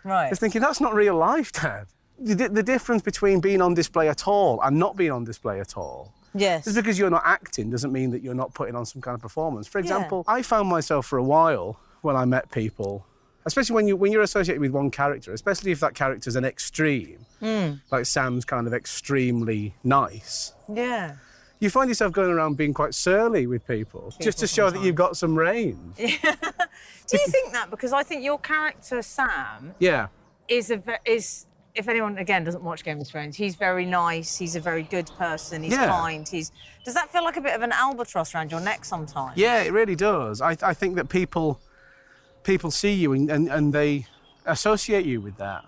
Right. 0.02 0.26
I 0.26 0.30
was 0.30 0.40
thinking, 0.40 0.60
"That's 0.60 0.80
not 0.80 0.94
real 0.94 1.14
life, 1.14 1.52
Dad." 1.52 1.86
the, 2.18 2.48
the 2.48 2.62
difference 2.62 3.02
between 3.02 3.40
being 3.40 3.60
on 3.60 3.74
display 3.74 4.08
at 4.08 4.26
all 4.26 4.58
and 4.62 4.78
not 4.78 4.96
being 4.96 5.12
on 5.12 5.22
display 5.22 5.60
at 5.60 5.76
all 5.76 6.14
Yes. 6.34 6.64
just 6.64 6.74
because 6.74 6.98
you're 6.98 7.10
not 7.10 7.20
acting 7.26 7.68
doesn't 7.70 7.92
mean 7.92 8.10
that 8.12 8.22
you're 8.22 8.34
not 8.34 8.54
putting 8.54 8.74
on 8.74 8.86
some 8.86 9.02
kind 9.02 9.14
of 9.14 9.20
performance. 9.20 9.66
For 9.68 9.78
Yeah. 9.78 9.82
example, 9.82 10.24
I 10.26 10.40
found 10.40 10.66
myself 10.70 11.04
for 11.04 11.18
a 11.18 11.22
while 11.22 11.78
when 12.00 12.16
I 12.16 12.24
met 12.24 12.50
people, 12.50 13.04
especially 13.46 13.74
when 13.74 13.88
you 13.88 13.96
when 13.96 14.12
you're 14.12 14.22
associated 14.22 14.60
with 14.60 14.72
one 14.72 14.90
character, 14.90 15.32
especially 15.32 15.70
if 15.72 15.80
that 15.80 15.94
character's 15.94 16.36
an 16.36 16.44
extreme, 16.44 17.24
Hmm. 17.40 17.74
like 17.90 18.04
Sam's 18.06 18.44
kind 18.44 18.66
of 18.66 18.74
extremely 18.74 19.74
nice. 19.82 20.52
Yeah. 20.72 21.16
You 21.58 21.70
find 21.70 21.88
yourself 21.88 22.12
going 22.12 22.30
around 22.30 22.58
being 22.58 22.74
quite 22.74 22.94
surly 22.94 23.46
with 23.46 23.66
people, 23.66 24.12
just 24.20 24.38
to 24.40 24.46
show 24.46 24.68
that 24.68 24.82
you've 24.82 24.94
got 24.94 25.16
some 25.16 25.34
range. 25.38 25.78
Yeah. 25.96 26.18
Do 27.08 27.16
you 27.16 27.26
think 27.28 27.52
that? 27.52 27.70
Because 27.70 27.92
I 27.94 28.02
think 28.02 28.22
your 28.24 28.38
character 28.38 29.00
Sam 29.00 29.74
Yeah. 29.78 30.08
is 30.48 30.70
a 30.70 30.82
is 31.06 31.46
if 31.74 31.88
anyone 31.88 32.16
again 32.18 32.42
doesn't 32.42 32.62
watch 32.64 32.82
Game 32.84 33.00
of 33.00 33.06
Thrones, 33.06 33.36
he's 33.36 33.54
very 33.54 33.84
nice. 33.86 34.36
He's 34.38 34.56
a 34.56 34.60
very 34.60 34.82
good 34.82 35.10
person. 35.18 35.62
He's 35.62 35.72
Yeah. 35.72 35.86
kind. 35.88 36.28
He's 36.28 36.50
does 36.84 36.94
that 36.94 37.10
feel 37.10 37.22
like 37.24 37.36
a 37.36 37.40
bit 37.40 37.54
of 37.54 37.62
an 37.62 37.72
albatross 37.72 38.34
around 38.34 38.50
your 38.50 38.60
neck 38.60 38.84
sometimes? 38.84 39.36
Yeah, 39.36 39.60
it 39.62 39.72
really 39.72 39.94
does. 39.96 40.40
I, 40.40 40.56
I 40.62 40.74
think 40.74 40.96
that 40.96 41.08
people 41.08 41.60
people 42.46 42.70
see 42.70 42.92
you 42.92 43.12
and, 43.12 43.28
and, 43.30 43.48
and 43.48 43.72
they 43.72 44.06
associate 44.46 45.04
you 45.04 45.20
with 45.20 45.36
that. 45.38 45.64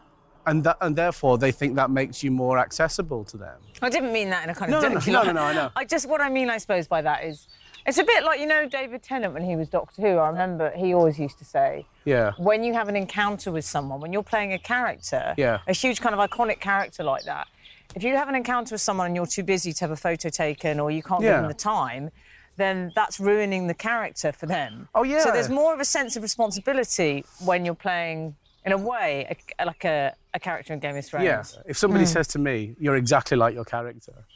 And 0.46 0.64
that 0.64 0.78
and 0.80 0.96
therefore 0.96 1.36
they 1.36 1.52
think 1.52 1.74
that 1.76 1.90
makes 1.90 2.22
you 2.22 2.30
more 2.30 2.58
accessible 2.58 3.22
to 3.24 3.36
them. 3.36 3.58
I 3.82 3.90
didn't 3.90 4.12
mean 4.14 4.30
that 4.30 4.44
in 4.44 4.50
a 4.50 4.54
kind 4.54 4.72
of 4.72 4.80
No, 4.82 4.88
no, 4.88 4.94
no, 5.06 5.12
no, 5.12 5.22
no, 5.24 5.32
no, 5.32 5.42
I 5.42 5.52
know. 5.52 5.70
I 5.76 5.84
just 5.84 6.08
what 6.08 6.22
I 6.22 6.30
mean, 6.30 6.48
I 6.48 6.56
suppose, 6.56 6.88
by 6.88 7.02
that 7.02 7.24
is 7.24 7.48
it's 7.86 7.98
a 7.98 8.04
bit 8.04 8.24
like 8.24 8.40
you 8.40 8.46
know 8.46 8.66
David 8.66 9.02
Tennant 9.02 9.34
when 9.34 9.42
he 9.44 9.56
was 9.56 9.68
Doctor 9.68 10.00
Who. 10.00 10.16
I 10.16 10.28
remember 10.28 10.70
he 10.74 10.94
always 10.94 11.18
used 11.18 11.38
to 11.40 11.44
say, 11.44 11.84
Yeah. 12.06 12.32
when 12.38 12.64
you 12.64 12.72
have 12.72 12.88
an 12.88 12.96
encounter 12.96 13.52
with 13.52 13.66
someone, 13.66 14.00
when 14.00 14.10
you're 14.14 14.22
playing 14.22 14.54
a 14.54 14.58
character, 14.58 15.34
Yeah. 15.36 15.58
a 15.66 15.74
huge 15.74 16.00
kind 16.00 16.14
of 16.14 16.30
iconic 16.30 16.60
character 16.60 17.02
like 17.02 17.24
that, 17.24 17.46
if 17.94 18.02
you 18.02 18.16
have 18.16 18.28
an 18.30 18.34
encounter 18.34 18.74
with 18.74 18.80
someone 18.80 19.06
and 19.06 19.16
you're 19.16 19.26
too 19.26 19.42
busy 19.42 19.74
to 19.74 19.80
have 19.80 19.90
a 19.90 19.96
photo 19.96 20.30
taken 20.30 20.80
or 20.80 20.90
you 20.90 21.02
can't 21.02 21.20
give 21.20 21.32
them 21.34 21.48
the 21.48 21.52
time, 21.54 22.10
then 22.58 22.92
that's 22.94 23.18
ruining 23.18 23.68
the 23.68 23.74
character 23.74 24.32
for 24.32 24.46
them. 24.46 24.88
Oh, 24.94 25.04
yeah. 25.04 25.24
So 25.24 25.30
there's 25.30 25.48
more 25.48 25.72
of 25.72 25.80
a 25.80 25.84
sense 25.84 26.16
of 26.16 26.22
responsibility 26.22 27.24
when 27.38 27.64
you're 27.64 27.74
playing, 27.74 28.36
in 28.66 28.72
a 28.72 28.78
way, 28.78 29.34
a, 29.58 29.64
like 29.64 29.84
a, 29.84 30.14
a 30.34 30.40
character 30.40 30.74
in 30.74 30.80
Game 30.80 30.96
of 30.96 31.06
Thrones. 31.06 31.24
Yeah. 31.24 31.44
If 31.66 31.78
somebody 31.78 32.04
hmm. 32.04 32.10
says 32.10 32.26
to 32.28 32.38
me, 32.38 32.74
"You're 32.78 32.96
exactly 32.96 33.36
like 33.36 33.54
your 33.54 33.64
character," 33.64 34.26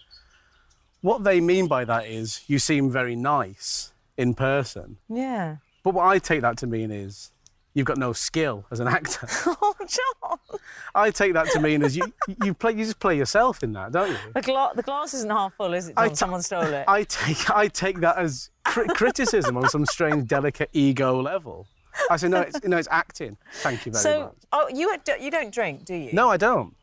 what 1.02 1.24
they 1.24 1.40
mean 1.40 1.66
by 1.66 1.84
that 1.84 2.06
is 2.06 2.42
you 2.46 2.58
seem 2.58 2.90
very 2.90 3.16
nice 3.16 3.92
in 4.16 4.34
person. 4.34 4.96
Yeah. 5.08 5.56
But 5.82 5.94
what 5.94 6.06
I 6.06 6.18
take 6.18 6.42
that 6.42 6.56
to 6.58 6.66
mean 6.66 6.90
is 6.90 7.32
you've 7.74 7.86
got 7.86 7.98
no 7.98 8.12
skill 8.12 8.64
as 8.70 8.80
an 8.80 8.88
actor. 8.88 9.26
Oh, 9.64 9.74
John. 9.80 10.58
I 10.94 11.10
take 11.10 11.34
that 11.34 11.46
to 11.52 11.60
mean 11.60 11.82
as 11.82 11.96
you 11.96 12.12
you 12.44 12.54
play 12.54 12.72
you 12.72 12.84
just 12.84 12.98
play 12.98 13.16
yourself 13.16 13.62
in 13.62 13.72
that, 13.72 13.92
don't 13.92 14.10
you? 14.10 14.16
The, 14.34 14.42
gla- 14.42 14.72
the 14.74 14.82
glass 14.82 15.14
isn't 15.14 15.30
half 15.30 15.54
full, 15.54 15.72
is 15.72 15.88
it, 15.88 15.94
I 15.96 16.08
John? 16.08 16.16
Someone 16.16 16.42
stole 16.42 16.62
it. 16.62 16.84
I 16.86 17.04
take 17.04 17.50
I 17.50 17.68
take 17.68 18.00
that 18.00 18.18
as 18.18 18.50
cri- 18.64 18.88
criticism 18.88 19.56
on 19.56 19.68
some 19.68 19.86
strange 19.86 20.28
delicate 20.28 20.70
ego 20.72 21.20
level. 21.20 21.66
I 22.10 22.16
say 22.16 22.28
no, 22.28 22.40
it's 22.40 22.62
no, 22.64 22.76
it's 22.76 22.88
acting. 22.90 23.36
Thank 23.54 23.86
you 23.86 23.92
very 23.92 24.02
so, 24.02 24.20
much. 24.20 24.34
oh, 24.52 24.68
you, 24.72 24.94
you 25.20 25.30
don't 25.30 25.52
drink, 25.52 25.84
do 25.84 25.94
you? 25.94 26.12
No, 26.12 26.30
I 26.30 26.36
don't. 26.36 26.74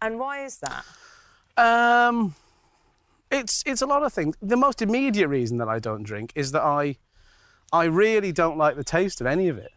And 0.00 0.18
why 0.18 0.44
is 0.44 0.58
that? 0.58 0.84
Um, 1.56 2.34
it's 3.30 3.62
it's 3.66 3.82
a 3.82 3.86
lot 3.86 4.02
of 4.02 4.12
things. 4.12 4.36
The 4.40 4.56
most 4.56 4.82
immediate 4.82 5.28
reason 5.28 5.58
that 5.58 5.68
I 5.68 5.78
don't 5.78 6.02
drink 6.02 6.32
is 6.34 6.52
that 6.52 6.62
I 6.62 6.96
I 7.72 7.84
really 7.84 8.32
don't 8.32 8.56
like 8.56 8.76
the 8.76 8.84
taste 8.84 9.20
of 9.20 9.26
any 9.26 9.48
of 9.48 9.58
it 9.58 9.70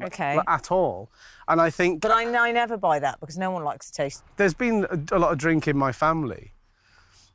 Okay. 0.00 0.38
at 0.46 0.70
all. 0.70 1.10
And 1.48 1.60
I 1.60 1.70
think 1.70 2.00
But 2.00 2.10
I, 2.12 2.24
I 2.48 2.52
never 2.52 2.76
buy 2.76 2.98
that 2.98 3.20
because 3.20 3.36
no 3.36 3.50
one 3.50 3.64
likes 3.64 3.90
to 3.90 3.92
taste. 3.92 4.22
there's 4.36 4.54
been 4.54 4.86
a, 4.90 5.16
a 5.16 5.18
lot 5.18 5.32
of 5.32 5.38
drink 5.38 5.68
in 5.68 5.76
my 5.76 5.92
family, 5.92 6.52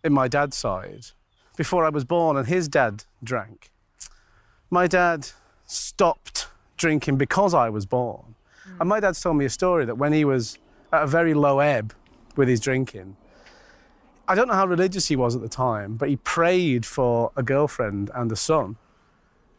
in 0.03 0.13
my 0.13 0.27
dad's 0.27 0.57
side, 0.57 1.07
before 1.55 1.85
I 1.85 1.89
was 1.89 2.03
born, 2.03 2.37
and 2.37 2.47
his 2.47 2.67
dad 2.67 3.03
drank. 3.23 3.71
My 4.69 4.87
dad 4.87 5.29
stopped 5.65 6.47
drinking 6.77 7.17
because 7.17 7.53
I 7.53 7.69
was 7.69 7.85
born. 7.85 8.35
Hmm. 8.63 8.81
And 8.81 8.89
my 8.89 8.99
dad's 8.99 9.21
told 9.21 9.37
me 9.37 9.45
a 9.45 9.49
story 9.49 9.85
that 9.85 9.97
when 9.97 10.13
he 10.13 10.25
was 10.25 10.57
at 10.91 11.03
a 11.03 11.07
very 11.07 11.33
low 11.33 11.59
ebb 11.59 11.93
with 12.35 12.47
his 12.47 12.59
drinking, 12.59 13.17
I 14.27 14.35
don't 14.35 14.47
know 14.47 14.55
how 14.55 14.67
religious 14.67 15.07
he 15.07 15.15
was 15.15 15.35
at 15.35 15.41
the 15.41 15.49
time, 15.49 15.95
but 15.95 16.09
he 16.09 16.17
prayed 16.17 16.85
for 16.85 17.31
a 17.35 17.43
girlfriend 17.43 18.11
and 18.13 18.31
a 18.31 18.35
son 18.35 18.77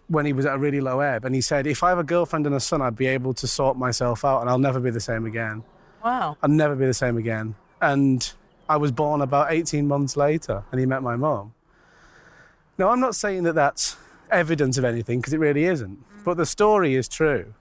when 0.09 0.27
he 0.27 0.33
was 0.33 0.47
at 0.47 0.55
a 0.55 0.59
really 0.59 0.81
low 0.81 1.01
ebb. 1.01 1.25
And 1.25 1.35
he 1.35 1.41
said, 1.41 1.67
If 1.67 1.83
I 1.83 1.91
have 1.91 1.99
a 1.99 2.05
girlfriend 2.05 2.47
and 2.47 2.55
a 2.55 2.61
son, 2.61 2.83
I'd 2.83 2.97
be 2.97 3.07
able 3.07 3.35
to 3.35 3.47
sort 3.47 3.77
myself 3.77 4.25
out 4.25 4.41
and 4.41 4.51
I'll 4.51 4.59
never 4.59 4.81
be 4.81 4.91
the 4.91 5.01
same 5.01 5.27
again. 5.27 5.63
Wow. 6.05 6.37
I'd 6.43 6.51
never 6.51 6.75
be 6.75 6.87
the 6.87 6.95
same 6.95 7.17
again. 7.17 7.55
And 7.81 8.31
I 8.69 8.77
was 8.77 8.91
born 8.91 9.21
about 9.21 9.53
18 9.53 9.87
months 9.87 10.17
later 10.17 10.65
and 10.71 10.81
he 10.81 10.87
met 10.87 11.03
my 11.03 11.17
mom. 11.17 11.55
Now, 12.77 12.91
I'm 12.91 13.01
not 13.01 13.15
saying 13.15 13.43
that 13.45 13.55
that's 13.55 13.97
evidence 14.31 14.79
of 14.79 14.85
anything 14.85 15.21
because 15.21 15.33
it 15.33 15.39
really 15.39 15.65
isn't, 15.65 15.99
but 16.25 16.37
the 16.37 16.47
story 16.47 16.95
is 16.95 17.09
true. 17.09 17.55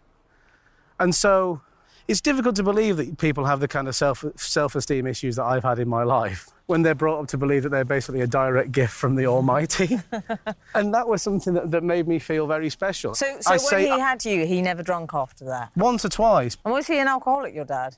And 0.99 1.13
so 1.13 1.61
it's 2.07 2.21
difficult 2.21 2.55
to 2.55 2.63
believe 2.63 2.97
that 2.97 3.17
people 3.17 3.45
have 3.45 3.59
the 3.59 3.67
kind 3.67 3.87
of 3.87 3.95
self 3.95 4.23
self 4.35 4.75
esteem 4.75 5.07
issues 5.07 5.35
that 5.35 5.43
I've 5.43 5.63
had 5.63 5.79
in 5.79 5.89
my 5.89 6.03
life 6.03 6.49
when 6.67 6.81
they're 6.81 6.95
brought 6.95 7.21
up 7.21 7.27
to 7.29 7.37
believe 7.37 7.63
that 7.63 7.69
they're 7.69 7.85
basically 7.85 8.21
a 8.21 8.27
direct 8.27 8.71
gift 8.71 8.93
from 8.93 9.15
the 9.15 9.25
Almighty. 9.25 9.99
and 10.75 10.93
that 10.93 11.07
was 11.07 11.21
something 11.21 11.53
that, 11.53 11.71
that 11.71 11.83
made 11.83 12.07
me 12.07 12.19
feel 12.19 12.45
very 12.45 12.69
special. 12.69 13.15
So, 13.15 13.25
so 13.39 13.49
I 13.49 13.53
when 13.53 13.59
say 13.59 13.83
he 13.83 13.99
had 13.99 14.23
you, 14.25 14.45
he 14.45 14.61
never 14.61 14.83
drunk 14.83 15.13
after 15.13 15.45
that. 15.45 15.71
once 15.75 16.03
or 16.03 16.09
twice, 16.09 16.57
And 16.65 16.73
was 16.73 16.87
he 16.87 16.99
an 16.99 17.07
alcoholic, 17.07 17.55
your 17.55 17.65
dad? 17.65 17.95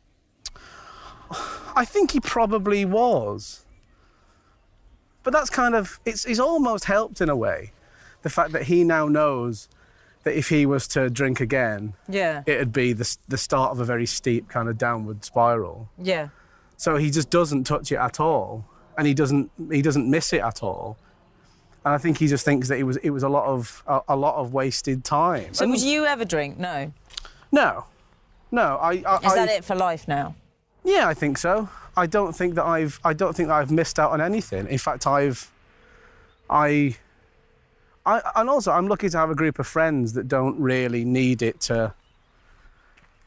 I 1.75 1.85
think 1.85 2.11
he 2.11 2.19
probably 2.19 2.85
was. 2.85 3.65
But 5.23 5.33
that's 5.33 5.49
kind 5.49 5.75
of, 5.75 5.99
it's, 6.05 6.25
it's 6.25 6.39
almost 6.39 6.85
helped 6.85 7.21
in 7.21 7.29
a 7.29 7.35
way. 7.35 7.71
The 8.21 8.29
fact 8.29 8.51
that 8.51 8.63
he 8.63 8.83
now 8.83 9.07
knows 9.07 9.67
that 10.29 10.37
if 10.37 10.49
he 10.49 10.65
was 10.65 10.87
to 10.89 11.09
drink 11.09 11.39
again, 11.41 11.93
Yeah. 12.07 12.43
it'd 12.45 12.71
be 12.71 12.93
the, 12.93 13.17
the 13.27 13.37
start 13.37 13.71
of 13.71 13.79
a 13.79 13.85
very 13.85 14.05
steep 14.05 14.47
kind 14.49 14.69
of 14.69 14.77
downward 14.77 15.25
spiral. 15.25 15.89
Yeah. 15.97 16.29
So 16.77 16.95
he 16.97 17.09
just 17.11 17.29
doesn't 17.29 17.63
touch 17.65 17.91
it 17.91 17.97
at 17.97 18.19
all. 18.19 18.65
And 18.97 19.07
he 19.07 19.13
doesn't, 19.13 19.49
he 19.71 19.81
doesn't 19.81 20.09
miss 20.09 20.33
it 20.33 20.41
at 20.41 20.61
all. 20.61 20.97
And 21.85 21.93
I 21.93 21.97
think 21.97 22.17
he 22.17 22.27
just 22.27 22.43
thinks 22.45 22.67
that 22.67 22.77
it 22.77 22.83
was, 22.83 22.97
it 22.97 23.09
was 23.11 23.23
a 23.23 23.29
lot 23.29 23.45
of, 23.45 23.83
a, 23.87 24.01
a 24.09 24.15
lot 24.15 24.35
of 24.35 24.53
wasted 24.53 25.03
time. 25.03 25.53
So 25.53 25.63
And- 25.63 25.71
would 25.71 25.81
you 25.81 26.05
ever 26.05 26.25
drink? 26.25 26.57
No. 26.59 26.93
No. 27.51 27.85
No, 28.51 28.77
I, 28.77 28.91
I, 29.05 29.17
Is 29.17 29.31
I, 29.31 29.35
that 29.35 29.49
it 29.49 29.63
for 29.63 29.75
life 29.75 30.07
now? 30.07 30.35
Yeah, 30.83 31.07
I 31.07 31.13
think 31.13 31.37
so. 31.37 31.69
I 31.95 32.07
don't 32.07 32.33
think 32.35 32.55
that 32.55 32.65
I've 32.65 32.99
I 33.03 33.13
don't 33.13 33.35
think 33.35 33.49
that 33.49 33.55
I've 33.55 33.71
missed 33.71 33.99
out 33.99 34.11
on 34.11 34.21
anything. 34.21 34.67
In 34.67 34.77
fact, 34.77 35.05
I've 35.05 35.51
I 36.49 36.95
I 38.17 38.31
and 38.35 38.49
also 38.49 38.71
I'm 38.71 38.87
lucky 38.87 39.09
to 39.09 39.17
have 39.17 39.29
a 39.29 39.35
group 39.35 39.59
of 39.59 39.67
friends 39.67 40.13
that 40.13 40.27
don't 40.27 40.59
really 40.59 41.03
need 41.05 41.41
it 41.41 41.59
to 41.61 41.93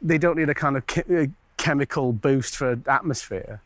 they 0.00 0.18
don't 0.18 0.36
need 0.36 0.48
a 0.48 0.54
kind 0.54 0.76
of 0.76 0.86
che- 0.86 1.04
uh, 1.16 1.26
chemical 1.56 2.12
boost 2.12 2.56
for 2.56 2.80
atmosphere. 2.88 3.60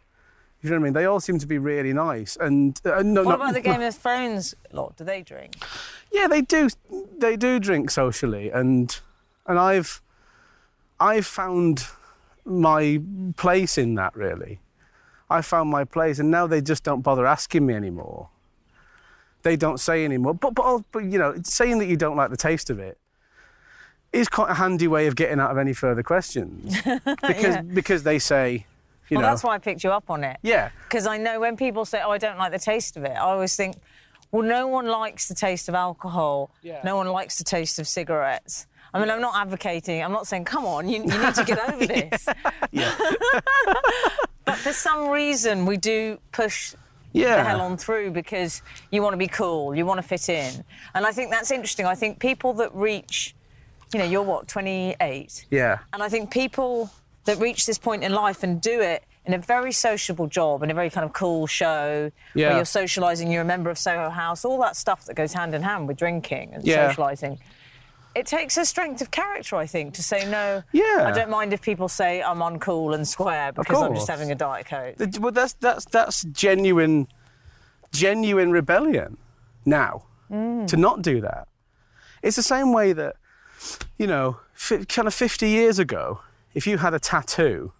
You 0.62 0.70
know 0.70 0.76
what 0.76 0.80
I 0.80 0.84
mean? 0.84 0.92
They 0.94 1.04
all 1.04 1.20
seem 1.20 1.38
to 1.38 1.46
be 1.46 1.58
really 1.58 1.92
nice 1.92 2.36
and 2.36 2.80
uh, 2.84 3.02
no, 3.02 3.22
What 3.22 3.38
no- 3.38 3.44
about 3.44 3.54
the 3.54 3.60
Game 3.70 3.80
of 3.82 3.94
Thrones 3.94 4.54
lot? 4.72 4.96
Do 4.96 5.04
they 5.04 5.22
drink? 5.22 5.54
yeah, 6.12 6.26
they 6.28 6.42
do. 6.42 6.68
They 7.18 7.36
do 7.36 7.58
drink 7.58 7.90
socially, 7.90 8.50
and 8.50 8.98
and 9.46 9.58
I've 9.58 10.00
I've 10.98 11.26
found 11.26 11.86
my 12.44 13.00
place 13.36 13.76
in 13.78 13.94
that. 13.96 14.14
Really, 14.16 14.60
I 15.30 15.40
found 15.42 15.70
my 15.70 15.84
place, 15.84 16.18
and 16.18 16.30
now 16.30 16.46
they 16.46 16.60
just 16.60 16.82
don't 16.84 17.02
bother 17.02 17.26
asking 17.26 17.66
me 17.66 17.74
anymore. 17.74 18.28
They 19.46 19.54
don't 19.54 19.78
say 19.78 20.04
anymore. 20.04 20.34
But 20.34 20.54
but, 20.56 20.82
but 20.90 21.04
you 21.04 21.18
know, 21.20 21.36
saying 21.44 21.78
that 21.78 21.86
you 21.86 21.96
don't 21.96 22.16
like 22.16 22.30
the 22.30 22.36
taste 22.36 22.68
of 22.68 22.80
it 22.80 22.98
is 24.12 24.28
quite 24.28 24.50
a 24.50 24.54
handy 24.54 24.88
way 24.88 25.06
of 25.06 25.14
getting 25.14 25.38
out 25.38 25.52
of 25.52 25.58
any 25.58 25.72
further 25.72 26.02
questions 26.02 26.76
because 27.28 27.56
because 27.72 28.02
they 28.02 28.18
say, 28.18 28.66
you 29.08 29.14
Well, 29.16 29.22
know, 29.22 29.28
that's 29.30 29.44
why 29.44 29.54
I 29.54 29.58
picked 29.58 29.84
you 29.84 29.90
up 29.92 30.10
on 30.10 30.24
it. 30.24 30.36
yeah. 30.42 30.70
Because 30.88 31.06
I 31.06 31.16
know 31.16 31.38
when 31.38 31.56
people 31.56 31.84
say, 31.84 32.00
"Oh, 32.04 32.10
I 32.10 32.18
don't 32.18 32.38
like 32.38 32.50
the 32.50 32.58
taste 32.58 32.96
of 32.96 33.04
it," 33.04 33.12
I 33.12 33.20
always 33.20 33.54
think, 33.54 33.76
"Well, 34.32 34.42
no 34.42 34.66
one 34.66 34.86
likes 34.88 35.28
the 35.28 35.34
taste 35.34 35.68
of 35.68 35.76
alcohol. 35.76 36.50
Yeah. 36.62 36.80
No 36.82 36.96
one 36.96 37.06
likes 37.06 37.38
the 37.38 37.44
taste 37.44 37.78
of 37.78 37.86
cigarettes." 37.86 38.66
I 38.94 38.98
mean, 38.98 39.10
I'm 39.10 39.20
not 39.20 39.36
advocating. 39.36 40.02
I'm 40.02 40.12
not 40.18 40.26
saying, 40.26 40.44
"Come 40.46 40.64
on, 40.64 40.88
you, 40.88 40.98
you 41.04 41.18
need 41.24 41.34
to 41.36 41.44
get 41.44 41.58
over 41.68 41.86
this." 41.94 42.26
but 44.44 44.56
for 44.56 44.72
some 44.72 45.08
reason, 45.10 45.66
we 45.66 45.76
do 45.76 46.18
push 46.32 46.74
Yeah. 47.16 47.36
the 47.36 47.44
hell 47.44 47.60
on 47.60 47.76
through 47.76 48.10
because 48.10 48.62
you 48.90 49.02
want 49.02 49.14
to 49.14 49.18
be 49.18 49.28
cool, 49.28 49.74
you 49.74 49.86
want 49.86 49.98
to 50.00 50.06
fit 50.06 50.28
in, 50.28 50.64
and 50.94 51.06
I 51.06 51.12
think 51.12 51.30
that's 51.30 51.50
interesting. 51.50 51.86
I 51.86 51.94
think 51.94 52.18
people 52.18 52.52
that 52.54 52.74
reach, 52.74 53.34
you 53.92 53.98
know, 53.98 54.04
you're 54.04 54.22
what, 54.22 54.48
28, 54.48 55.46
Yeah. 55.50 55.78
and 55.92 56.02
I 56.02 56.08
think 56.08 56.30
people 56.30 56.90
that 57.24 57.38
reach 57.38 57.66
this 57.66 57.78
point 57.78 58.04
in 58.04 58.12
life 58.12 58.42
and 58.42 58.60
do 58.60 58.80
it 58.80 59.04
in 59.24 59.34
a 59.34 59.38
very 59.38 59.72
sociable 59.72 60.28
job, 60.28 60.62
in 60.62 60.70
a 60.70 60.74
very 60.74 60.88
kind 60.90 61.04
of 61.04 61.12
cool 61.12 61.48
show, 61.48 62.12
Yeah. 62.34 62.48
where 62.48 62.56
you're 62.58 62.64
socialising, 62.64 63.32
you're 63.32 63.42
a 63.42 63.44
member 63.44 63.70
of 63.70 63.78
Soho 63.78 64.08
House, 64.10 64.44
all 64.44 64.58
that 64.60 64.76
stuff 64.76 65.04
that 65.06 65.14
goes 65.14 65.32
hand 65.32 65.52
in 65.54 65.62
hand 65.62 65.88
with 65.88 65.96
drinking 65.96 66.50
and 66.54 66.64
Yeah. 66.64 66.92
socialising. 66.92 67.38
It 68.16 68.24
takes 68.24 68.56
a 68.56 68.64
strength 68.64 69.02
of 69.02 69.10
character, 69.10 69.56
I 69.56 69.66
think, 69.66 69.92
to 69.94 70.02
say 70.02 70.28
no. 70.28 70.62
Yeah. 70.72 71.04
I 71.06 71.12
don't 71.12 71.28
mind 71.28 71.52
if 71.52 71.60
people 71.60 71.86
say 71.86 72.22
I'm 72.22 72.38
uncool 72.38 72.94
and 72.94 73.06
square 73.06 73.52
because 73.52 73.82
I'm 73.82 73.94
just 73.94 74.08
having 74.08 74.32
a 74.32 74.34
diet 74.34 74.66
coke. 74.66 74.96
Well, 75.20 75.32
that's 75.32 75.52
that's 75.54 75.84
that's 75.84 76.24
genuine, 76.24 77.08
genuine 77.92 78.52
rebellion. 78.52 79.18
Now, 79.66 80.04
mm. 80.30 80.66
to 80.66 80.76
not 80.78 81.02
do 81.02 81.20
that, 81.20 81.48
it's 82.22 82.36
the 82.36 82.42
same 82.42 82.72
way 82.72 82.94
that, 82.94 83.16
you 83.98 84.06
know, 84.06 84.38
kind 84.88 85.06
of 85.06 85.12
50 85.12 85.48
years 85.48 85.78
ago, 85.78 86.20
if 86.54 86.66
you 86.66 86.78
had 86.78 86.94
a 86.94 86.98
tattoo, 86.98 87.72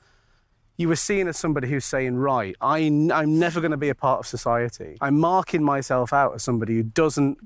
you 0.77 0.89
were 0.89 0.97
seen 0.97 1.29
as 1.29 1.39
somebody 1.39 1.69
who's 1.69 1.87
saying, 1.87 2.17
right, 2.17 2.55
I, 2.61 2.81
am 2.81 3.39
never 3.39 3.61
going 3.61 3.71
to 3.71 3.79
be 3.79 3.89
a 3.89 3.95
part 3.95 4.21
of 4.21 4.27
society. 4.27 4.99
I'm 5.01 5.19
marking 5.19 5.63
myself 5.63 6.13
out 6.13 6.35
as 6.35 6.43
somebody 6.43 6.75
who 6.75 6.83
doesn't 6.83 7.39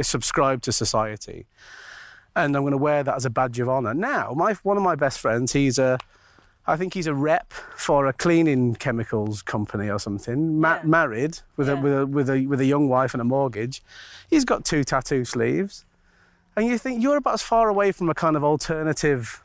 subscribe 0.00 0.62
to 0.62 0.72
society. 0.72 1.46
And 2.36 2.56
I'm 2.56 2.62
going 2.62 2.70
to 2.72 2.76
wear 2.78 3.02
that 3.02 3.14
as 3.16 3.24
a 3.26 3.30
badge 3.30 3.58
of 3.58 3.68
honour. 3.68 3.92
Now, 3.94 4.32
my, 4.36 4.54
one 4.62 4.76
of 4.76 4.82
my 4.82 4.94
best 4.94 5.18
friends, 5.18 5.52
he's 5.52 5.78
a, 5.78 5.98
I 6.66 6.76
think 6.76 6.94
he's 6.94 7.08
a 7.08 7.14
rep 7.14 7.52
for 7.52 8.06
a 8.06 8.12
cleaning 8.12 8.76
chemicals 8.76 9.42
company 9.42 9.90
or 9.90 9.98
something. 9.98 10.60
Ma- 10.60 10.76
Yeah. 10.76 10.82
Married 10.84 11.40
with 11.56 11.68
a 11.68 11.76
with 11.76 11.92
a 11.92 12.06
with 12.06 12.30
a 12.30 12.46
with 12.46 12.60
a 12.60 12.64
young 12.66 12.88
wife 12.88 13.12
and 13.14 13.20
a 13.20 13.24
mortgage. 13.24 13.82
He's 14.28 14.44
got 14.44 14.64
two 14.64 14.84
tattoo 14.84 15.24
sleeves, 15.24 15.84
and 16.56 16.66
you 16.66 16.78
think 16.78 17.02
you're 17.02 17.16
about 17.16 17.34
as 17.34 17.42
far 17.42 17.68
away 17.68 17.90
from 17.90 18.08
a 18.08 18.14
kind 18.14 18.36
of 18.36 18.44
alternative 18.44 19.42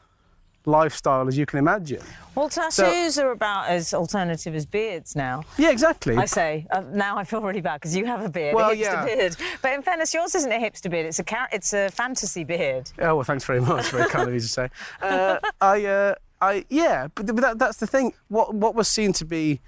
lifestyle 0.66 1.28
as 1.28 1.38
you 1.38 1.46
can 1.46 1.60
imagine. 1.60 2.02
Well, 2.36 2.50
tattoos 2.50 3.18
are 3.18 3.32
about 3.32 3.68
as 3.68 3.94
alternative 3.94 4.56
as 4.56 4.66
beards 4.66 5.16
now. 5.16 5.44
Yeah, 5.58 5.72
exactly. 5.72 6.18
I 6.18 6.26
say 6.26 6.68
uh, 6.72 6.82
now 6.92 7.18
I 7.18 7.24
feel 7.24 7.42
really 7.42 7.62
bad 7.62 7.76
because 7.76 7.96
you 7.96 8.06
have 8.06 8.24
a 8.26 8.30
beard, 8.30 8.56
Well, 8.56 8.72
a 8.72 8.76
hipster 8.76 8.80
yeah. 8.80 9.06
beard. 9.06 9.38
But 9.62 9.74
in 9.74 9.82
fairness, 9.82 10.14
yours 10.14 10.36
isn't 10.36 10.52
a 10.52 10.58
hipster 10.58 10.90
beard; 10.90 11.06
it's 11.06 11.20
a 11.20 11.26
it's 11.52 11.74
a 11.74 11.90
fantasy 11.90 12.44
beard. 12.44 12.92
Oh 13.00 13.16
well, 13.16 13.24
thanks 13.24 13.46
very 13.46 13.62
much. 13.62 13.90
Very 13.90 14.10
kind 14.10 14.28
of 14.28 14.34
you 14.34 14.40
to 14.42 14.48
say. 14.48 14.70
Uh, 15.02 15.40
I, 15.62 15.86
uh, 15.86 16.16
I, 16.42 16.66
yeah, 16.70 17.08
but, 17.14 17.28
but 17.28 17.38
that, 17.38 17.60
that's 17.60 17.78
the 17.78 17.88
thing. 17.88 18.14
What 18.28 18.54
what 18.54 18.76
was 18.76 18.88
seen 18.88 19.14
to 19.14 19.26
be 19.26 19.62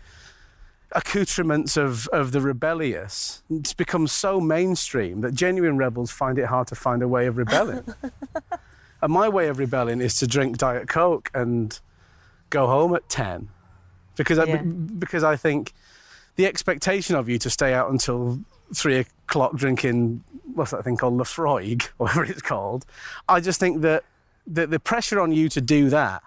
accoutrements 0.93 1.77
of 1.77 2.07
of 2.07 2.31
the 2.31 2.41
rebellious, 2.41 3.43
it's 3.49 3.73
become 3.73 4.07
so 4.07 4.39
mainstream 4.39 5.21
that 5.21 5.33
genuine 5.33 5.77
rebels 5.77 6.11
find 6.11 6.37
it 6.37 6.45
hard 6.45 6.67
to 6.67 6.75
find 6.75 7.01
a 7.01 7.07
way 7.07 7.27
of 7.27 7.37
rebelling. 7.37 7.83
and 9.01 9.11
my 9.11 9.29
way 9.29 9.47
of 9.47 9.59
rebelling 9.59 10.01
is 10.01 10.15
to 10.19 10.27
drink 10.27 10.57
diet 10.57 10.87
coke 10.87 11.29
and 11.33 11.79
go 12.49 12.67
home 12.67 12.95
at 12.95 13.07
ten, 13.09 13.49
because 14.15 14.37
I, 14.39 14.45
Yeah. 14.45 14.61
because 14.61 15.23
I 15.23 15.35
think 15.35 15.73
the 16.35 16.45
expectation 16.45 17.15
of 17.15 17.27
you 17.29 17.37
to 17.39 17.49
stay 17.49 17.73
out 17.73 17.89
until 17.91 18.39
three 18.73 18.97
o'clock 18.99 19.55
drinking 19.55 20.23
what's 20.53 20.71
that 20.71 20.83
thing 20.83 20.97
called 20.97 21.17
Laphroaig, 21.17 21.83
whatever 21.97 22.23
it's 22.23 22.41
called. 22.41 22.85
I 23.29 23.39
just 23.39 23.59
think 23.59 23.81
that 23.81 24.03
the, 24.45 24.65
the 24.67 24.79
pressure 24.79 25.19
on 25.19 25.31
you 25.31 25.49
to 25.49 25.61
do 25.61 25.89
that 25.89 26.23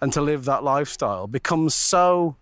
and 0.00 0.12
to 0.12 0.20
live 0.20 0.44
that 0.44 0.62
lifestyle 0.64 1.26
becomes 1.26 1.74
so 1.74 2.36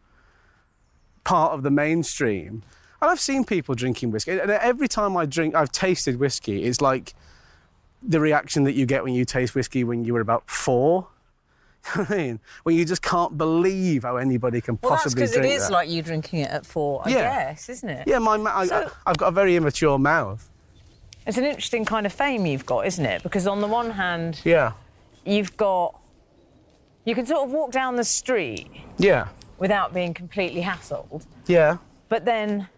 part 1.24 1.52
of 1.52 1.62
the 1.62 1.70
mainstream. 1.70 2.62
And 3.00 3.10
I've 3.10 3.20
seen 3.20 3.44
people 3.44 3.74
drinking 3.74 4.10
whiskey, 4.10 4.32
and 4.38 4.50
every 4.50 4.88
time 4.88 5.16
I 5.16 5.24
drink, 5.26 5.54
I've 5.54 5.72
tasted 5.72 6.18
whiskey. 6.18 6.64
It's 6.64 6.80
like 6.80 7.14
the 8.02 8.20
reaction 8.20 8.64
that 8.64 8.72
you 8.72 8.86
get 8.86 9.04
when 9.04 9.14
you 9.14 9.24
taste 9.24 9.54
whiskey 9.54 9.84
when 9.84 10.04
you 10.04 10.12
were 10.14 10.20
about 10.20 10.48
four. 10.48 11.06
I 11.94 12.06
mean, 12.14 12.40
when 12.64 12.76
you 12.76 12.84
just 12.84 13.02
can't 13.02 13.36
believe 13.38 14.02
how 14.02 14.16
anybody 14.16 14.60
can 14.60 14.78
Well, 14.82 14.90
that's 14.92 15.04
possibly 15.04 15.22
because 15.22 15.36
it 15.36 15.40
drink 15.40 15.54
is 15.54 15.62
that. 15.68 15.72
like 15.72 15.88
you 15.88 16.02
drinking 16.02 16.40
it 16.40 16.50
at 16.50 16.66
four, 16.66 17.02
I 17.04 17.10
Yeah. 17.10 17.22
guess, 17.50 17.68
isn't 17.68 17.88
it? 17.88 18.06
yeah, 18.06 18.18
my 18.18 18.36
ma- 18.36 18.52
I, 18.54 18.66
So- 18.66 18.90
I've 19.06 19.16
got 19.16 19.28
a 19.28 19.32
very 19.32 19.56
immature 19.56 19.98
mouth. 19.98 20.46
It's 21.26 21.38
an 21.38 21.44
interesting 21.44 21.84
kind 21.84 22.06
of 22.06 22.12
fame 22.12 22.44
you've 22.46 22.66
got, 22.66 22.86
isn't 22.86 23.04
it? 23.04 23.22
Because 23.22 23.46
on 23.46 23.60
the 23.60 23.66
one 23.66 23.90
hand, 23.90 24.40
Yeah, 24.44 24.72
you've 25.24 25.56
got 25.56 25.96
you 27.04 27.14
can 27.14 27.24
sort 27.24 27.44
of 27.46 27.50
walk 27.50 27.72
down 27.72 27.96
the 27.96 28.04
street 28.04 28.70
yeah, 28.98 29.28
without 29.58 29.94
being 29.94 30.12
completely 30.12 30.60
hassled, 30.62 31.24
yeah. 31.46 31.78
but 32.10 32.24
then 32.26 32.68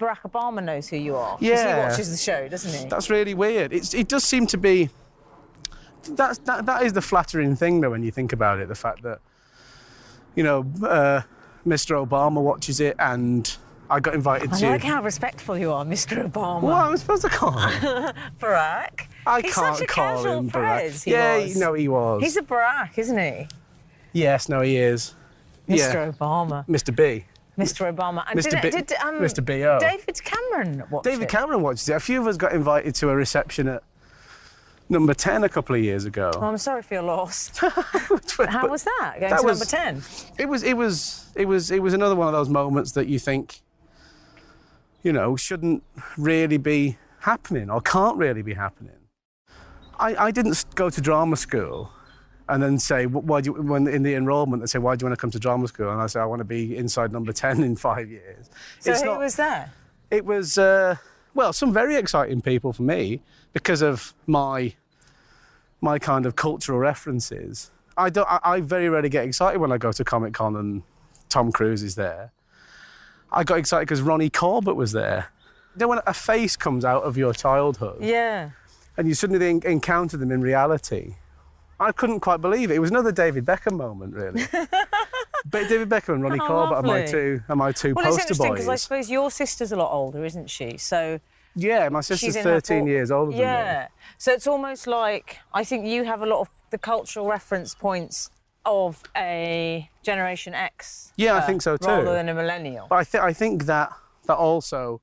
Barack 0.00 0.20
Obama 0.30 0.64
knows 0.64 0.88
who 0.88 0.96
you 0.96 1.14
are. 1.14 1.36
Yeah. 1.40 1.76
he 1.84 1.88
watches 1.90 2.10
the 2.10 2.16
show, 2.16 2.48
doesn't 2.48 2.72
he? 2.72 2.88
That's 2.88 3.10
really 3.10 3.34
weird. 3.34 3.72
It's, 3.72 3.92
it 3.94 4.08
does 4.08 4.24
seem 4.24 4.46
to 4.48 4.56
be. 4.58 4.88
That's, 6.08 6.38
that, 6.38 6.64
that 6.66 6.82
is 6.82 6.94
the 6.94 7.02
flattering 7.02 7.54
thing, 7.54 7.82
though, 7.82 7.90
when 7.90 8.02
you 8.02 8.10
think 8.10 8.32
about 8.32 8.58
it. 8.58 8.68
The 8.68 8.74
fact 8.74 9.02
that, 9.02 9.20
you 10.34 10.42
know, 10.42 10.60
uh, 10.82 11.20
Mr. 11.66 12.04
Obama 12.04 12.40
watches 12.42 12.80
it, 12.80 12.96
and 12.98 13.54
I 13.90 14.00
got 14.00 14.14
invited 14.14 14.50
I 14.54 14.58
to. 14.60 14.66
I 14.66 14.70
like 14.70 14.84
how 14.84 15.02
respectful 15.02 15.58
you 15.58 15.70
are, 15.72 15.84
Mr. 15.84 16.26
Obama. 16.30 16.62
Well, 16.62 16.72
I'm 16.74 16.96
supposed 16.96 17.22
to 17.22 17.28
call 17.28 17.52
him? 17.58 18.14
Barack. 18.40 19.06
I 19.26 19.42
He's 19.42 19.54
can't 19.54 19.76
such 19.76 19.84
a 19.84 19.86
call 19.86 20.16
casual 20.16 20.38
him 20.38 20.50
Barack. 20.50 21.06
yeah, 21.06 21.36
was. 21.38 21.56
no, 21.58 21.74
he 21.74 21.88
was. 21.88 22.22
He's 22.22 22.36
a 22.38 22.42
Barack, 22.42 22.96
isn't 22.96 23.18
he? 23.18 23.46
Yes, 24.14 24.48
no, 24.48 24.62
he 24.62 24.78
is. 24.78 25.14
Mr. 25.68 25.76
Yeah, 25.76 26.12
Obama. 26.12 26.66
Mr. 26.66 26.94
B. 26.96 27.24
Mr. 27.60 27.94
Obama. 27.94 28.24
And 28.28 28.38
Mr. 28.38 28.50
Did, 28.50 28.62
B- 28.62 28.70
did, 28.70 28.92
um, 29.02 29.16
Mr. 29.20 29.44
B.O.. 29.44 29.78
David 29.80 30.22
Cameron 30.24 30.82
watch 30.90 31.04
David 31.04 31.22
it? 31.24 31.28
Cameron 31.28 31.62
watches 31.62 31.88
it. 31.88 31.92
A 31.94 32.00
few 32.00 32.20
of 32.20 32.26
us 32.26 32.36
got 32.36 32.52
invited 32.52 32.94
to 32.96 33.08
a 33.10 33.14
reception 33.16 33.68
at 33.68 33.82
number 34.88 35.14
10 35.14 35.44
a 35.44 35.48
couple 35.48 35.76
of 35.76 35.82
years 35.82 36.04
ago. 36.04 36.32
Oh, 36.34 36.40
I'm 36.42 36.58
sorry 36.58 36.82
for 36.82 36.94
your 36.94 37.02
loss. 37.04 37.56
How 37.58 38.66
was 38.68 38.82
that? 38.84 39.16
Going 39.20 39.30
that 39.30 39.40
to 39.40 39.46
was- 39.46 39.58
number 39.60 39.64
10? 39.64 40.02
it 40.38 40.48
was 40.48 40.62
it 40.62 40.76
was 40.76 41.26
it 41.36 41.44
was 41.46 41.70
it 41.70 41.80
was 41.82 41.94
another 41.94 42.16
one 42.16 42.26
of 42.26 42.32
those 42.32 42.48
moments 42.48 42.92
that 42.92 43.06
you 43.06 43.18
think 43.18 43.60
you 45.02 45.12
know 45.12 45.36
shouldn't 45.36 45.82
really 46.18 46.56
be 46.58 46.98
happening 47.20 47.70
or 47.70 47.80
can't 47.80 48.16
really 48.16 48.42
be 48.42 48.54
happening 48.54 48.96
i, 49.98 50.26
I 50.26 50.30
didn't 50.30 50.64
go 50.74 50.90
to 50.90 51.00
drama 51.00 51.36
school 51.36 51.90
and 52.50 52.62
then 52.62 52.78
say 52.78 53.06
why 53.06 53.40
do 53.40 53.50
you, 53.56 53.62
when 53.62 53.86
in 53.88 54.02
the 54.02 54.14
enrollment 54.14 54.60
they 54.62 54.66
say 54.66 54.78
why 54.78 54.96
do 54.96 55.04
you 55.04 55.08
want 55.08 55.18
to 55.18 55.20
come 55.20 55.30
to 55.30 55.38
drama 55.38 55.66
school? 55.68 55.90
And 55.90 56.00
i 56.02 56.06
say 56.06 56.20
i 56.20 56.24
want 56.24 56.40
to 56.40 56.44
be 56.44 56.76
inside 56.76 57.12
number 57.12 57.32
10 57.44 57.62
in 57.62 57.76
five 57.76 58.10
years. 58.10 58.50
So 58.80 58.90
It's 58.92 59.00
who 59.00 59.06
not- 59.06 59.18
was 59.20 59.36
there? 59.36 59.72
it 60.10 60.24
was 60.24 60.58
uh, 60.58 60.96
well 61.34 61.52
some 61.52 61.72
very 61.72 61.96
exciting 61.96 62.40
people 62.42 62.72
for 62.72 62.82
me 62.82 63.20
because 63.52 63.80
of 63.82 64.12
my 64.26 64.74
my 65.80 65.98
kind 65.98 66.26
of 66.26 66.36
cultural 66.36 66.78
references. 66.78 67.70
I 67.96 68.10
don't 68.10 68.28
I, 68.28 68.38
I 68.42 68.60
very 68.60 68.88
rarely 68.88 69.08
get 69.08 69.24
excited 69.24 69.60
when 69.60 69.72
i 69.72 69.78
go 69.78 69.92
to 69.92 70.04
comic 70.04 70.32
con 70.34 70.56
and 70.56 70.82
tom 71.28 71.52
cruise 71.52 71.82
is 71.82 71.94
there. 71.94 72.32
I 73.32 73.44
got 73.44 73.58
excited 73.58 73.86
because 73.86 74.02
ronnie 74.02 74.30
corbett 74.30 74.76
was 74.76 74.92
there. 74.92 75.28
You 75.76 75.80
know 75.80 75.88
when 75.88 76.00
a 76.06 76.14
face 76.14 76.56
comes 76.56 76.84
out 76.84 77.04
of 77.04 77.16
your 77.16 77.32
childhood 77.32 77.98
Yeah. 78.02 78.50
and 78.96 79.06
you 79.06 79.14
suddenly 79.14 79.48
encounter 79.64 80.16
them 80.16 80.32
in 80.32 80.40
reality 80.40 81.14
i 81.80 81.90
couldn't 81.90 82.20
quite 82.20 82.40
believe 82.40 82.70
it 82.70 82.74
it 82.74 82.78
was 82.78 82.90
another 82.90 83.10
david 83.12 83.44
beckham 83.44 83.76
moment 83.76 84.14
really 84.14 84.42
but 85.50 85.68
david 85.68 85.88
beckham 85.88 86.14
and 86.14 86.22
ronnie 86.22 86.38
How 86.38 86.46
corbett 86.46 86.78
are 86.78 86.82
my 86.82 87.04
two 87.06 87.40
are 87.48 87.56
my 87.56 87.72
two 87.72 87.94
Well, 87.94 88.06
it's 88.06 88.16
poster 88.16 88.22
interesting 88.22 88.52
because 88.52 88.68
I 88.68 88.76
suppose 88.76 89.10
your 89.10 89.30
sister's 89.30 89.72
a 89.72 89.76
lot 89.76 89.92
older, 89.92 90.24
isn't 90.24 90.48
she? 90.50 90.76
So 90.76 91.18
yeah 91.56 91.88
my 91.88 92.00
sister's 92.00 92.36
13 92.36 92.80
four- 92.80 92.88
years 92.88 93.10
older 93.10 93.32
than 93.32 93.38
me 93.40 93.44
Yeah. 93.44 93.88
So 94.18 94.32
it's 94.32 94.46
almost 94.46 94.86
like 94.86 95.38
I 95.52 95.64
think 95.64 95.86
you 95.86 96.04
have 96.04 96.22
a 96.22 96.26
lot 96.26 96.40
of 96.40 96.48
the 96.70 96.78
cultural 96.78 97.26
reference 97.26 97.74
points 97.74 98.30
of 98.66 99.02
a 99.16 99.88
Generation 100.02 100.54
X. 100.54 101.12
Yeah, 101.16 101.34
I 101.36 101.40
think 101.40 101.62
so 101.62 101.76
too. 101.76 101.86
Rather 101.88 102.12
than 102.12 102.28
a 102.28 102.34
millennial. 102.34 102.86
But 102.88 102.96
I, 102.96 103.04
th- 103.04 103.24
I 103.24 103.32
think 103.32 103.64
that 103.64 103.90
that 104.26 104.36
also 104.36 105.00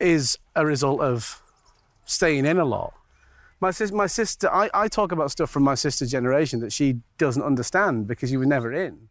is 0.00 0.38
a 0.56 0.64
result 0.66 1.00
of 1.00 1.40
staying 2.06 2.46
in 2.46 2.58
a 2.58 2.64
lot. 2.64 2.94
My, 3.62 3.70
sis- 3.70 3.92
my 3.92 4.08
sister, 4.08 4.52
I, 4.52 4.68
I 4.74 4.88
talk 4.88 5.12
about 5.12 5.30
stuff 5.30 5.48
from 5.48 5.62
my 5.62 5.76
sister's 5.76 6.10
generation 6.10 6.58
that 6.60 6.72
she 6.72 6.96
doesn't 7.16 7.44
understand 7.44 8.08
because 8.08 8.32
you 8.32 8.40
were 8.40 8.44
never 8.56 8.72
in. 8.72 9.08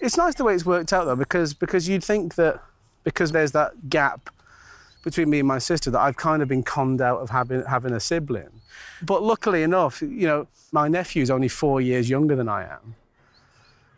It's 0.00 0.16
nice 0.16 0.34
the 0.34 0.42
way 0.42 0.52
it's 0.56 0.66
worked 0.66 0.92
out 0.92 1.04
though, 1.04 1.14
because 1.14 1.54
because 1.54 1.88
you'd 1.88 2.02
think 2.02 2.34
that 2.34 2.60
because 3.04 3.30
there's 3.30 3.52
that 3.52 3.88
gap 3.88 4.30
between 5.04 5.30
me 5.30 5.38
and 5.38 5.46
my 5.46 5.58
sister 5.58 5.92
that 5.92 6.00
I've 6.00 6.16
kind 6.16 6.42
of 6.42 6.48
been 6.48 6.64
conned 6.64 7.00
out 7.00 7.20
of 7.20 7.30
having 7.30 7.62
having 7.64 7.92
a 7.92 8.00
sibling. 8.00 8.50
But 9.00 9.22
luckily 9.22 9.62
enough, 9.62 10.02
you 10.02 10.26
know, 10.26 10.48
my 10.72 10.88
nephew's 10.88 11.30
only 11.30 11.48
four 11.48 11.80
years 11.80 12.10
younger 12.10 12.34
than 12.34 12.48
I 12.48 12.64
am, 12.64 12.96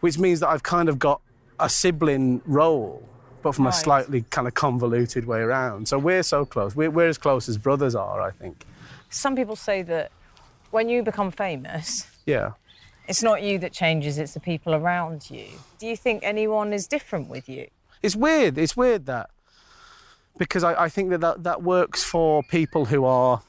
which 0.00 0.18
means 0.18 0.40
that 0.40 0.48
I've 0.48 0.62
kind 0.62 0.90
of 0.90 0.98
got 0.98 1.22
a 1.58 1.70
sibling 1.70 2.42
role, 2.44 3.02
but 3.42 3.54
from 3.54 3.66
a 3.66 3.72
slightly 3.72 4.26
kind 4.28 4.46
of 4.46 4.52
convoluted 4.52 5.24
way 5.24 5.40
around. 5.40 5.88
So 5.88 5.98
we're 5.98 6.22
so 6.22 6.44
close. 6.44 6.76
We're, 6.76 6.90
we're 6.90 7.08
as 7.08 7.16
close 7.16 7.48
as 7.48 7.56
brothers 7.56 7.94
are, 7.94 8.20
I 8.20 8.30
think. 8.30 8.66
Some 9.10 9.36
people 9.36 9.56
say 9.56 9.82
that 9.82 10.10
when 10.70 10.88
you 10.88 11.02
become 11.02 11.30
famous, 11.30 12.06
Yeah. 12.26 12.52
it's 13.06 13.22
not 13.22 13.42
you 13.42 13.58
that 13.60 13.72
changes, 13.72 14.18
it's 14.18 14.34
the 14.34 14.40
people 14.40 14.74
around 14.74 15.30
you. 15.30 15.46
Do 15.78 15.86
you 15.86 15.96
think 15.96 16.20
anyone 16.22 16.72
is 16.72 16.86
different 16.86 17.28
with 17.28 17.48
you? 17.48 17.68
It's 18.02 18.14
weird. 18.14 18.58
It's 18.58 18.76
weird 18.76 19.06
that 19.06 19.30
because 20.36 20.62
I, 20.62 20.84
I 20.84 20.88
think 20.88 21.10
that, 21.10 21.20
that 21.20 21.42
that 21.42 21.62
works 21.62 22.04
for 22.04 22.42
people 22.44 22.84
who 22.84 23.04
are 23.04 23.42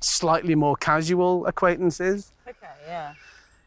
slightly 0.00 0.54
more 0.54 0.76
casual 0.76 1.46
acquaintances. 1.46 2.32
Okay, 2.48 2.66
yeah. 2.86 3.14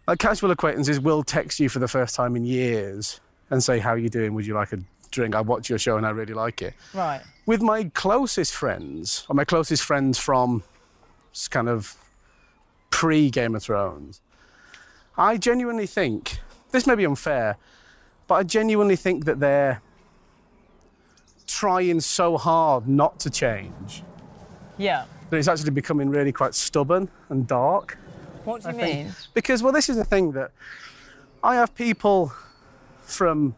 Like 0.07 0.19
casual 0.19 0.51
acquaintances 0.51 0.99
will 0.99 1.23
text 1.23 1.59
you 1.59 1.69
for 1.69 1.79
the 1.79 1.87
first 1.87 2.15
time 2.15 2.35
in 2.35 2.43
years 2.45 3.19
and 3.51 3.63
say, 3.63 3.79
"How 3.79 3.91
are 3.91 3.97
you 3.97 4.09
doing? 4.09 4.33
Would 4.33 4.45
you 4.45 4.53
like 4.53 4.73
a 4.73 4.79
drink? 5.11 5.33
I 5.35 5.41
watch 5.41 5.69
your 5.69 5.79
show 5.79 5.95
and 5.97 6.05
I 6.05 6.09
really 6.09 6.33
like 6.33 6.61
it." 6.61 6.73
Right. 6.93 7.21
With 7.45 7.61
my 7.61 7.85
closest 7.93 8.53
friends, 8.53 9.25
or 9.29 9.33
my 9.35 9.45
closest 9.45 9.83
friends 9.83 10.17
from 10.17 10.63
s- 11.33 11.47
kind 11.47 11.69
of 11.69 11.95
pre 12.89 13.29
Game 13.29 13.55
of 13.55 13.63
Thrones. 13.63 14.21
I 15.17 15.37
genuinely 15.37 15.87
think 15.87 16.39
this 16.71 16.85
may 16.87 16.95
be 16.95 17.05
unfair, 17.05 17.57
but 18.27 18.35
I 18.35 18.43
genuinely 18.43 18.95
think 18.95 19.25
that 19.25 19.39
they're 19.39 19.81
trying 21.47 21.99
so 21.99 22.37
hard 22.37 22.87
not 22.87 23.19
to 23.19 23.29
change 23.29 24.03
Yeah. 24.77 25.05
that 25.29 25.37
it's 25.37 25.47
actually 25.47 25.71
becoming 25.71 26.09
really 26.09 26.31
quite 26.31 26.53
stubborn 26.55 27.09
and 27.29 27.47
dark. 27.47 27.97
What 28.45 28.61
do 28.61 28.69
you 28.69 28.75
I 28.75 28.77
think- 28.81 29.05
mean? 29.07 29.15
Because, 29.33 29.61
well, 29.63 29.73
this 29.73 29.89
is 29.89 29.95
the 29.97 30.05
thing 30.05 30.31
that 30.33 30.51
I 31.43 31.55
have 31.55 31.73
people 31.75 32.31
from 33.01 33.55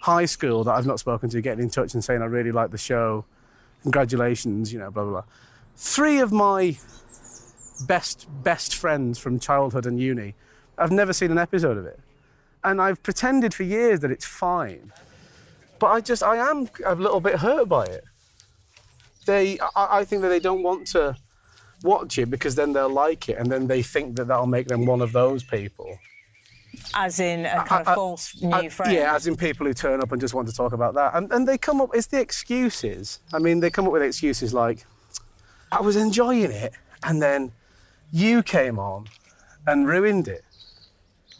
high 0.00 0.24
school 0.24 0.64
that 0.64 0.72
I've 0.72 0.86
not 0.86 0.98
spoken 0.98 1.28
to 1.30 1.40
getting 1.40 1.62
in 1.64 1.70
touch 1.70 1.94
and 1.94 2.02
saying, 2.02 2.22
I 2.22 2.26
really 2.26 2.52
like 2.52 2.70
the 2.70 2.78
show. 2.78 3.24
Congratulations, 3.82 4.72
you 4.72 4.78
know, 4.78 4.90
blah, 4.90 5.02
blah, 5.04 5.12
blah. 5.12 5.24
Three 5.76 6.20
of 6.20 6.32
my 6.32 6.76
best, 7.86 8.26
best 8.42 8.74
friends 8.76 9.18
from 9.18 9.38
childhood 9.38 9.86
and 9.86 10.00
uni, 10.00 10.34
I've 10.78 10.92
never 10.92 11.12
seen 11.12 11.30
an 11.30 11.38
episode 11.38 11.76
of 11.76 11.86
it. 11.86 11.98
And 12.62 12.80
I've 12.80 13.02
pretended 13.02 13.52
for 13.52 13.62
years 13.64 14.00
that 14.00 14.10
it's 14.10 14.24
fine. 14.24 14.92
But 15.78 15.88
I 15.88 16.00
just, 16.00 16.22
I 16.22 16.36
am 16.36 16.68
a 16.84 16.94
little 16.94 17.20
bit 17.20 17.36
hurt 17.40 17.68
by 17.68 17.84
it. 17.84 18.04
They, 19.26 19.58
I, 19.74 19.98
I 20.00 20.04
think 20.04 20.22
that 20.22 20.28
they 20.28 20.40
don't 20.40 20.62
want 20.62 20.86
to 20.88 21.16
watch 21.82 22.18
it 22.18 22.30
because 22.30 22.54
then 22.54 22.72
they'll 22.72 22.88
like 22.88 23.28
it 23.28 23.36
and 23.38 23.50
then 23.50 23.66
they 23.66 23.82
think 23.82 24.16
that 24.16 24.28
that'll 24.28 24.46
make 24.46 24.68
them 24.68 24.86
one 24.86 25.02
of 25.02 25.12
those 25.12 25.42
people. 25.42 25.98
As 26.94 27.20
in 27.20 27.44
a 27.46 27.64
kind 27.64 27.82
of 27.82 27.88
I- 27.88 27.92
I- 27.92 27.94
false 27.94 28.40
new 28.40 28.50
Uh, 28.50 28.68
friend. 28.70 28.92
Yeah, 28.92 29.14
as 29.14 29.26
in 29.26 29.36
people 29.36 29.66
who 29.66 29.74
turn 29.74 30.00
up 30.00 30.12
and 30.12 30.20
just 30.20 30.32
want 30.34 30.48
to 30.48 30.54
talk 30.54 30.72
about 30.72 30.94
that. 30.94 31.14
And, 31.14 31.30
and 31.32 31.46
they 31.46 31.58
come 31.58 31.80
up, 31.80 31.90
it's 31.94 32.06
the 32.06 32.20
excuses. 32.20 33.18
I 33.32 33.38
mean, 33.38 33.60
they 33.60 33.70
come 33.70 33.86
up 33.86 33.92
with 33.92 34.02
excuses 34.02 34.54
like, 34.54 34.86
I 35.74 35.80
was 35.80 35.96
enjoying 35.96 36.52
it 36.52 36.72
and 37.02 37.20
then 37.20 37.52
you 38.12 38.42
came 38.42 38.78
on 38.78 39.08
and 39.66 39.86
ruined 39.88 40.28
it. 40.28 40.44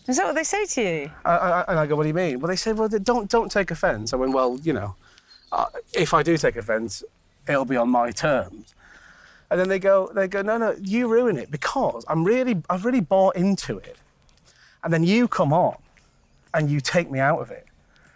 Is 0.09 0.16
that 0.16 0.26
what 0.26 0.35
they 0.35 0.45
say 0.45 0.66
to 0.66 0.82
you? 0.82 1.11
I, 1.24 1.37
I, 1.37 1.64
and 1.68 1.78
I 1.78 1.87
go, 1.87 1.97
what 1.97 2.03
do 2.03 2.09
you 2.09 2.14
mean? 2.14 2.41
Well, 2.41 2.49
they 2.49 2.57
say, 2.57 2.72
well, 2.72 2.89
don't, 2.89 3.30
don't 3.30 3.51
take 3.51 3.70
offence. 3.70 4.12
I 4.12 4.16
went, 4.16 4.32
well, 4.32 4.59
you 4.62 4.72
know, 4.72 4.97
uh, 5.53 5.66
if 5.93 6.12
I 6.12 6.22
do 6.22 6.37
take 6.37 6.57
offence, 6.57 7.05
it'll 7.49 7.64
be 7.64 7.76
on 7.76 7.89
my 7.89 8.11
terms. 8.11 8.74
And 9.51 9.61
then 9.61 9.68
they 9.68 9.78
go, 9.78 10.11
they 10.12 10.26
go, 10.26 10.43
no, 10.43 10.59
no, 10.59 10.76
you 10.82 11.07
ruin 11.07 11.39
it 11.39 11.51
because 11.51 12.05
I'm 12.09 12.24
really, 12.24 12.61
I've 12.68 12.85
really 12.85 13.01
bought 13.01 13.37
into 13.37 13.78
it. 13.78 13.97
And 14.82 14.93
then 14.93 15.05
you 15.05 15.28
come 15.28 15.53
on 15.53 15.76
and 16.53 16.68
you 16.68 16.80
take 16.80 17.11
me 17.11 17.20
out 17.20 17.41
of 17.41 17.51
it. 17.51 17.66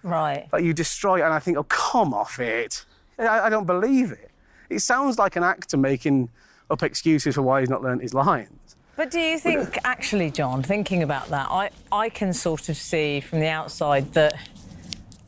Right. 0.03 0.49
Like 0.53 0.64
you 0.64 0.75
destroy 0.75 1.21
it. 1.21 1.25
And 1.25 1.33
I 1.33 1.39
think, 1.39 1.57
oh, 1.57 1.64
come 1.64 2.12
off 2.12 2.41
it. 2.41 2.85
I, 3.19 3.43
I 3.43 3.51
don't 3.51 3.66
believe 3.66 4.11
it. 4.11 4.28
It 4.71 4.81
sounds 4.81 5.19
like 5.19 5.37
an 5.37 5.43
actor 5.43 5.77
making 5.77 6.31
up 6.71 6.83
excuses 6.83 7.35
for 7.35 7.43
why 7.43 7.61
he's 7.61 7.71
not 7.71 7.83
learnt 7.83 8.03
his 8.03 8.14
lines. 8.14 8.77
But 8.97 9.11
do 9.11 9.21
you 9.21 9.39
think, 9.39 9.79
actually, 9.85 10.31
John, 10.31 10.62
thinking 10.62 11.03
about 11.03 11.29
that, 11.29 11.49
I, 11.51 11.71
I 11.93 12.09
can 12.09 12.33
sort 12.33 12.69
of 12.69 12.77
see 12.77 13.21
from 13.21 13.39
the 13.41 13.47
outside 13.47 14.12
that 14.14 14.35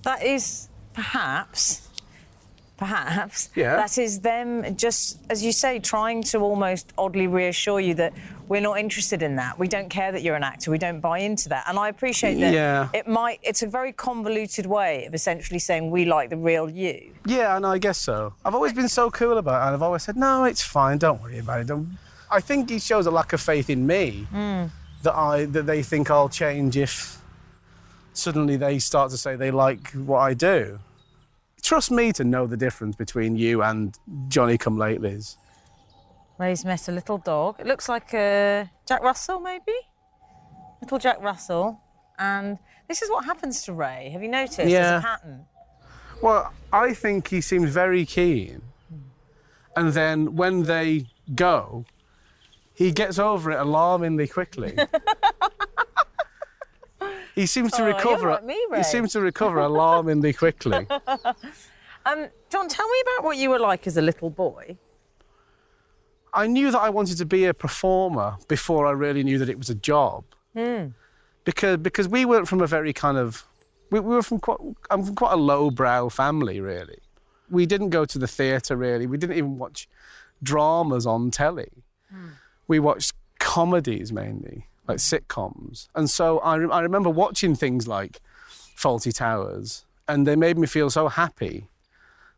that 0.02 0.24
is 0.24 0.68
perhaps, 0.92 1.88
perhaps, 2.80 3.50
Yeah. 3.54 3.76
that 3.76 3.98
is 3.98 4.20
them 4.20 4.74
just, 4.74 5.18
as 5.28 5.44
you 5.44 5.52
say, 5.52 5.78
trying 5.78 6.22
to 6.24 6.38
almost 6.38 6.94
oddly 6.96 7.26
reassure 7.26 7.78
you 7.78 7.92
that 7.94 8.14
we're 8.48 8.62
not 8.62 8.80
interested 8.80 9.22
in 9.22 9.36
that. 9.36 9.58
We 9.58 9.68
don't 9.68 9.90
care 9.90 10.10
that 10.10 10.22
you're 10.22 10.34
an 10.34 10.42
actor. 10.42 10.70
We 10.70 10.78
don't 10.78 10.98
buy 10.98 11.18
into 11.18 11.50
that. 11.50 11.64
And 11.68 11.78
I 11.78 11.88
appreciate 11.88 12.40
that 12.40 12.54
Yeah. 12.54 12.88
it 12.94 13.06
might, 13.06 13.38
it's 13.42 13.62
a 13.62 13.66
very 13.66 13.92
convoluted 13.92 14.64
way 14.64 15.04
of 15.04 15.14
essentially 15.14 15.58
saying 15.58 15.90
we 15.90 16.06
like 16.06 16.30
the 16.30 16.38
real 16.38 16.70
you. 16.70 17.12
Yeah, 17.26 17.54
and 17.54 17.66
I 17.66 17.76
guess 17.76 17.98
so. 17.98 18.32
I've 18.46 18.54
always 18.54 18.72
been 18.72 18.88
so 18.88 19.10
cool 19.10 19.36
about 19.36 19.62
it, 19.62 19.66
and 19.66 19.74
I've 19.74 19.82
always 19.82 20.02
said, 20.02 20.16
no, 20.16 20.44
it's 20.44 20.62
fine, 20.62 20.96
don't 20.96 21.22
worry 21.22 21.38
about 21.38 21.60
it. 21.60 21.66
Don't... 21.66 21.98
I 22.30 22.40
think 22.40 22.70
it 22.70 22.80
shows 22.80 23.04
a 23.04 23.10
lack 23.10 23.34
of 23.34 23.42
faith 23.42 23.68
in 23.68 23.86
me 23.86 24.26
hmm. 24.30 24.64
that 25.02 25.14
I 25.14 25.44
that 25.46 25.66
they 25.66 25.82
think 25.82 26.10
I'll 26.10 26.28
change 26.28 26.76
if 26.76 27.20
suddenly 28.14 28.56
they 28.56 28.78
start 28.78 29.10
to 29.10 29.18
say 29.18 29.36
they 29.36 29.50
like 29.50 29.90
what 29.92 30.20
I 30.20 30.32
do. 30.34 30.78
Trust 31.62 31.90
me 31.90 32.12
to 32.12 32.24
know 32.24 32.46
the 32.46 32.56
difference 32.56 32.96
between 32.96 33.36
you 33.36 33.62
and 33.62 33.96
Johnny 34.28 34.58
Come 34.58 34.76
Latelys. 34.76 35.36
Ray's 36.38 36.64
met 36.64 36.88
a 36.88 36.92
little 36.92 37.18
dog. 37.18 37.56
It 37.60 37.66
looks 37.66 37.88
like 37.88 38.14
a 38.14 38.70
Jack 38.88 39.02
Russell, 39.02 39.40
maybe? 39.40 39.74
Little 40.80 40.98
Jack 40.98 41.20
Russell. 41.20 41.80
And 42.18 42.58
this 42.88 43.02
is 43.02 43.10
what 43.10 43.24
happens 43.24 43.62
to 43.64 43.72
Ray. 43.72 44.10
Have 44.12 44.22
you 44.22 44.28
noticed? 44.28 44.56
There's 44.56 44.70
Yeah. 44.72 44.98
a 44.98 45.02
pattern. 45.02 45.44
Well, 46.22 46.52
I 46.72 46.92
think 46.94 47.28
he 47.28 47.40
seems 47.40 47.70
very 47.70 48.04
keen, 48.04 48.60
hmm. 48.88 48.96
and 49.76 49.92
then 49.94 50.36
when 50.36 50.64
they 50.64 51.06
go, 51.34 51.86
he 52.74 52.92
gets 52.92 53.18
over 53.18 53.50
it 53.52 53.58
alarmingly 53.58 54.26
quickly. 54.28 54.76
he 57.34 57.46
seems 57.46 57.72
to 57.72 57.82
Oh, 57.82 57.86
recover. 57.86 58.30
like 58.30 58.44
me, 58.44 58.58
he 58.76 58.82
seems 58.82 59.12
to 59.12 59.20
recover 59.20 59.58
alarmingly 59.60 60.32
quickly. 60.32 60.86
Um, 62.06 62.28
John, 62.48 62.66
tell 62.66 62.88
me 62.88 63.02
about 63.02 63.24
what 63.26 63.36
you 63.36 63.50
were 63.50 63.58
like 63.58 63.86
as 63.86 63.98
a 63.98 64.00
little 64.00 64.30
boy. 64.30 64.78
I 66.32 66.46
knew 66.46 66.70
that 66.70 66.78
I 66.78 66.88
wanted 66.88 67.18
to 67.18 67.26
be 67.26 67.44
a 67.44 67.52
performer 67.52 68.36
before 68.48 68.86
I 68.86 68.92
really 68.92 69.22
knew 69.22 69.36
that 69.38 69.50
it 69.50 69.58
was 69.58 69.68
a 69.68 69.74
job. 69.74 70.24
Because 71.44 71.76
because 71.76 72.08
we 72.08 72.24
weren't 72.24 72.48
from 72.48 72.62
a 72.62 72.66
very 72.66 72.94
kind 72.94 73.18
of 73.18 73.44
we, 73.90 74.00
we 74.00 74.14
were 74.14 74.22
from 74.22 74.38
quite 74.40 74.58
I'm 74.90 75.04
from 75.04 75.14
quite 75.14 75.32
a 75.32 75.36
lowbrow 75.36 76.08
family 76.08 76.58
really. 76.60 77.00
We 77.50 77.66
didn't 77.66 77.90
go 77.90 78.06
to 78.06 78.18
the 78.18 78.26
theatre 78.26 78.76
really. 78.76 79.06
We 79.06 79.18
didn't 79.18 79.36
even 79.36 79.58
watch 79.58 79.86
dramas 80.42 81.04
on 81.04 81.30
telly. 81.30 81.70
We 82.66 82.78
watched 82.78 83.12
comedies 83.40 84.10
mainly, 84.10 84.68
like 84.90 84.98
sitcoms. 84.98 85.88
And 85.94 86.10
so 86.10 86.38
I, 86.40 86.56
re- 86.56 86.70
I 86.70 86.80
remember 86.80 87.10
watching 87.10 87.54
things 87.54 87.88
like 87.88 88.20
Fawlty 88.76 89.14
Towers, 89.14 89.84
and 90.08 90.26
they 90.26 90.36
made 90.36 90.58
me 90.58 90.66
feel 90.66 90.90
so 90.90 91.08
happy 91.08 91.68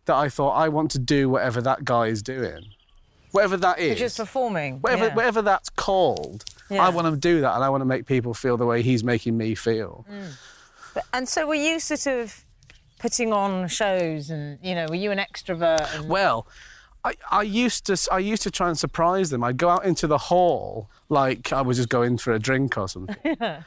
that 0.05 0.17
I 0.17 0.29
thought 0.29 0.53
I 0.53 0.69
want 0.69 0.91
to 0.93 0.99
do 0.99 1.29
whatever 1.29 1.61
that 1.63 1.85
guy 1.85 2.07
is 2.07 2.23
doing, 2.23 2.67
whatever 3.31 3.57
that 3.57 3.79
is, 3.79 3.91
Which 3.91 4.03
is 4.03 4.17
performing. 4.17 4.81
whatever 4.81 5.07
yeah. 5.07 5.15
whatever 5.15 5.43
that's 5.43 5.71
called. 5.71 6.45
Yeah. 6.71 6.87
I 6.87 6.89
want 6.89 7.13
to 7.13 7.17
do 7.17 7.41
that, 7.43 7.55
and 7.55 7.65
I 7.65 7.69
want 7.69 7.83
to 7.83 7.87
make 7.87 8.07
people 8.07 8.35
feel 8.35 8.57
the 8.57 8.67
way 8.67 8.83
he's 8.83 9.05
making 9.05 9.37
me 9.37 9.55
feel. 9.55 10.07
Mm. 10.11 10.37
And 11.13 11.29
so 11.29 11.47
were 11.47 11.55
you 11.55 11.81
sort 11.81 12.07
of 12.07 12.45
putting 12.99 13.33
on 13.33 13.69
shows 13.69 14.31
and, 14.31 14.59
you 14.63 14.75
know, 14.75 14.87
were 14.89 14.95
you 14.95 15.11
an 15.11 15.19
extrovert? 15.19 15.95
And... 15.95 16.09
Well, 16.09 16.47
I, 17.05 17.15
I 17.31 17.43
used 17.43 17.87
to 17.87 17.97
I 18.13 18.19
used 18.19 18.43
to 18.45 18.51
try 18.51 18.69
and 18.69 18.79
surprise 18.79 19.31
them. 19.31 19.43
I'd 19.43 19.57
go 19.57 19.69
out 19.69 19.85
into 19.85 20.07
the 20.07 20.19
hall 20.19 20.89
like 21.09 21.53
I 21.53 21.61
was 21.63 21.77
just 21.77 21.89
going 21.89 22.17
for 22.19 22.33
a 22.33 22.39
drink 22.39 22.77
or 22.79 22.89
something. 22.89 23.37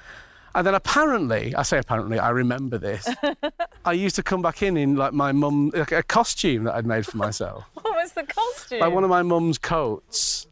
And 0.56 0.66
then 0.66 0.74
apparently, 0.74 1.54
I 1.54 1.64
say 1.64 1.78
apparently, 1.80 2.18
I 2.18 2.30
remember 2.30 2.78
this. 2.78 3.06
I 3.86 3.92
used 3.92 4.16
to 4.16 4.24
come 4.24 4.42
back 4.42 4.64
in 4.64 4.78
in 4.78 4.96
like 4.96 5.12
my 5.12 5.34
mum, 5.34 5.70
like 5.76 5.92
a 5.92 6.02
costume 6.02 6.64
that 6.64 6.76
I'd 6.76 6.86
made 6.86 7.06
for 7.06 7.18
myself, 7.18 7.66
What 7.74 7.94
was 7.94 8.14
the 8.14 8.24
costume? 8.24 8.80
like 8.80 8.94
one 8.94 9.04
of 9.04 9.10
my 9.10 9.22
mum's 9.22 9.58
coats, 9.58 10.48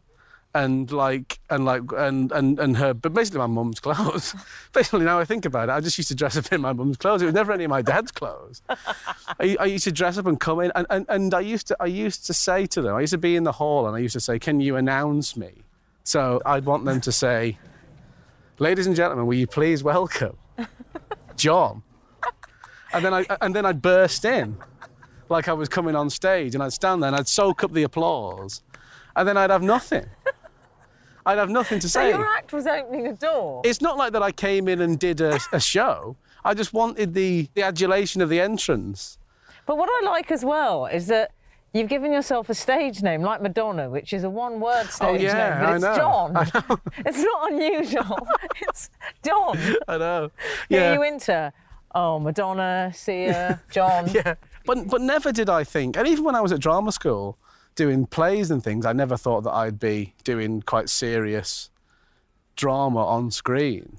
and 0.54 0.90
like 0.92 1.40
and 1.50 1.64
like 1.64 1.82
and 1.96 2.30
and 2.30 2.60
and 2.60 2.76
her, 2.76 2.94
but 2.94 3.12
basically 3.12 3.38
my 3.38 3.46
mum's 3.46 3.80
clothes. 3.80 4.34
basically, 4.72 5.04
now 5.04 5.18
I 5.18 5.24
think 5.24 5.44
about 5.44 5.68
it, 5.68 5.72
I 5.72 5.80
just 5.80 5.98
used 5.98 6.08
to 6.08 6.14
dress 6.14 6.36
up 6.36 6.52
in 6.52 6.60
my 6.60 6.72
mum's 6.72 6.96
clothes. 6.96 7.22
It 7.22 7.26
was 7.26 7.34
never 7.34 7.52
any 7.52 7.64
of 7.64 7.70
my 7.70 7.82
dad's 7.82 8.12
clothes. 8.12 8.62
I, 8.68 9.56
I 9.58 9.64
used 9.64 9.84
to 9.84 9.92
dress 9.92 10.16
up 10.16 10.26
and 10.26 10.38
come 10.38 10.60
in, 10.60 10.70
and, 10.76 10.86
and, 10.90 11.06
and 11.08 11.34
I 11.34 11.40
used 11.40 11.66
to 11.68 11.76
I 11.80 11.86
used 11.86 12.26
to 12.26 12.34
say 12.34 12.66
to 12.66 12.82
them, 12.82 12.94
I 12.94 13.00
used 13.00 13.12
to 13.12 13.18
be 13.18 13.34
in 13.34 13.42
the 13.42 13.52
hall, 13.52 13.86
and 13.86 13.96
I 13.96 13.98
used 13.98 14.14
to 14.14 14.20
say, 14.20 14.38
"Can 14.38 14.60
you 14.60 14.76
announce 14.76 15.36
me?" 15.36 15.64
So 16.04 16.40
I'd 16.46 16.64
want 16.64 16.84
them 16.84 17.00
to 17.00 17.12
say, 17.12 17.58
"Ladies 18.58 18.86
and 18.86 18.94
gentlemen, 18.94 19.26
will 19.26 19.34
you 19.34 19.48
please 19.48 19.82
welcome 19.82 20.36
John?" 21.36 21.82
And 22.92 23.04
then 23.04 23.12
I 23.12 23.26
and 23.40 23.56
then 23.56 23.66
I'd 23.66 23.82
burst 23.82 24.24
in, 24.24 24.56
like 25.28 25.48
I 25.48 25.52
was 25.52 25.68
coming 25.68 25.96
on 25.96 26.10
stage, 26.10 26.54
and 26.54 26.62
I'd 26.62 26.72
stand 26.72 27.02
there 27.02 27.08
and 27.08 27.16
I'd 27.16 27.26
soak 27.26 27.64
up 27.64 27.72
the 27.72 27.82
applause, 27.82 28.62
and 29.16 29.26
then 29.26 29.36
I'd 29.36 29.50
have 29.50 29.62
nothing. 29.62 30.06
I'd 31.26 31.38
have 31.38 31.50
nothing 31.50 31.78
to 31.80 31.88
so 31.88 32.00
say. 32.00 32.10
your 32.10 32.26
act 32.26 32.52
was 32.52 32.66
opening 32.66 33.06
a 33.06 33.12
door. 33.14 33.62
It's 33.64 33.80
not 33.80 33.96
like 33.96 34.12
that 34.12 34.22
I 34.22 34.32
came 34.32 34.68
in 34.68 34.80
and 34.80 34.98
did 34.98 35.20
a, 35.20 35.38
a 35.52 35.60
show. 35.60 36.16
I 36.44 36.52
just 36.54 36.72
wanted 36.74 37.14
the, 37.14 37.48
the 37.54 37.62
adulation 37.62 38.20
of 38.20 38.28
the 38.28 38.40
entrance. 38.40 39.18
But 39.66 39.78
what 39.78 39.88
I 39.90 40.06
like 40.06 40.30
as 40.30 40.44
well 40.44 40.84
is 40.86 41.06
that 41.06 41.30
you've 41.72 41.88
given 41.88 42.12
yourself 42.12 42.50
a 42.50 42.54
stage 42.54 43.02
name 43.02 43.22
like 43.22 43.40
Madonna, 43.40 43.88
which 43.88 44.12
is 44.12 44.24
a 44.24 44.28
one-word 44.30 44.84
oh, 44.86 44.90
stage 44.90 45.08
Oh, 45.08 45.14
yeah, 45.14 45.70
name, 45.72 45.80
but 45.80 45.88
it's. 45.88 45.96
John. 45.96 46.80
It's 47.06 47.18
not 47.22 47.52
unusual. 47.52 48.28
it's 48.68 48.90
John. 49.24 49.58
I 49.88 49.96
know. 49.96 50.30
Here 50.68 50.80
Yeah. 50.80 50.92
you 50.94 51.02
enter. 51.02 51.52
Oh, 51.94 52.18
Madonna, 52.18 52.92
Sia, 52.94 53.60
John. 53.70 54.08
yeah. 54.12 54.34
But, 54.66 54.88
but 54.88 55.00
never 55.00 55.30
did 55.32 55.48
I 55.48 55.62
think, 55.64 55.96
and 55.96 56.08
even 56.08 56.24
when 56.24 56.34
I 56.34 56.40
was 56.40 56.50
at 56.52 56.60
drama 56.60 56.90
school 56.92 57.38
doing 57.74 58.06
plays 58.06 58.50
and 58.50 58.62
things, 58.62 58.86
I 58.86 58.92
never 58.92 59.16
thought 59.16 59.42
that 59.44 59.52
I'd 59.52 59.78
be 59.80 60.14
doing 60.24 60.62
quite 60.62 60.88
serious 60.88 61.70
drama 62.56 63.04
on 63.04 63.30
screen. 63.30 63.98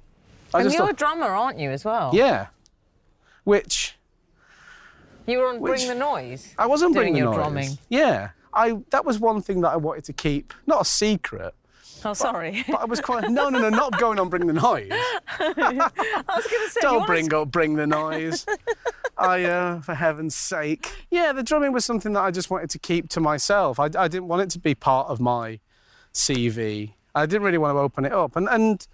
I 0.53 0.61
And 0.61 0.71
you're 0.71 0.89
a 0.89 0.93
drummer, 0.93 1.25
aren't 1.27 1.59
you, 1.59 1.71
as 1.71 1.83
well? 1.83 2.11
yeah. 2.13 2.47
Which 3.43 3.95
You 5.27 5.39
were 5.39 5.47
on 5.49 5.59
Which- 5.59 5.85
Bring 5.85 5.87
the 5.87 5.95
Noise. 5.95 6.53
I 6.57 6.67
wasn't 6.67 6.93
Doing 6.93 7.03
bringing 7.13 7.17
your 7.23 7.31
the 7.31 7.37
noise. 7.37 7.43
drumming. 7.45 7.77
Yeah, 7.89 8.29
I 8.53 8.79
that 8.91 9.05
was 9.05 9.19
one 9.19 9.41
thing 9.41 9.61
that 9.61 9.69
I 9.69 9.75
wanted 9.75 10.03
to 10.05 10.13
keep, 10.13 10.53
not 10.67 10.81
a 10.81 10.85
secret, 10.85 11.53
Oh, 12.05 12.13
sorry. 12.13 12.63
but 12.67 12.81
I 12.81 12.85
was 12.85 13.01
quite 13.01 13.29
no, 13.29 13.49
no, 13.49 13.59
no, 13.59 13.69
not 13.69 13.99
going 13.99 14.19
on 14.19 14.29
bring 14.29 14.45
the 14.45 14.53
noise. 14.53 14.91
I 15.39 16.23
was 16.35 16.47
going 16.47 16.65
to 16.65 16.69
say. 16.69 16.81
Don't 16.81 17.07
bring 17.07 17.33
up 17.33 17.51
bring 17.51 17.75
the 17.75 17.87
noise. 17.87 18.45
I, 19.17 19.43
uh, 19.45 19.81
for 19.81 19.95
heaven's 19.95 20.35
sake. 20.35 20.91
Yeah, 21.09 21.31
the 21.33 21.41
drumming 21.41 21.71
was 21.71 21.83
something 21.85 22.13
that 22.13 22.21
I 22.21 22.31
just 22.31 22.49
wanted 22.49 22.69
to 22.71 22.79
keep 22.79 23.09
to 23.09 23.19
myself. 23.19 23.79
I, 23.79 23.85
I 23.97 24.07
didn't 24.07 24.27
want 24.27 24.43
it 24.43 24.49
to 24.51 24.59
be 24.59 24.75
part 24.75 25.07
of 25.07 25.19
my 25.19 25.59
CV. 26.13 26.91
I 27.15 27.25
didn't 27.25 27.43
really 27.43 27.57
want 27.57 27.75
to 27.75 27.79
open 27.79 28.05
it 28.05 28.11
up, 28.11 28.35
and 28.35 28.47
and, 28.49 28.87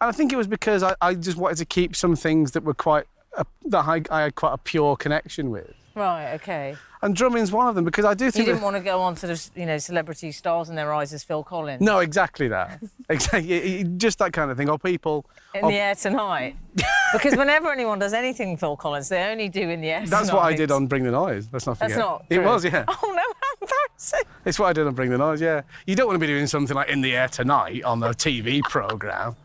and 0.00 0.08
I 0.08 0.12
think 0.12 0.32
it 0.32 0.36
was 0.36 0.46
because 0.46 0.82
I, 0.82 0.94
I 1.00 1.14
just 1.14 1.38
wanted 1.38 1.58
to 1.58 1.64
keep 1.64 1.96
some 1.96 2.16
things 2.16 2.50
that 2.52 2.64
were 2.64 2.74
quite 2.74 3.06
uh, 3.36 3.44
that 3.66 3.86
I, 3.86 4.02
I 4.10 4.22
had 4.22 4.34
quite 4.34 4.52
a 4.52 4.58
pure 4.58 4.96
connection 4.96 5.50
with. 5.50 5.72
Right. 5.94 6.34
Okay. 6.34 6.76
And 7.02 7.14
drumming's 7.14 7.52
one 7.52 7.68
of 7.68 7.74
them 7.74 7.84
because 7.84 8.04
I 8.04 8.14
do 8.14 8.30
think 8.30 8.46
You 8.46 8.52
didn't 8.52 8.60
that- 8.60 8.64
want 8.64 8.76
to 8.76 8.82
go 8.82 9.00
on 9.00 9.14
to 9.16 9.26
the, 9.28 9.50
you 9.54 9.66
know, 9.66 9.78
celebrity 9.78 10.32
stars 10.32 10.68
in 10.68 10.74
their 10.74 10.92
eyes 10.92 11.12
as 11.12 11.22
Phil 11.22 11.44
Collins. 11.44 11.80
no, 11.80 12.00
exactly 12.00 12.48
that. 12.48 12.80
exactly, 13.08 13.84
just 13.96 14.18
that 14.18 14.32
kind 14.32 14.50
of 14.50 14.56
thing. 14.56 14.68
Or 14.68 14.78
people. 14.78 15.24
In 15.54 15.64
or- 15.64 15.70
the 15.70 15.76
air 15.76 15.94
tonight. 15.94 16.56
because 17.12 17.36
whenever 17.36 17.70
anyone 17.72 17.98
does 17.98 18.12
anything 18.12 18.56
Phil 18.56 18.76
Collins, 18.76 19.08
they 19.08 19.22
only 19.30 19.48
do 19.48 19.68
in 19.68 19.80
the 19.80 19.88
air 19.90 20.00
That's 20.06 20.28
tonight. 20.28 20.34
what 20.34 20.44
I 20.44 20.54
did 20.56 20.70
on 20.70 20.86
Bring 20.86 21.04
the 21.04 21.10
Noise. 21.12 21.48
Let's 21.52 21.66
not 21.66 21.78
forget. 21.78 21.90
That's 21.90 21.98
not. 22.00 22.24
It 22.30 22.40
was, 22.40 22.64
yeah. 22.64 22.84
Oh 22.88 23.12
no, 23.14 23.22
how 23.22 23.52
embarrassing! 23.62 24.20
It's 24.44 24.58
what 24.58 24.66
I 24.66 24.72
did 24.72 24.86
on 24.86 24.94
Bring 24.94 25.10
the 25.10 25.18
Noise, 25.18 25.40
yeah. 25.40 25.62
You 25.86 25.94
don't 25.94 26.06
want 26.06 26.16
to 26.16 26.20
be 26.20 26.26
doing 26.26 26.46
something 26.46 26.74
like 26.76 26.88
In 26.88 27.00
the 27.00 27.16
Air 27.16 27.28
Tonight 27.28 27.84
on 27.84 28.00
the 28.00 28.08
TV 28.10 28.62
programme. 28.62 29.36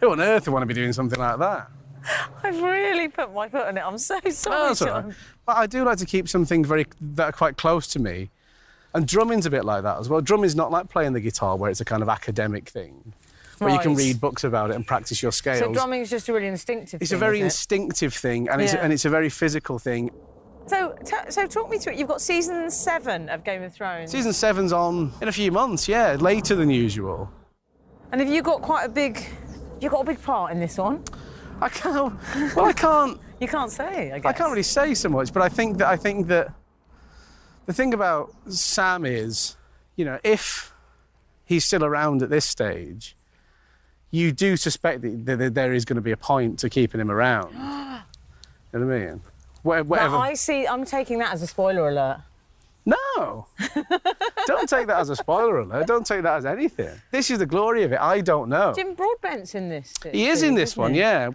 Who 0.00 0.10
on 0.12 0.20
earth 0.20 0.46
would 0.46 0.52
want 0.52 0.62
to 0.62 0.66
be 0.66 0.74
doing 0.74 0.92
something 0.92 1.18
like 1.18 1.38
that? 1.38 1.68
I've 2.42 2.60
really 2.62 3.08
put 3.08 3.32
my 3.32 3.48
foot 3.48 3.68
in 3.68 3.76
it. 3.76 3.80
I'm 3.84 3.98
so 3.98 4.18
sorry, 4.30 4.56
No, 4.56 4.68
that's 4.68 4.82
all 4.82 4.88
John. 4.88 5.06
right. 5.06 5.14
But 5.46 5.56
I 5.56 5.66
do 5.66 5.84
like 5.84 5.98
to 5.98 6.06
keep 6.06 6.28
some 6.28 6.44
things 6.44 6.66
very 6.68 6.86
that 7.00 7.24
are 7.24 7.32
quite 7.32 7.56
close 7.56 7.86
to 7.88 7.98
me. 7.98 8.30
And 8.94 9.06
drumming's 9.08 9.46
a 9.46 9.50
bit 9.50 9.64
like 9.64 9.82
that 9.84 9.98
as 9.98 10.08
well. 10.08 10.20
Drumming's 10.20 10.54
not 10.54 10.70
like 10.70 10.88
playing 10.88 11.14
the 11.14 11.20
guitar 11.20 11.56
where 11.56 11.70
it's 11.70 11.80
a 11.80 11.84
kind 11.84 12.02
of 12.02 12.08
academic 12.08 12.68
thing. 12.68 13.14
Where 13.58 13.70
you 13.70 13.78
can 13.78 13.94
read 13.94 14.20
books 14.20 14.42
about 14.42 14.70
it 14.70 14.76
and 14.76 14.84
practice 14.84 15.22
your 15.22 15.30
scales. 15.30 15.60
So 15.60 15.72
drumming's 15.72 16.10
just 16.10 16.28
a 16.28 16.32
really 16.32 16.48
instinctive. 16.48 17.00
it's 17.00 17.12
a 17.12 17.16
very 17.16 17.40
it? 17.40 17.44
instinctive 17.44 18.12
thing 18.12 18.48
and 18.48 18.60
it's 18.60 18.74
and 18.74 18.92
it's 18.92 19.04
a 19.04 19.10
very 19.10 19.28
physical 19.28 19.78
thing. 19.78 20.10
So, 20.66 20.96
t- 21.04 21.16
so 21.30 21.46
talk 21.46 21.70
me 21.70 21.78
through 21.78 21.94
it. 21.94 21.98
You've 21.98 22.08
got 22.08 22.20
season 22.20 22.70
seven 22.70 23.28
of 23.28 23.44
Game 23.44 23.62
of 23.62 23.72
Thrones. 23.72 24.10
Season 24.10 24.32
seven's 24.32 24.72
on 24.72 25.12
in 25.20 25.28
a 25.28 25.32
few 25.32 25.52
months, 25.52 25.88
yeah, 25.88 26.16
later 26.18 26.54
than 26.54 26.70
usual. 26.70 27.30
And 28.10 28.20
have 28.20 28.30
you 28.30 28.42
got 28.42 28.62
quite 28.62 28.84
a 28.84 28.88
big? 28.88 29.24
You've 29.80 29.92
got 29.92 30.00
a 30.00 30.04
big 30.04 30.22
part 30.22 30.52
in 30.52 30.60
this 30.60 30.78
one. 30.78 31.02
I 31.62 31.68
can't 31.68 32.14
well 32.56 32.66
I 32.66 32.72
can't 32.72 33.20
You 33.40 33.48
can't 33.48 33.70
say. 33.70 34.12
I 34.12 34.18
guess. 34.18 34.28
I 34.30 34.32
can't 34.32 34.50
really 34.50 34.62
say 34.62 34.94
so 34.94 35.08
much, 35.08 35.32
but 35.32 35.42
I 35.42 35.48
think 35.48 35.78
that 35.78 35.88
I 35.88 35.96
think 35.96 36.26
that 36.28 36.52
the 37.66 37.72
thing 37.72 37.94
about 37.94 38.34
Sam 38.48 39.06
is, 39.06 39.56
you 39.96 40.04
know, 40.04 40.18
if 40.24 40.72
he's 41.44 41.64
still 41.64 41.84
around 41.84 42.22
at 42.22 42.30
this 42.30 42.44
stage, 42.44 43.16
you 44.10 44.32
do 44.32 44.56
suspect 44.56 45.02
that, 45.02 45.38
that 45.38 45.54
there 45.54 45.72
is 45.72 45.84
going 45.84 45.96
to 45.96 46.02
be 46.02 46.10
a 46.12 46.16
point 46.16 46.58
to 46.60 46.68
keeping 46.68 47.00
him 47.00 47.10
around. 47.10 47.52
you 48.72 48.78
know 48.78 48.86
what 48.86 48.94
I 48.94 48.98
mean? 49.06 49.20
Wha- 49.62 49.82
But 49.84 50.00
I 50.10 50.34
see. 50.34 50.66
I'm 50.66 50.84
taking 50.84 51.18
that 51.18 51.32
as 51.32 51.42
a 51.42 51.46
spoiler 51.46 51.88
alert. 51.88 52.20
No, 52.84 53.46
don't 54.46 54.68
take 54.68 54.88
that 54.88 54.98
as 54.98 55.08
a 55.08 55.14
spoiler 55.14 55.60
alert. 55.60 55.86
Don't 55.86 56.04
take 56.04 56.22
that 56.22 56.38
as 56.38 56.44
anything. 56.44 56.90
This 57.12 57.30
is 57.30 57.38
the 57.38 57.46
glory 57.46 57.84
of 57.84 57.92
it. 57.92 58.00
I 58.00 58.20
don't 58.20 58.48
know. 58.48 58.72
Jim 58.74 58.94
Broadbent's 58.94 59.54
in 59.54 59.68
this. 59.68 59.92
Too, 60.00 60.10
He 60.10 60.26
is 60.26 60.42
in 60.42 60.54
this 60.56 60.76
one, 60.76 60.92
yeah. 60.92 61.30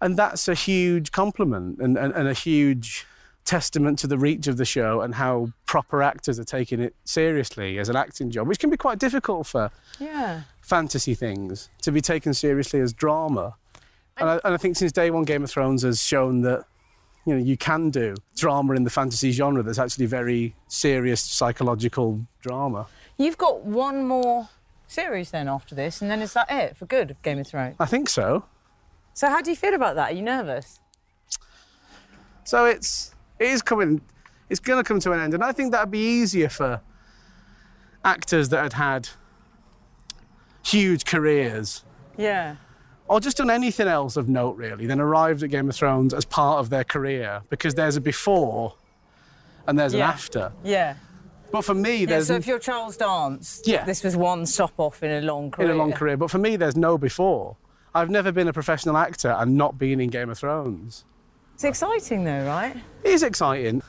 And 0.00 0.16
that's 0.16 0.48
a 0.48 0.54
huge 0.54 1.12
compliment 1.12 1.78
and, 1.80 1.96
and, 1.98 2.12
and 2.14 2.26
a 2.28 2.32
huge 2.32 3.06
testament 3.44 3.98
to 3.98 4.06
the 4.06 4.18
reach 4.18 4.46
of 4.46 4.56
the 4.56 4.64
show 4.64 5.00
and 5.00 5.14
how 5.14 5.50
proper 5.66 6.02
actors 6.02 6.38
are 6.38 6.44
taking 6.44 6.80
it 6.80 6.94
seriously 7.04 7.78
as 7.78 7.88
an 7.88 7.96
acting 7.96 8.30
job, 8.30 8.46
which 8.46 8.58
can 8.58 8.70
be 8.70 8.76
quite 8.76 8.98
difficult 8.98 9.46
for 9.46 9.70
Yeah. 9.98 10.42
fantasy 10.62 11.14
things 11.14 11.68
to 11.82 11.90
be 11.92 12.00
taken 12.00 12.32
seriously 12.34 12.80
as 12.80 12.92
drama. 12.92 13.54
And 14.18 14.28
I, 14.30 14.40
and 14.44 14.54
I 14.54 14.56
think 14.56 14.76
since 14.76 14.92
day 14.92 15.10
one, 15.10 15.24
Game 15.24 15.42
of 15.42 15.50
Thrones 15.50 15.82
has 15.82 16.02
shown 16.02 16.42
that 16.42 16.64
you 17.26 17.34
know 17.34 17.42
you 17.42 17.56
can 17.56 17.90
do 17.90 18.14
drama 18.36 18.74
in 18.74 18.84
the 18.84 18.90
fantasy 18.90 19.30
genre 19.32 19.62
that's 19.62 19.78
actually 19.78 20.06
very 20.06 20.54
serious 20.68 21.20
psychological 21.20 22.20
drama. 22.40 22.86
You've 23.18 23.38
got 23.38 23.62
one 23.64 24.06
more 24.06 24.48
series 24.88 25.30
then 25.30 25.48
after 25.48 25.74
this, 25.74 26.02
and 26.02 26.10
then 26.10 26.20
is 26.20 26.32
that 26.34 26.50
it 26.50 26.76
for 26.76 26.86
good 26.86 27.16
Game 27.22 27.38
of 27.38 27.46
Thrones? 27.46 27.76
I 27.80 27.86
think 27.86 28.08
so. 28.08 28.44
So 29.20 29.28
how 29.28 29.42
do 29.42 29.50
you 29.50 29.56
feel 29.56 29.74
about 29.74 29.96
that? 29.96 30.12
Are 30.12 30.14
you 30.14 30.22
nervous? 30.22 30.80
So 32.44 32.64
it's 32.64 33.14
it 33.38 33.48
is 33.48 33.60
coming. 33.60 34.00
It's 34.48 34.60
going 34.60 34.82
to 34.82 34.88
come 34.88 34.98
to 35.00 35.12
an 35.12 35.20
end, 35.20 35.34
and 35.34 35.44
I 35.44 35.52
think 35.52 35.72
that'd 35.72 35.90
be 35.90 35.98
easier 36.22 36.48
for 36.48 36.80
actors 38.02 38.48
that 38.48 38.62
had 38.62 38.72
had 38.72 39.08
huge 40.64 41.04
careers 41.04 41.84
Yeah. 42.16 42.56
or 43.08 43.20
just 43.20 43.36
done 43.36 43.50
anything 43.50 43.88
else 43.88 44.16
of 44.16 44.26
note 44.26 44.56
really 44.56 44.86
then 44.86 45.00
arrived 45.02 45.42
at 45.42 45.50
Game 45.50 45.68
of 45.68 45.74
Thrones 45.76 46.14
as 46.14 46.24
part 46.24 46.58
of 46.60 46.70
their 46.70 46.84
career 46.84 47.42
because 47.50 47.74
there's 47.74 47.96
a 47.96 48.00
before 48.00 48.74
and 49.66 49.78
there's 49.78 49.92
Yeah. 49.92 50.04
an 50.06 50.10
after. 50.14 50.52
Yeah. 50.64 50.94
But 51.52 51.66
for 51.66 51.74
me, 51.74 51.96
Yeah, 51.98 52.06
there's 52.06 52.28
so 52.28 52.36
if 52.36 52.46
you're 52.46 52.58
Charles 52.58 52.96
Dance, 52.96 53.60
Yeah. 53.66 53.84
this 53.84 54.02
was 54.02 54.16
one 54.16 54.46
stop 54.46 54.72
off 54.78 55.02
in 55.02 55.10
a 55.10 55.20
long 55.20 55.50
career. 55.50 55.68
in 55.68 55.74
a 55.74 55.78
long 55.78 55.92
career. 55.92 56.16
But 56.16 56.30
for 56.30 56.38
me, 56.38 56.56
there's 56.56 56.76
no 56.76 56.96
before. 56.96 57.56
I've 57.94 58.10
never 58.10 58.30
been 58.32 58.48
a 58.48 58.52
professional 58.52 58.96
actor 58.96 59.30
and 59.30 59.56
not 59.56 59.78
been 59.78 60.00
in 60.00 60.10
Game 60.10 60.30
of 60.30 60.38
Thrones. 60.38 61.04
It's 61.54 61.64
exciting 61.64 62.24
though, 62.24 62.46
right? 62.46 62.76
It 63.04 63.10
is 63.10 63.22
exciting. 63.22 63.82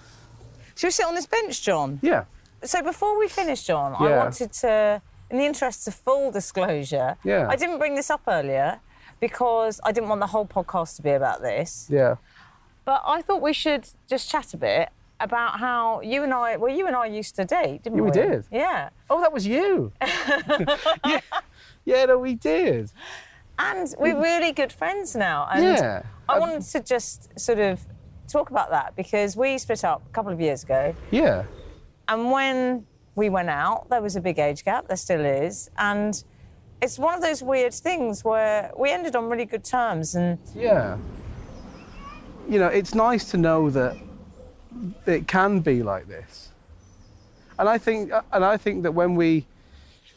Should 0.75 0.87
we 0.87 0.91
sit 0.91 1.05
on 1.05 1.15
this 1.15 1.27
bench, 1.27 1.61
John? 1.61 1.99
Yeah. 2.01 2.25
So 2.63 2.81
before 2.81 3.17
we 3.17 3.27
finish, 3.27 3.63
John, 3.63 3.95
I 3.97 4.17
wanted 4.17 4.51
to, 4.53 5.01
in 5.29 5.37
the 5.37 5.45
interests 5.45 5.87
of 5.87 5.93
full 5.95 6.31
disclosure, 6.31 7.17
Yeah. 7.23 7.47
I 7.49 7.55
didn't 7.55 7.77
bring 7.77 7.95
this 7.95 8.09
up 8.09 8.21
earlier 8.27 8.79
because 9.19 9.79
I 9.83 9.91
didn't 9.91 10.09
want 10.09 10.21
the 10.21 10.27
whole 10.27 10.45
podcast 10.45 10.95
to 10.97 11.01
be 11.01 11.11
about 11.11 11.41
this. 11.41 11.87
Yeah. 11.89 12.15
But 12.85 13.03
I 13.05 13.21
thought 13.21 13.41
we 13.41 13.53
should 13.53 13.87
just 14.09 14.29
chat 14.29 14.53
a 14.53 14.57
bit 14.57 14.89
about 15.19 15.59
how 15.59 16.01
you 16.01 16.23
and 16.23 16.33
I, 16.33 16.57
well, 16.57 16.73
you 16.75 16.87
and 16.87 16.95
I 16.95 17.05
used 17.05 17.35
to 17.35 17.45
date, 17.45 17.83
didn't 17.83 17.97
Yeah, 17.97 18.03
we? 18.03 18.09
we 18.09 18.11
did. 18.11 18.45
Yeah. 18.51 18.89
Oh, 19.09 19.21
that 19.21 19.31
was 19.31 19.45
you. 19.45 19.91
yeah. 21.05 21.19
Yeah, 21.85 22.05
no, 22.05 22.17
we 22.17 22.33
did. 22.35 22.91
And 23.63 23.93
we're 23.99 24.19
really 24.19 24.51
good 24.51 24.71
friends 24.73 25.15
now. 25.15 25.47
And 25.51 25.63
Yeah. 25.63 26.01
I 26.27 26.33
Um, 26.35 26.39
wanted 26.41 26.61
to 26.63 26.79
just 26.79 27.37
sort 27.39 27.59
of 27.59 27.79
talk 28.27 28.49
about 28.49 28.69
that 28.71 28.95
because 28.95 29.35
we 29.37 29.57
split 29.57 29.83
up 29.83 30.01
a 30.05 30.13
couple 30.13 30.31
of 30.31 30.39
years 30.41 30.63
ago. 30.63 30.95
Yeah. 31.11 31.43
And 32.07 32.31
when 32.31 32.85
we 33.15 33.29
went 33.29 33.49
out, 33.49 33.89
there 33.89 34.01
was 34.01 34.15
a 34.15 34.21
big 34.21 34.39
age 34.39 34.63
gap, 34.65 34.87
there 34.87 34.97
still 34.97 35.23
is. 35.25 35.69
And 35.77 36.23
it's 36.81 36.97
one 36.97 37.13
of 37.13 37.21
those 37.21 37.43
weird 37.43 37.73
things 37.73 38.23
where 38.23 38.71
we 38.77 38.89
ended 38.89 39.15
on 39.15 39.29
really 39.29 39.45
good 39.45 39.63
terms. 39.63 40.15
And 40.15 40.39
Yeah. 40.55 40.97
You 42.49 42.59
know, 42.59 42.67
it's 42.67 42.95
nice 42.95 43.29
to 43.31 43.37
know 43.37 43.69
that 43.69 43.95
it 45.05 45.27
can 45.27 45.59
be 45.59 45.83
like 45.83 46.07
this. 46.07 46.49
And 47.59 47.69
I 47.69 47.77
think 47.77 48.11
and 48.33 48.43
I 48.43 48.57
think 48.57 48.83
that 48.83 48.93
when 48.93 49.15
we 49.15 49.45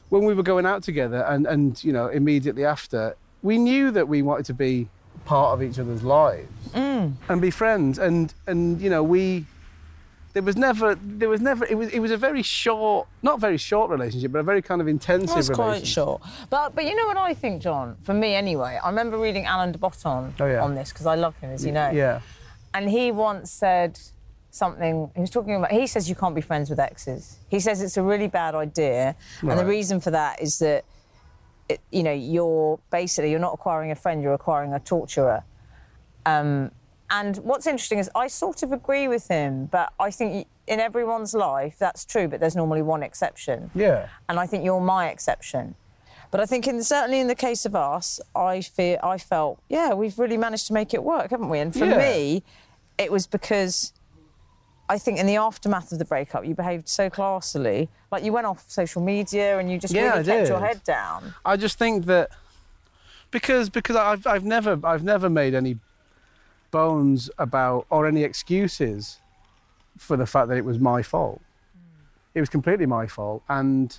when 0.08 0.24
we 0.24 0.32
were 0.34 0.42
going 0.42 0.64
out 0.66 0.82
together 0.82 1.22
and, 1.28 1.46
and 1.46 1.82
you 1.84 1.92
know, 1.92 2.06
immediately 2.08 2.64
after, 2.64 3.16
we 3.44 3.58
knew 3.58 3.92
that 3.92 4.08
we 4.08 4.22
wanted 4.22 4.46
to 4.46 4.54
be 4.54 4.88
part 5.24 5.54
of 5.54 5.62
each 5.62 5.78
other's 5.78 6.02
lives 6.02 6.48
mm. 6.72 7.12
and 7.28 7.40
be 7.40 7.50
friends. 7.50 7.98
And 7.98 8.34
and 8.48 8.80
you 8.80 8.90
know, 8.90 9.04
we 9.04 9.46
there 10.32 10.42
was 10.42 10.56
never 10.56 10.96
there 10.96 11.28
was 11.28 11.40
never 11.40 11.64
it 11.66 11.76
was 11.76 11.90
it 11.90 12.00
was 12.00 12.10
a 12.10 12.16
very 12.16 12.42
short 12.42 13.06
not 13.22 13.38
very 13.38 13.58
short 13.58 13.90
relationship, 13.90 14.32
but 14.32 14.40
a 14.40 14.42
very 14.42 14.62
kind 14.62 14.80
of 14.80 14.88
intensive 14.88 15.36
That's 15.36 15.50
quite 15.50 15.66
relationship. 15.66 15.94
short. 15.94 16.22
But 16.50 16.74
but 16.74 16.84
you 16.84 16.96
know 16.96 17.06
what 17.06 17.18
I 17.18 17.34
think, 17.34 17.62
John? 17.62 17.96
For 18.02 18.14
me 18.14 18.34
anyway, 18.34 18.80
I 18.82 18.88
remember 18.88 19.18
reading 19.18 19.46
Alain 19.46 19.72
de 19.72 19.78
Botton 19.78 20.34
Oh, 20.40 20.46
yeah. 20.46 20.64
on 20.64 20.74
this 20.74 20.90
because 20.92 21.06
I 21.06 21.14
love 21.14 21.36
him, 21.36 21.50
as 21.50 21.64
you 21.64 21.72
know. 21.72 21.90
Yeah. 21.90 22.20
And 22.72 22.90
he 22.90 23.12
once 23.12 23.52
said 23.52 24.00
something. 24.50 25.10
He 25.14 25.20
was 25.20 25.30
talking 25.30 25.54
about. 25.54 25.70
He 25.70 25.86
says 25.86 26.08
you 26.08 26.16
can't 26.16 26.34
be 26.34 26.40
friends 26.40 26.70
with 26.70 26.80
exes. 26.80 27.36
He 27.48 27.60
says 27.60 27.82
it's 27.82 27.96
a 27.96 28.02
really 28.02 28.26
bad 28.26 28.54
idea, 28.54 29.16
and 29.42 29.58
the 29.58 29.66
reason 29.66 30.00
for 30.00 30.10
that 30.10 30.40
is 30.40 30.58
that, 30.58 30.84
it, 31.68 31.80
you 31.90 32.02
know, 32.02 32.12
you're 32.12 32.78
basically 32.90 33.30
you're 33.30 33.40
not 33.40 33.54
acquiring 33.54 33.90
a 33.90 33.94
friend, 33.96 34.22
you're 34.22 34.34
acquiring 34.34 34.72
a 34.74 34.80
torturer. 34.80 35.44
Um, 36.26 36.70
and 37.10 37.36
what's 37.38 37.66
interesting 37.66 37.98
is 37.98 38.10
I 38.14 38.26
sort 38.28 38.62
of 38.62 38.72
agree 38.72 39.08
with 39.08 39.28
him, 39.28 39.66
but 39.66 39.92
I 40.00 40.10
think 40.10 40.46
in 40.66 40.80
everyone's 40.80 41.34
life 41.34 41.76
that's 41.78 42.04
true, 42.04 42.28
but 42.28 42.40
there's 42.40 42.56
normally 42.56 42.82
one 42.82 43.02
exception 43.02 43.70
Yeah. 43.74 44.08
and 44.28 44.40
I 44.40 44.46
think 44.46 44.64
you're 44.64 44.80
my 44.80 45.08
exception. 45.08 45.74
But 46.30 46.40
I 46.40 46.46
think 46.46 46.66
in 46.66 46.82
certainly 46.82 47.20
in 47.20 47.28
the 47.28 47.34
case 47.34 47.64
of 47.66 47.76
us, 47.76 48.20
I 48.34 48.60
fear 48.62 48.98
I 49.02 49.18
felt 49.18 49.60
yeah 49.68 49.92
we've 49.94 50.18
really 50.18 50.38
managed 50.38 50.66
to 50.68 50.72
make 50.72 50.92
it 50.94 51.04
work, 51.04 51.30
haven't 51.30 51.48
we? 51.50 51.58
And 51.60 51.72
for 51.72 51.84
Yeah. 51.84 51.98
me, 51.98 52.42
it 52.98 53.12
was 53.12 53.26
because 53.26 53.92
I 54.88 54.98
think 54.98 55.18
in 55.18 55.26
the 55.26 55.36
aftermath 55.36 55.92
of 55.92 55.98
the 55.98 56.04
breakup, 56.04 56.44
you 56.44 56.54
behaved 56.54 56.88
so 56.88 57.08
classily, 57.08 57.88
like 58.10 58.22
you 58.22 58.32
went 58.32 58.46
off 58.46 58.64
social 58.68 59.00
media 59.02 59.58
and 59.58 59.70
you 59.70 59.78
just 59.78 59.94
Yeah, 59.94 60.14
really 60.14 60.24
kept 60.24 60.48
your 60.48 60.60
head 60.60 60.82
down. 60.84 61.34
I 61.44 61.56
just 61.56 61.78
think 61.78 62.04
that 62.06 62.30
because 63.30 63.70
because 63.70 63.96
I've 63.96 64.26
I've 64.26 64.44
never 64.44 64.78
I've 64.84 65.02
never 65.02 65.30
made 65.30 65.54
any 65.54 65.78
bones 66.70 67.30
about 67.38 67.86
or 67.88 68.06
any 68.06 68.24
excuses 68.24 69.18
for 69.96 70.16
the 70.16 70.26
fact 70.26 70.48
that 70.48 70.58
it 70.58 70.64
was 70.64 70.78
my 70.78 71.02
fault. 71.02 71.40
It 72.34 72.40
was 72.40 72.50
completely 72.50 72.86
my 72.86 73.06
fault, 73.06 73.42
and 73.48 73.96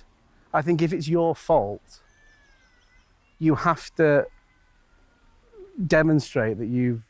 I 0.54 0.62
think 0.62 0.82
if 0.82 0.92
it's 0.92 1.08
your 1.08 1.34
fault, 1.34 2.00
you 3.38 3.56
have 3.56 3.94
to 3.96 4.26
demonstrate 5.86 6.58
that 6.58 6.66
you've 6.66 7.02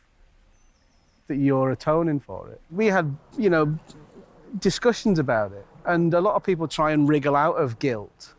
that 1.29 1.37
you're 1.37 1.70
atoning 1.72 2.20
for 2.20 2.49
it. 2.51 2.61
We 2.70 2.87
had, 2.87 3.16
you 3.37 3.51
know, 3.51 3.79
discussions 4.59 5.18
about 5.18 5.53
it, 5.53 5.66
and 5.85 6.12
a 6.14 6.20
lot 6.20 6.35
of 6.35 6.43
people 6.45 6.68
try 6.68 6.93
and 6.93 7.09
wriggle 7.09 7.37
out 7.37 7.55
of 7.57 7.79
guilt, 7.79 8.35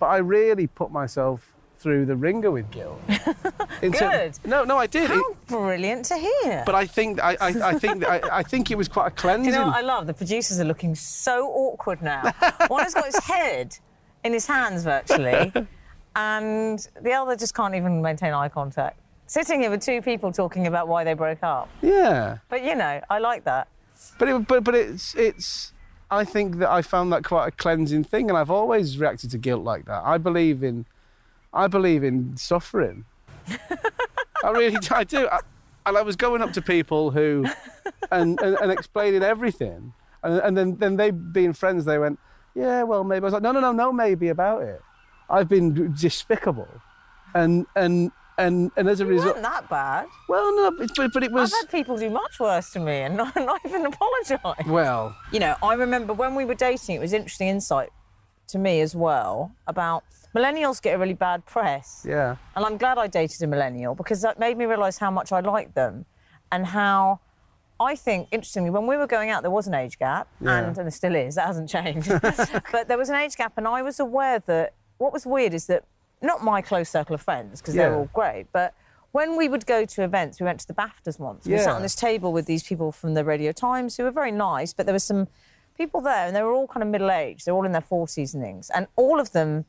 but 0.00 0.06
I 0.06 0.18
really 0.18 0.66
put 0.66 0.90
myself 0.90 1.50
through 1.78 2.06
the 2.06 2.16
wringer 2.16 2.50
with 2.50 2.70
guilt. 2.70 2.98
Good. 3.80 4.38
no, 4.46 4.64
no, 4.64 4.78
I 4.78 4.86
did. 4.86 5.04
It- 5.10 5.16
How 5.16 5.34
brilliant 5.46 6.06
to 6.06 6.16
hear. 6.16 6.62
but 6.64 6.74
I 6.74 6.86
think 6.86 7.20
I, 7.22 7.36
I, 7.40 7.48
I 7.70 7.78
think 7.78 8.04
I, 8.06 8.20
I 8.32 8.42
think 8.42 8.70
it 8.70 8.78
was 8.78 8.88
quite 8.88 9.08
a 9.08 9.10
cleansing. 9.22 9.52
you 9.52 9.58
know 9.58 9.66
what 9.66 9.76
I 9.76 9.82
love? 9.82 10.06
The 10.06 10.14
producers 10.14 10.58
are 10.60 10.64
looking 10.64 10.94
so 10.94 11.48
awkward 11.48 12.00
now. 12.00 12.32
One 12.68 12.82
has 12.84 12.94
got 12.94 13.04
his 13.06 13.18
head 13.18 13.76
in 14.24 14.32
his 14.32 14.46
hands 14.46 14.82
virtually, 14.84 15.52
and 16.16 16.88
the 17.02 17.12
other 17.12 17.36
just 17.36 17.54
can't 17.54 17.74
even 17.74 18.00
maintain 18.00 18.32
eye 18.32 18.48
contact. 18.48 18.98
Sitting 19.26 19.60
here 19.60 19.70
with 19.70 19.82
two 19.82 20.02
people 20.02 20.32
talking 20.32 20.66
about 20.66 20.86
why 20.86 21.04
they 21.04 21.14
broke 21.14 21.42
up. 21.42 21.68
yeah. 21.80 22.38
But 22.48 22.62
you 22.64 22.74
know, 22.74 23.00
I 23.08 23.18
like 23.18 23.44
that. 23.44 23.68
But 24.18 24.28
it, 24.28 24.46
but 24.46 24.64
but 24.64 24.74
it's 24.74 25.14
it's. 25.14 25.72
I 26.10 26.24
think 26.24 26.58
that 26.58 26.70
I 26.70 26.82
found 26.82 27.12
that 27.12 27.24
quite 27.24 27.48
a 27.48 27.50
cleansing 27.50 28.04
thing, 28.04 28.28
and 28.28 28.38
I've 28.38 28.50
always 28.50 28.98
reacted 28.98 29.30
to 29.30 29.38
guilt 29.38 29.64
like 29.64 29.86
that. 29.86 30.02
I 30.04 30.18
believe 30.18 30.62
in, 30.62 30.84
I 31.52 31.66
believe 31.66 32.04
in 32.04 32.36
suffering. 32.36 33.06
I 33.48 34.50
really 34.50 34.76
I 34.90 35.04
do. 35.04 35.26
I, 35.28 35.40
and 35.86 35.96
I 35.96 36.02
was 36.02 36.16
going 36.16 36.42
up 36.42 36.52
to 36.52 36.62
people 36.62 37.10
who, 37.10 37.46
and 38.12 38.40
and, 38.40 38.56
and 38.56 38.70
explaining 38.70 39.22
everything, 39.22 39.94
and, 40.22 40.38
and 40.40 40.56
then 40.56 40.76
then 40.76 40.96
they 40.96 41.10
being 41.10 41.54
friends, 41.54 41.86
they 41.86 41.98
went, 41.98 42.18
yeah, 42.54 42.82
well 42.82 43.04
maybe. 43.04 43.22
I 43.22 43.24
was 43.24 43.32
like, 43.32 43.42
no, 43.42 43.52
no, 43.52 43.60
no, 43.60 43.72
no, 43.72 43.92
maybe 43.92 44.28
about 44.28 44.62
it. 44.62 44.82
I've 45.30 45.48
been 45.48 45.94
despicable, 45.94 46.68
and 47.34 47.66
and 47.74 48.12
and 48.38 48.70
and 48.76 48.88
as 48.88 49.00
a 49.00 49.04
It 49.04 49.08
result, 49.08 49.36
wasn't 49.36 49.44
that 49.44 49.68
bad. 49.70 50.06
well, 50.28 50.54
no, 50.56 50.70
but 50.76 50.90
but, 50.96 51.12
but 51.12 51.22
it 51.22 51.30
was 51.32 51.52
I've 51.52 51.60
had 51.62 51.70
people 51.70 51.96
do 51.96 52.10
much 52.10 52.40
worse 52.40 52.70
to 52.72 52.80
me 52.80 52.98
and 53.02 53.16
not, 53.22 53.34
not 53.36 53.60
even 53.64 53.86
apologise. 53.86 54.66
well. 54.66 55.14
You 55.32 55.40
know, 55.40 55.54
I 55.62 55.74
remember 55.74 56.12
when 56.12 56.34
we 56.34 56.44
were 56.44 56.54
dating, 56.54 56.96
it 56.96 57.00
was 57.00 57.12
interesting 57.12 57.48
insight 57.48 57.90
to 58.48 58.58
me 58.58 58.80
as 58.80 58.94
well 58.94 59.52
about 59.66 60.04
millennials 60.34 60.82
get 60.82 60.94
a 60.94 60.98
really 60.98 61.14
bad 61.14 61.46
press. 61.46 62.04
Yeah. 62.08 62.36
And 62.56 62.64
I'm 62.66 62.76
glad 62.76 62.98
I 62.98 63.06
dated 63.06 63.42
a 63.42 63.46
millennial 63.46 63.94
because 63.94 64.20
that 64.22 64.38
made 64.38 64.56
me 64.58 64.64
realise 64.66 64.98
how 64.98 65.10
much 65.10 65.32
I 65.32 65.40
liked 65.40 65.74
them 65.74 66.04
and 66.52 66.66
how 66.66 67.20
I 67.80 67.96
think, 67.96 68.28
interestingly, 68.30 68.70
when 68.70 68.86
we 68.86 68.96
were 68.96 69.06
going 69.08 69.30
out, 69.30 69.42
there 69.42 69.50
was 69.50 69.66
an 69.66 69.74
age 69.74 69.98
gap, 69.98 70.28
Yeah. 70.40 70.58
and, 70.58 70.66
and 70.68 70.76
there 70.76 70.90
still 70.90 71.14
is, 71.16 71.34
that 71.34 71.46
hasn't 71.48 71.68
changed. 71.68 72.08
but 72.72 72.86
there 72.86 72.96
was 72.96 73.08
an 73.08 73.16
age 73.16 73.34
gap, 73.34 73.54
and 73.56 73.66
I 73.66 73.82
was 73.82 73.98
aware 73.98 74.38
that 74.40 74.74
what 74.98 75.12
was 75.12 75.26
weird 75.26 75.52
is 75.54 75.66
that 75.66 75.82
not 76.24 76.42
my 76.42 76.60
close 76.62 76.88
circle 76.88 77.14
of 77.14 77.22
friends, 77.22 77.60
because 77.60 77.74
they're 77.74 77.94
all 77.94 78.08
great, 78.12 78.46
but 78.52 78.74
when 79.12 79.36
we 79.36 79.48
would 79.48 79.64
go 79.66 79.84
to 79.84 80.02
events, 80.02 80.40
we 80.40 80.44
went 80.44 80.58
to 80.60 80.66
the 80.66 80.74
BAFTAs 80.74 81.18
once. 81.20 81.46
We 81.46 81.56
sat 81.58 81.74
on 81.76 81.82
this 81.82 81.94
table 81.94 82.32
with 82.32 82.46
these 82.46 82.62
people 82.64 82.90
from 82.90 83.14
the 83.14 83.24
Radio 83.24 83.52
Times 83.52 83.96
who 83.96 84.02
were 84.04 84.10
very 84.10 84.32
nice, 84.32 84.72
but 84.72 84.86
there 84.86 84.92
were 84.94 84.98
some 84.98 85.28
people 85.76 86.00
there, 86.00 86.26
and 86.26 86.34
they 86.34 86.42
were 86.42 86.52
all 86.52 86.66
kind 86.66 86.82
of 86.82 86.88
middle 86.88 87.10
aged. 87.10 87.44
They're 87.46 87.54
all 87.54 87.64
in 87.66 87.72
their 87.72 87.80
40s 87.80 88.34
and 88.34 88.42
things. 88.42 88.70
And 88.70 88.88
all 88.96 89.20
of 89.20 89.30
them 89.32 89.66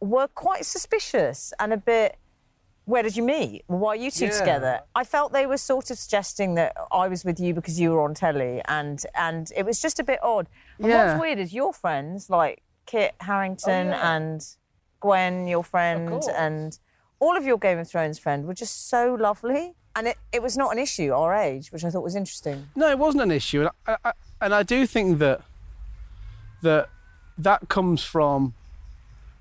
were 0.00 0.26
quite 0.28 0.64
suspicious 0.66 1.52
and 1.58 1.72
a 1.72 1.76
bit. 1.76 2.16
Where 2.84 3.02
did 3.02 3.16
you 3.16 3.22
meet? 3.22 3.64
Why 3.66 3.90
are 3.90 3.96
you 3.96 4.10
two 4.10 4.26
Yeah. 4.26 4.38
together? 4.38 4.80
I 4.94 5.04
felt 5.04 5.32
they 5.32 5.46
were 5.46 5.58
sort 5.58 5.90
of 5.90 5.98
suggesting 5.98 6.54
that 6.54 6.74
I 6.90 7.06
was 7.06 7.24
with 7.24 7.38
you 7.38 7.52
because 7.52 7.78
you 7.78 7.92
were 7.92 8.00
on 8.02 8.14
telly, 8.14 8.62
and 8.66 9.04
and 9.14 9.52
it 9.54 9.64
was 9.66 9.78
just 9.80 10.00
a 10.00 10.04
bit 10.04 10.18
odd. 10.22 10.48
And 10.78 10.88
Yeah. 10.88 11.04
what's 11.12 11.20
weird 11.20 11.38
is 11.38 11.52
your 11.52 11.72
friends 11.74 12.30
like 12.30 12.62
Kit 12.86 13.14
Harington 13.20 13.88
Oh, 13.88 13.90
yeah. 13.90 14.16
and 14.16 14.46
Gwen, 15.00 15.46
your 15.46 15.64
friend, 15.64 16.22
and 16.34 16.78
all 17.20 17.36
of 17.36 17.44
your 17.44 17.58
Game 17.58 17.78
of 17.78 17.88
Thrones 17.88 18.18
friend 18.18 18.46
were 18.46 18.54
just 18.54 18.88
so 18.88 19.14
lovely. 19.14 19.74
And 19.96 20.06
it, 20.06 20.16
it 20.32 20.42
was 20.42 20.56
not 20.56 20.70
an 20.72 20.78
issue, 20.78 21.12
our 21.12 21.34
age, 21.34 21.72
which 21.72 21.84
I 21.84 21.90
thought 21.90 22.04
was 22.04 22.14
interesting. 22.14 22.68
No, 22.76 22.88
it 22.88 22.98
wasn't 22.98 23.24
an 23.24 23.30
issue, 23.32 23.62
and 23.62 23.70
I, 23.86 23.96
I, 24.04 24.12
and 24.40 24.54
I 24.54 24.62
do 24.62 24.86
think 24.86 25.18
that 25.18 25.40
that 26.62 26.88
that 27.36 27.68
comes 27.68 28.04
from 28.04 28.54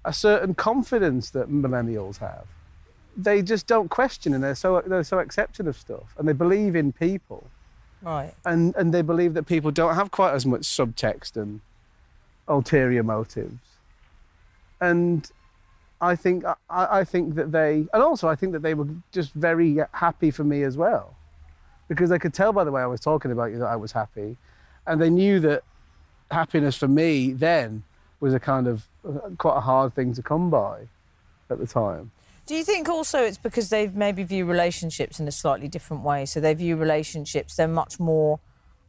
a 0.05 0.13
certain 0.13 0.55
confidence 0.55 1.29
that 1.31 1.49
millennials 1.49 2.17
have. 2.17 2.45
They 3.15 3.41
just 3.43 3.67
don't 3.67 3.89
question, 3.89 4.33
and 4.33 4.43
they're 4.43 4.55
so 4.55 4.81
they're 4.85 5.03
so 5.03 5.19
accepting 5.19 5.67
of 5.67 5.77
stuff, 5.77 6.15
and 6.17 6.27
they 6.27 6.33
believe 6.33 6.75
in 6.75 6.91
people, 6.91 7.47
Right. 8.01 8.33
and 8.45 8.75
and 8.75 8.91
they 8.93 9.01
believe 9.03 9.35
that 9.35 9.43
people 9.43 9.69
don't 9.69 9.93
have 9.95 10.09
quite 10.09 10.33
as 10.33 10.45
much 10.45 10.61
subtext 10.61 11.35
and 11.35 11.61
ulterior 12.47 13.03
motives, 13.03 13.59
and. 14.81 15.29
I 15.99 16.15
think 16.15 16.45
I, 16.45 16.55
I 16.69 17.03
think 17.03 17.35
that 17.35 17.51
they, 17.51 17.87
and 17.93 18.03
also 18.03 18.27
I 18.27 18.35
think 18.35 18.51
that 18.53 18.61
they 18.61 18.73
were 18.73 18.87
just 19.11 19.33
very 19.33 19.79
happy 19.93 20.31
for 20.31 20.43
me 20.43 20.63
as 20.63 20.77
well, 20.77 21.15
because 21.87 22.09
they 22.09 22.19
could 22.19 22.33
tell 22.33 22.53
by 22.53 22.63
the 22.63 22.71
way 22.71 22.81
I 22.81 22.85
was 22.87 23.01
talking 23.01 23.31
about 23.31 23.51
you 23.51 23.59
that 23.59 23.67
I 23.67 23.75
was 23.75 23.91
happy, 23.91 24.37
and 24.85 25.01
they 25.01 25.09
knew 25.09 25.39
that 25.41 25.63
happiness 26.29 26.75
for 26.77 26.87
me 26.87 27.31
then 27.31 27.83
was 28.19 28.33
a 28.33 28.39
kind 28.39 28.67
of 28.67 28.87
uh, 29.07 29.29
quite 29.37 29.57
a 29.57 29.61
hard 29.61 29.93
thing 29.93 30.13
to 30.13 30.21
come 30.21 30.49
by 30.49 30.87
at 31.49 31.59
the 31.59 31.67
time. 31.67 32.11
Do 32.45 32.55
you 32.55 32.63
think 32.63 32.87
also 32.87 33.23
it's 33.23 33.37
because 33.37 33.69
they've 33.69 33.93
maybe 33.93 34.23
view 34.23 34.45
relationships 34.45 35.19
in 35.19 35.27
a 35.27 35.31
slightly 35.31 35.67
different 35.67 36.03
way? 36.03 36.25
So 36.25 36.39
they 36.39 36.53
view 36.53 36.77
relationships, 36.77 37.55
they're 37.55 37.67
much 37.67 37.99
more 37.99 38.39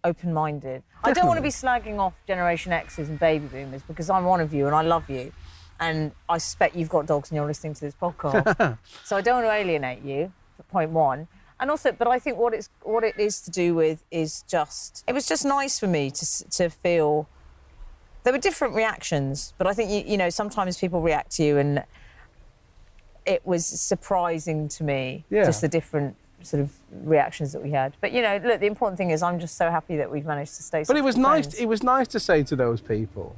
open 0.04 0.32
minded. 0.32 0.82
I 1.02 1.12
don't 1.12 1.26
want 1.26 1.38
to 1.38 1.42
be 1.42 1.48
slagging 1.48 1.98
off 1.98 2.14
Generation 2.26 2.72
X's 2.72 3.08
and 3.08 3.18
baby 3.18 3.46
boomers 3.46 3.82
because 3.82 4.10
I'm 4.10 4.24
one 4.24 4.40
of 4.40 4.54
you 4.54 4.66
and 4.66 4.74
I 4.74 4.82
love 4.82 5.08
you. 5.10 5.32
And 5.80 6.12
I 6.28 6.38
suspect 6.38 6.74
you've 6.76 6.88
got 6.88 7.06
dogs 7.06 7.30
and 7.30 7.36
you're 7.36 7.46
listening 7.46 7.74
to 7.74 7.80
this 7.80 7.94
podcast. 7.94 8.78
so 9.04 9.16
I 9.16 9.20
don't 9.20 9.36
want 9.42 9.46
to 9.46 9.52
alienate 9.52 10.02
you, 10.02 10.32
point 10.70 10.90
one. 10.90 11.28
And 11.60 11.70
also, 11.70 11.92
but 11.92 12.06
I 12.08 12.18
think 12.18 12.36
what 12.38 12.54
it's 12.54 12.68
what 12.82 13.04
it 13.04 13.18
is 13.18 13.40
to 13.42 13.50
do 13.50 13.74
with 13.74 14.04
is 14.10 14.42
just 14.48 15.02
it 15.06 15.12
was 15.12 15.26
just 15.26 15.44
nice 15.44 15.78
for 15.78 15.86
me 15.88 16.10
to 16.10 16.50
to 16.50 16.68
feel 16.70 17.28
there 18.24 18.32
were 18.32 18.38
different 18.38 18.74
reactions, 18.74 19.54
but 19.58 19.66
I 19.66 19.74
think 19.74 19.90
you, 19.90 20.10
you 20.12 20.16
know 20.16 20.30
sometimes 20.30 20.78
people 20.78 21.00
react 21.00 21.32
to 21.36 21.42
you 21.44 21.58
and 21.58 21.84
it 23.26 23.46
was 23.46 23.66
surprising 23.66 24.68
to 24.68 24.84
me 24.84 25.24
Yeah. 25.30 25.44
just 25.44 25.60
the 25.60 25.68
different 25.68 26.16
sort 26.42 26.62
of 26.62 26.72
reactions 27.04 27.52
that 27.52 27.62
we 27.62 27.70
had. 27.72 27.96
But 28.00 28.12
you 28.12 28.22
know, 28.22 28.40
look, 28.42 28.60
the 28.60 28.66
important 28.66 28.96
thing 28.96 29.10
is 29.10 29.22
I'm 29.22 29.38
just 29.40 29.56
so 29.56 29.70
happy 29.70 29.96
that 29.96 30.10
we've 30.10 30.24
managed 30.24 30.54
to 30.56 30.62
stay. 30.62 30.84
But 30.86 30.96
it 30.96 31.04
was 31.04 31.16
nice. 31.16 31.46
friends. 31.46 31.60
It 31.60 31.66
was 31.66 31.82
nice 31.82 32.08
to 32.08 32.20
say 32.20 32.42
to 32.44 32.56
those 32.56 32.80
people. 32.80 33.36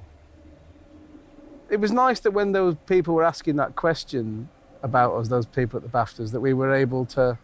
It 1.70 1.80
was 1.80 1.92
nice 1.92 2.20
that 2.20 2.32
when 2.32 2.52
those 2.52 2.76
people 2.86 3.14
were 3.14 3.24
asking 3.24 3.56
that 3.56 3.76
question 3.76 4.48
about 4.82 5.14
us, 5.14 5.28
those 5.28 5.46
people 5.46 5.76
at 5.76 5.82
the 5.82 5.88
Baftas, 5.88 6.32
that 6.32 6.40
we 6.40 6.52
were 6.52 6.74
able 6.74 7.04
to, 7.06 7.38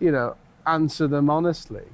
you 0.00 0.10
know, 0.10 0.36
answer 0.66 1.06
them 1.06 1.30
honestly. 1.30 1.84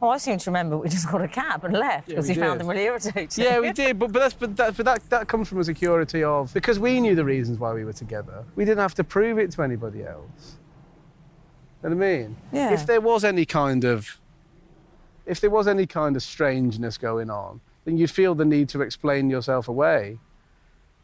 Oh, 0.00 0.08
I 0.08 0.18
seem 0.18 0.36
to 0.38 0.50
remember 0.50 0.76
we 0.76 0.88
just 0.88 1.08
got 1.08 1.22
a 1.22 1.28
cab 1.28 1.64
and 1.64 1.74
left 1.74 2.08
Yeah, 2.08 2.16
because 2.16 2.28
we 2.28 2.34
we 2.34 2.40
found 2.40 2.58
them 2.58 2.66
really 2.66 2.82
irritating. 2.82 3.44
Yeah, 3.44 3.60
we 3.60 3.72
did, 3.72 4.00
but 4.00 4.10
but 4.10 4.18
that's 4.18 4.34
but 4.34 4.56
that 4.56 4.76
but 4.76 4.84
that 4.84 5.10
that 5.10 5.28
comes 5.28 5.48
from 5.48 5.60
a 5.60 5.64
security 5.64 6.24
of 6.24 6.52
because 6.52 6.80
we 6.80 7.00
knew 7.00 7.14
the 7.14 7.24
reasons 7.24 7.60
why 7.60 7.72
we 7.72 7.84
were 7.84 7.92
together. 7.92 8.44
We 8.56 8.64
didn't 8.64 8.80
have 8.80 8.96
to 8.96 9.04
prove 9.04 9.38
it 9.38 9.52
to 9.52 9.62
anybody 9.62 10.02
else. 10.02 10.56
You 11.82 11.90
know 11.90 11.96
what 11.96 12.04
I 12.04 12.16
mean? 12.16 12.36
Yeah. 12.52 12.72
If 12.72 12.84
there 12.84 13.00
was 13.00 13.22
any 13.22 13.44
kind 13.44 13.84
of 13.84 14.18
if 15.24 15.40
there 15.40 15.50
was 15.50 15.68
any 15.68 15.86
kind 15.86 16.16
of 16.16 16.22
strangeness 16.24 16.98
going 16.98 17.30
on, 17.30 17.60
then 17.84 17.96
you'd 17.98 18.10
feel 18.10 18.34
the 18.34 18.44
need 18.44 18.68
to 18.70 18.80
explain 18.82 19.30
yourself 19.30 19.68
away. 19.68 20.18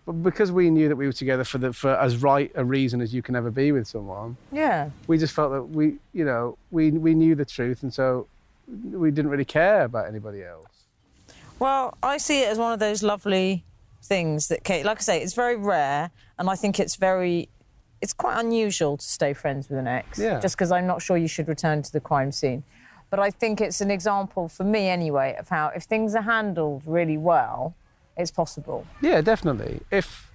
But 0.06 0.12
because 0.22 0.50
we 0.50 0.70
knew 0.70 0.88
that 0.88 0.96
we 0.96 1.06
were 1.06 1.12
together 1.12 1.44
for 1.44 1.58
the 1.58 1.72
for 1.72 1.90
as 1.94 2.16
right 2.22 2.50
a 2.54 2.64
reason 2.64 3.00
as 3.02 3.12
you 3.12 3.20
can 3.22 3.36
ever 3.36 3.50
be 3.50 3.72
with 3.72 3.86
someone, 3.86 4.36
Yeah. 4.52 4.90
we 5.06 5.18
just 5.18 5.34
felt 5.34 5.52
that 5.52 5.64
we 5.64 5.96
you 6.14 6.24
know 6.24 6.56
we 6.70 6.90
we 6.90 7.14
knew 7.14 7.34
the 7.34 7.44
truth, 7.44 7.82
and 7.82 7.92
so 7.92 8.26
we 8.90 9.10
didn't 9.10 9.30
really 9.30 9.44
care 9.44 9.82
about 9.84 10.06
anybody 10.06 10.42
else. 10.42 10.66
Well, 11.58 11.94
I 12.02 12.18
see 12.18 12.42
it 12.42 12.48
as 12.48 12.58
one 12.58 12.72
of 12.72 12.78
those 12.78 13.02
lovely 13.02 13.64
things 14.02 14.48
that 14.48 14.62
Kate, 14.64 14.84
like 14.86 14.98
I 14.98 15.00
say, 15.00 15.22
it's 15.22 15.34
very 15.34 15.56
rare, 15.56 16.10
and 16.38 16.48
I 16.48 16.54
think 16.54 16.78
it's 16.78 16.94
very, 16.96 17.48
it's 18.00 18.12
quite 18.12 18.38
unusual 18.38 18.96
to 18.96 19.04
stay 19.04 19.32
friends 19.34 19.68
with 19.68 19.78
an 19.78 19.88
ex. 19.88 20.18
Yeah. 20.18 20.38
Just 20.40 20.54
because 20.56 20.70
I'm 20.70 20.86
not 20.86 21.02
sure 21.02 21.16
you 21.16 21.28
should 21.28 21.48
return 21.48 21.82
to 21.82 21.92
the 21.92 22.00
crime 22.00 22.30
scene. 22.32 22.62
But 23.10 23.20
I 23.20 23.30
think 23.30 23.60
it's 23.60 23.80
an 23.80 23.90
example 23.90 24.48
for 24.48 24.64
me 24.64 24.88
anyway 24.88 25.34
of 25.38 25.48
how 25.48 25.68
if 25.74 25.84
things 25.84 26.14
are 26.14 26.22
handled 26.22 26.82
really 26.86 27.16
well, 27.16 27.74
it's 28.16 28.30
possible. 28.30 28.86
Yeah, 29.00 29.20
definitely. 29.22 29.80
If 29.90 30.30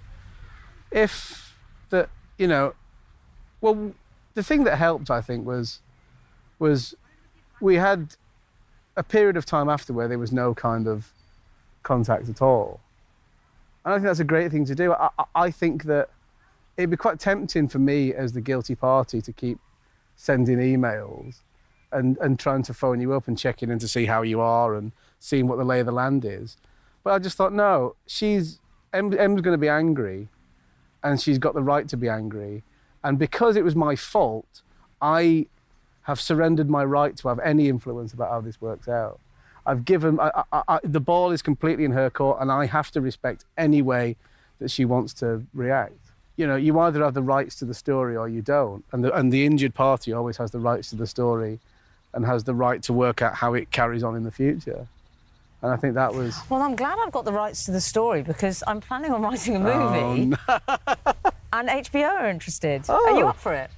if 0.92 1.56
the 1.90 2.10
you 2.38 2.48
know, 2.48 2.74
well, 3.62 3.94
the 4.34 4.44
thing 4.44 4.64
that 4.64 4.78
helped, 4.78 5.12
I 5.12 5.22
think, 5.22 5.46
was 5.46 5.82
was 6.60 6.96
we 7.62 7.76
had 7.76 8.16
a 8.96 9.04
period 9.04 9.38
of 9.38 9.46
time 9.46 9.70
after 9.70 9.94
where 9.94 10.08
there 10.08 10.20
was 10.20 10.32
no 10.32 10.54
kind 10.54 10.88
of 10.88 11.12
contact 11.84 12.30
at 12.30 12.42
all, 12.42 12.80
and 13.86 13.94
I 13.94 13.98
think 13.98 14.06
that's 14.06 14.20
a 14.20 14.24
great 14.24 14.52
thing 14.52 14.66
to 14.66 14.76
do. 14.76 14.94
I, 14.94 15.10
I- 15.20 15.24
I 15.36 15.52
think 15.52 15.84
that 15.84 16.10
it'd 16.78 16.90
be 16.90 16.98
quite 16.98 17.20
tempting 17.20 17.68
for 17.68 17.78
me 17.80 18.14
as 18.14 18.34
the 18.34 18.42
guilty 18.42 18.74
party 18.76 19.22
to 19.22 19.32
keep 19.32 19.60
sending 20.16 20.58
emails 20.58 21.42
and, 21.94 22.18
and 22.18 22.40
trying 22.40 22.64
to 22.64 22.74
phone 22.74 23.00
you 23.00 23.14
up 23.14 23.28
and 23.28 23.38
checking 23.38 23.70
in 23.70 23.80
to 23.80 23.88
see 23.88 24.06
how 24.06 24.22
you 24.22 24.42
are 24.42 24.76
and 24.76 24.92
seeing 25.20 25.48
what 25.48 25.58
the 25.58 25.64
lay 25.64 25.80
of 25.80 25.86
the 25.86 25.92
land 25.92 26.26
is. 26.26 26.58
But 27.04 27.14
I 27.14 27.20
just 27.20 27.38
thought, 27.38 27.54
no, 27.54 27.96
she's 28.08 28.60
Em, 28.94 29.18
Em's 29.18 29.42
going 29.42 29.54
to 29.54 29.58
be 29.58 29.70
angry, 29.70 30.30
and 31.04 31.20
she's 31.20 31.40
got 31.40 31.54
the 31.54 31.64
right 31.64 31.88
to 31.90 31.98
be 31.98 32.08
angry. 32.08 32.64
And 33.04 33.18
because 33.18 33.56
it 33.56 33.64
was 33.64 33.76
my 33.76 33.96
fault, 33.96 34.62
I 35.02 35.48
have 36.04 36.22
surrendered 36.22 36.70
my 36.70 36.84
right 36.84 37.16
to 37.18 37.28
have 37.28 37.40
any 37.40 37.70
influence 37.70 38.14
about 38.14 38.30
how 38.30 38.42
this 38.42 38.62
works 38.62 38.88
out. 38.88 39.20
I've 39.66 39.86
given 39.86 40.20
I, 40.20 40.44
I, 40.52 40.64
I, 40.68 40.80
the 40.84 41.00
ball 41.00 41.32
is 41.32 41.42
completely 41.42 41.86
in 41.86 41.92
her 41.92 42.10
court, 42.10 42.38
and 42.42 42.52
I 42.52 42.66
have 42.66 42.92
to 42.92 43.02
respect 43.02 43.46
any 43.58 43.82
way 43.82 44.16
that 44.60 44.70
she 44.70 44.86
wants 44.86 45.14
to 45.16 45.44
react. 45.54 46.00
You 46.36 46.48
know, 46.48 46.56
you 46.56 46.78
either 46.80 47.04
have 47.04 47.14
the 47.14 47.22
rights 47.22 47.56
to 47.56 47.66
the 47.66 47.74
story 47.74 48.16
or 48.16 48.28
you 48.28 48.42
don't, 48.42 48.84
and 48.92 49.04
the, 49.04 49.14
and 49.14 49.32
the 49.32 49.46
injured 49.46 49.74
party 49.74 50.14
always 50.14 50.38
has 50.38 50.52
the 50.52 50.60
rights 50.60 50.90
to 50.90 50.96
the 50.96 51.08
story, 51.08 51.60
and 52.14 52.26
has 52.26 52.44
the 52.44 52.54
right 52.54 52.82
to 52.84 52.94
work 52.94 53.22
out 53.22 53.36
how 53.36 53.54
it 53.54 53.72
carries 53.72 54.04
on 54.04 54.16
in 54.16 54.24
the 54.24 54.32
future. 54.32 54.88
And 55.62 55.72
I 55.72 55.78
think 55.78 55.96
that 55.96 56.14
was 56.14 56.38
Well, 56.50 56.62
I'm 56.62 56.76
glad 56.76 56.98
I've 57.04 57.12
got 57.14 57.26
the 57.26 57.32
rights 57.32 57.66
to 57.66 57.72
the 57.72 57.80
story 57.82 58.22
because 58.22 58.64
I'm 58.68 58.82
planning 58.82 59.12
on 59.12 59.22
writing 59.22 59.56
a 59.56 59.70
Oh, 59.70 60.16
movie. 60.16 60.36
and 61.54 61.70
HBO 61.70 62.10
are 62.10 62.30
interested. 62.30 62.90
Are 62.90 63.00
oh. 63.02 63.18
you 63.18 63.26
Oh. 63.26 63.30
up 63.30 63.38
for 63.38 63.54
it? 63.54 63.70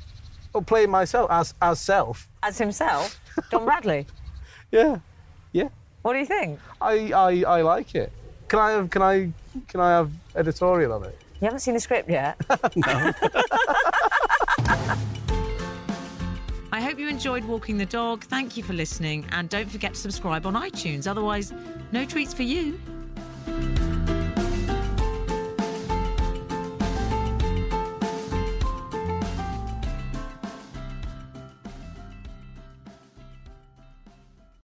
oh, 0.56 0.62
playing 0.62 0.90
myself 0.90 1.30
as 1.32 1.54
as 1.62 1.80
self. 1.80 2.28
As 2.42 2.58
himself, 2.58 3.20
John 3.52 3.66
Bradley. 3.70 4.08
Yeah, 4.72 4.98
yeah. 5.52 5.70
What 6.02 6.14
do 6.14 6.20
you 6.20 6.26
think? 6.26 6.60
I, 6.82 7.12
I, 7.14 7.44
I 7.58 7.62
like 7.62 7.94
it. 7.96 8.12
Can 8.48 8.60
I 8.60 8.72
have 8.72 8.90
can 8.90 9.02
I 9.02 9.32
can 9.68 9.80
I 9.80 9.92
have 9.92 10.12
editorial 10.36 10.94
on 10.94 11.04
it? 11.04 11.18
You 11.42 11.46
haven't 11.46 11.60
seen 11.60 11.74
the 11.76 11.80
script 11.80 12.10
yet. 12.10 12.38
I 16.76 16.82
hope 16.82 17.00
you 17.00 17.08
enjoyed 17.08 17.46
walking 17.46 17.78
the 17.78 17.86
dog. 17.86 18.26
Thank 18.26 18.58
you 18.58 18.64
for 18.64 18.74
listening. 18.74 19.26
And 19.32 19.48
don't 19.48 19.72
forget 19.72 19.94
to 19.94 20.00
subscribe 20.00 20.46
on 20.46 20.56
iTunes. 20.56 21.08
Otherwise, 21.08 21.54
no 21.94 22.04
treats 22.04 22.34
for 22.34 22.44
you. 22.44 22.78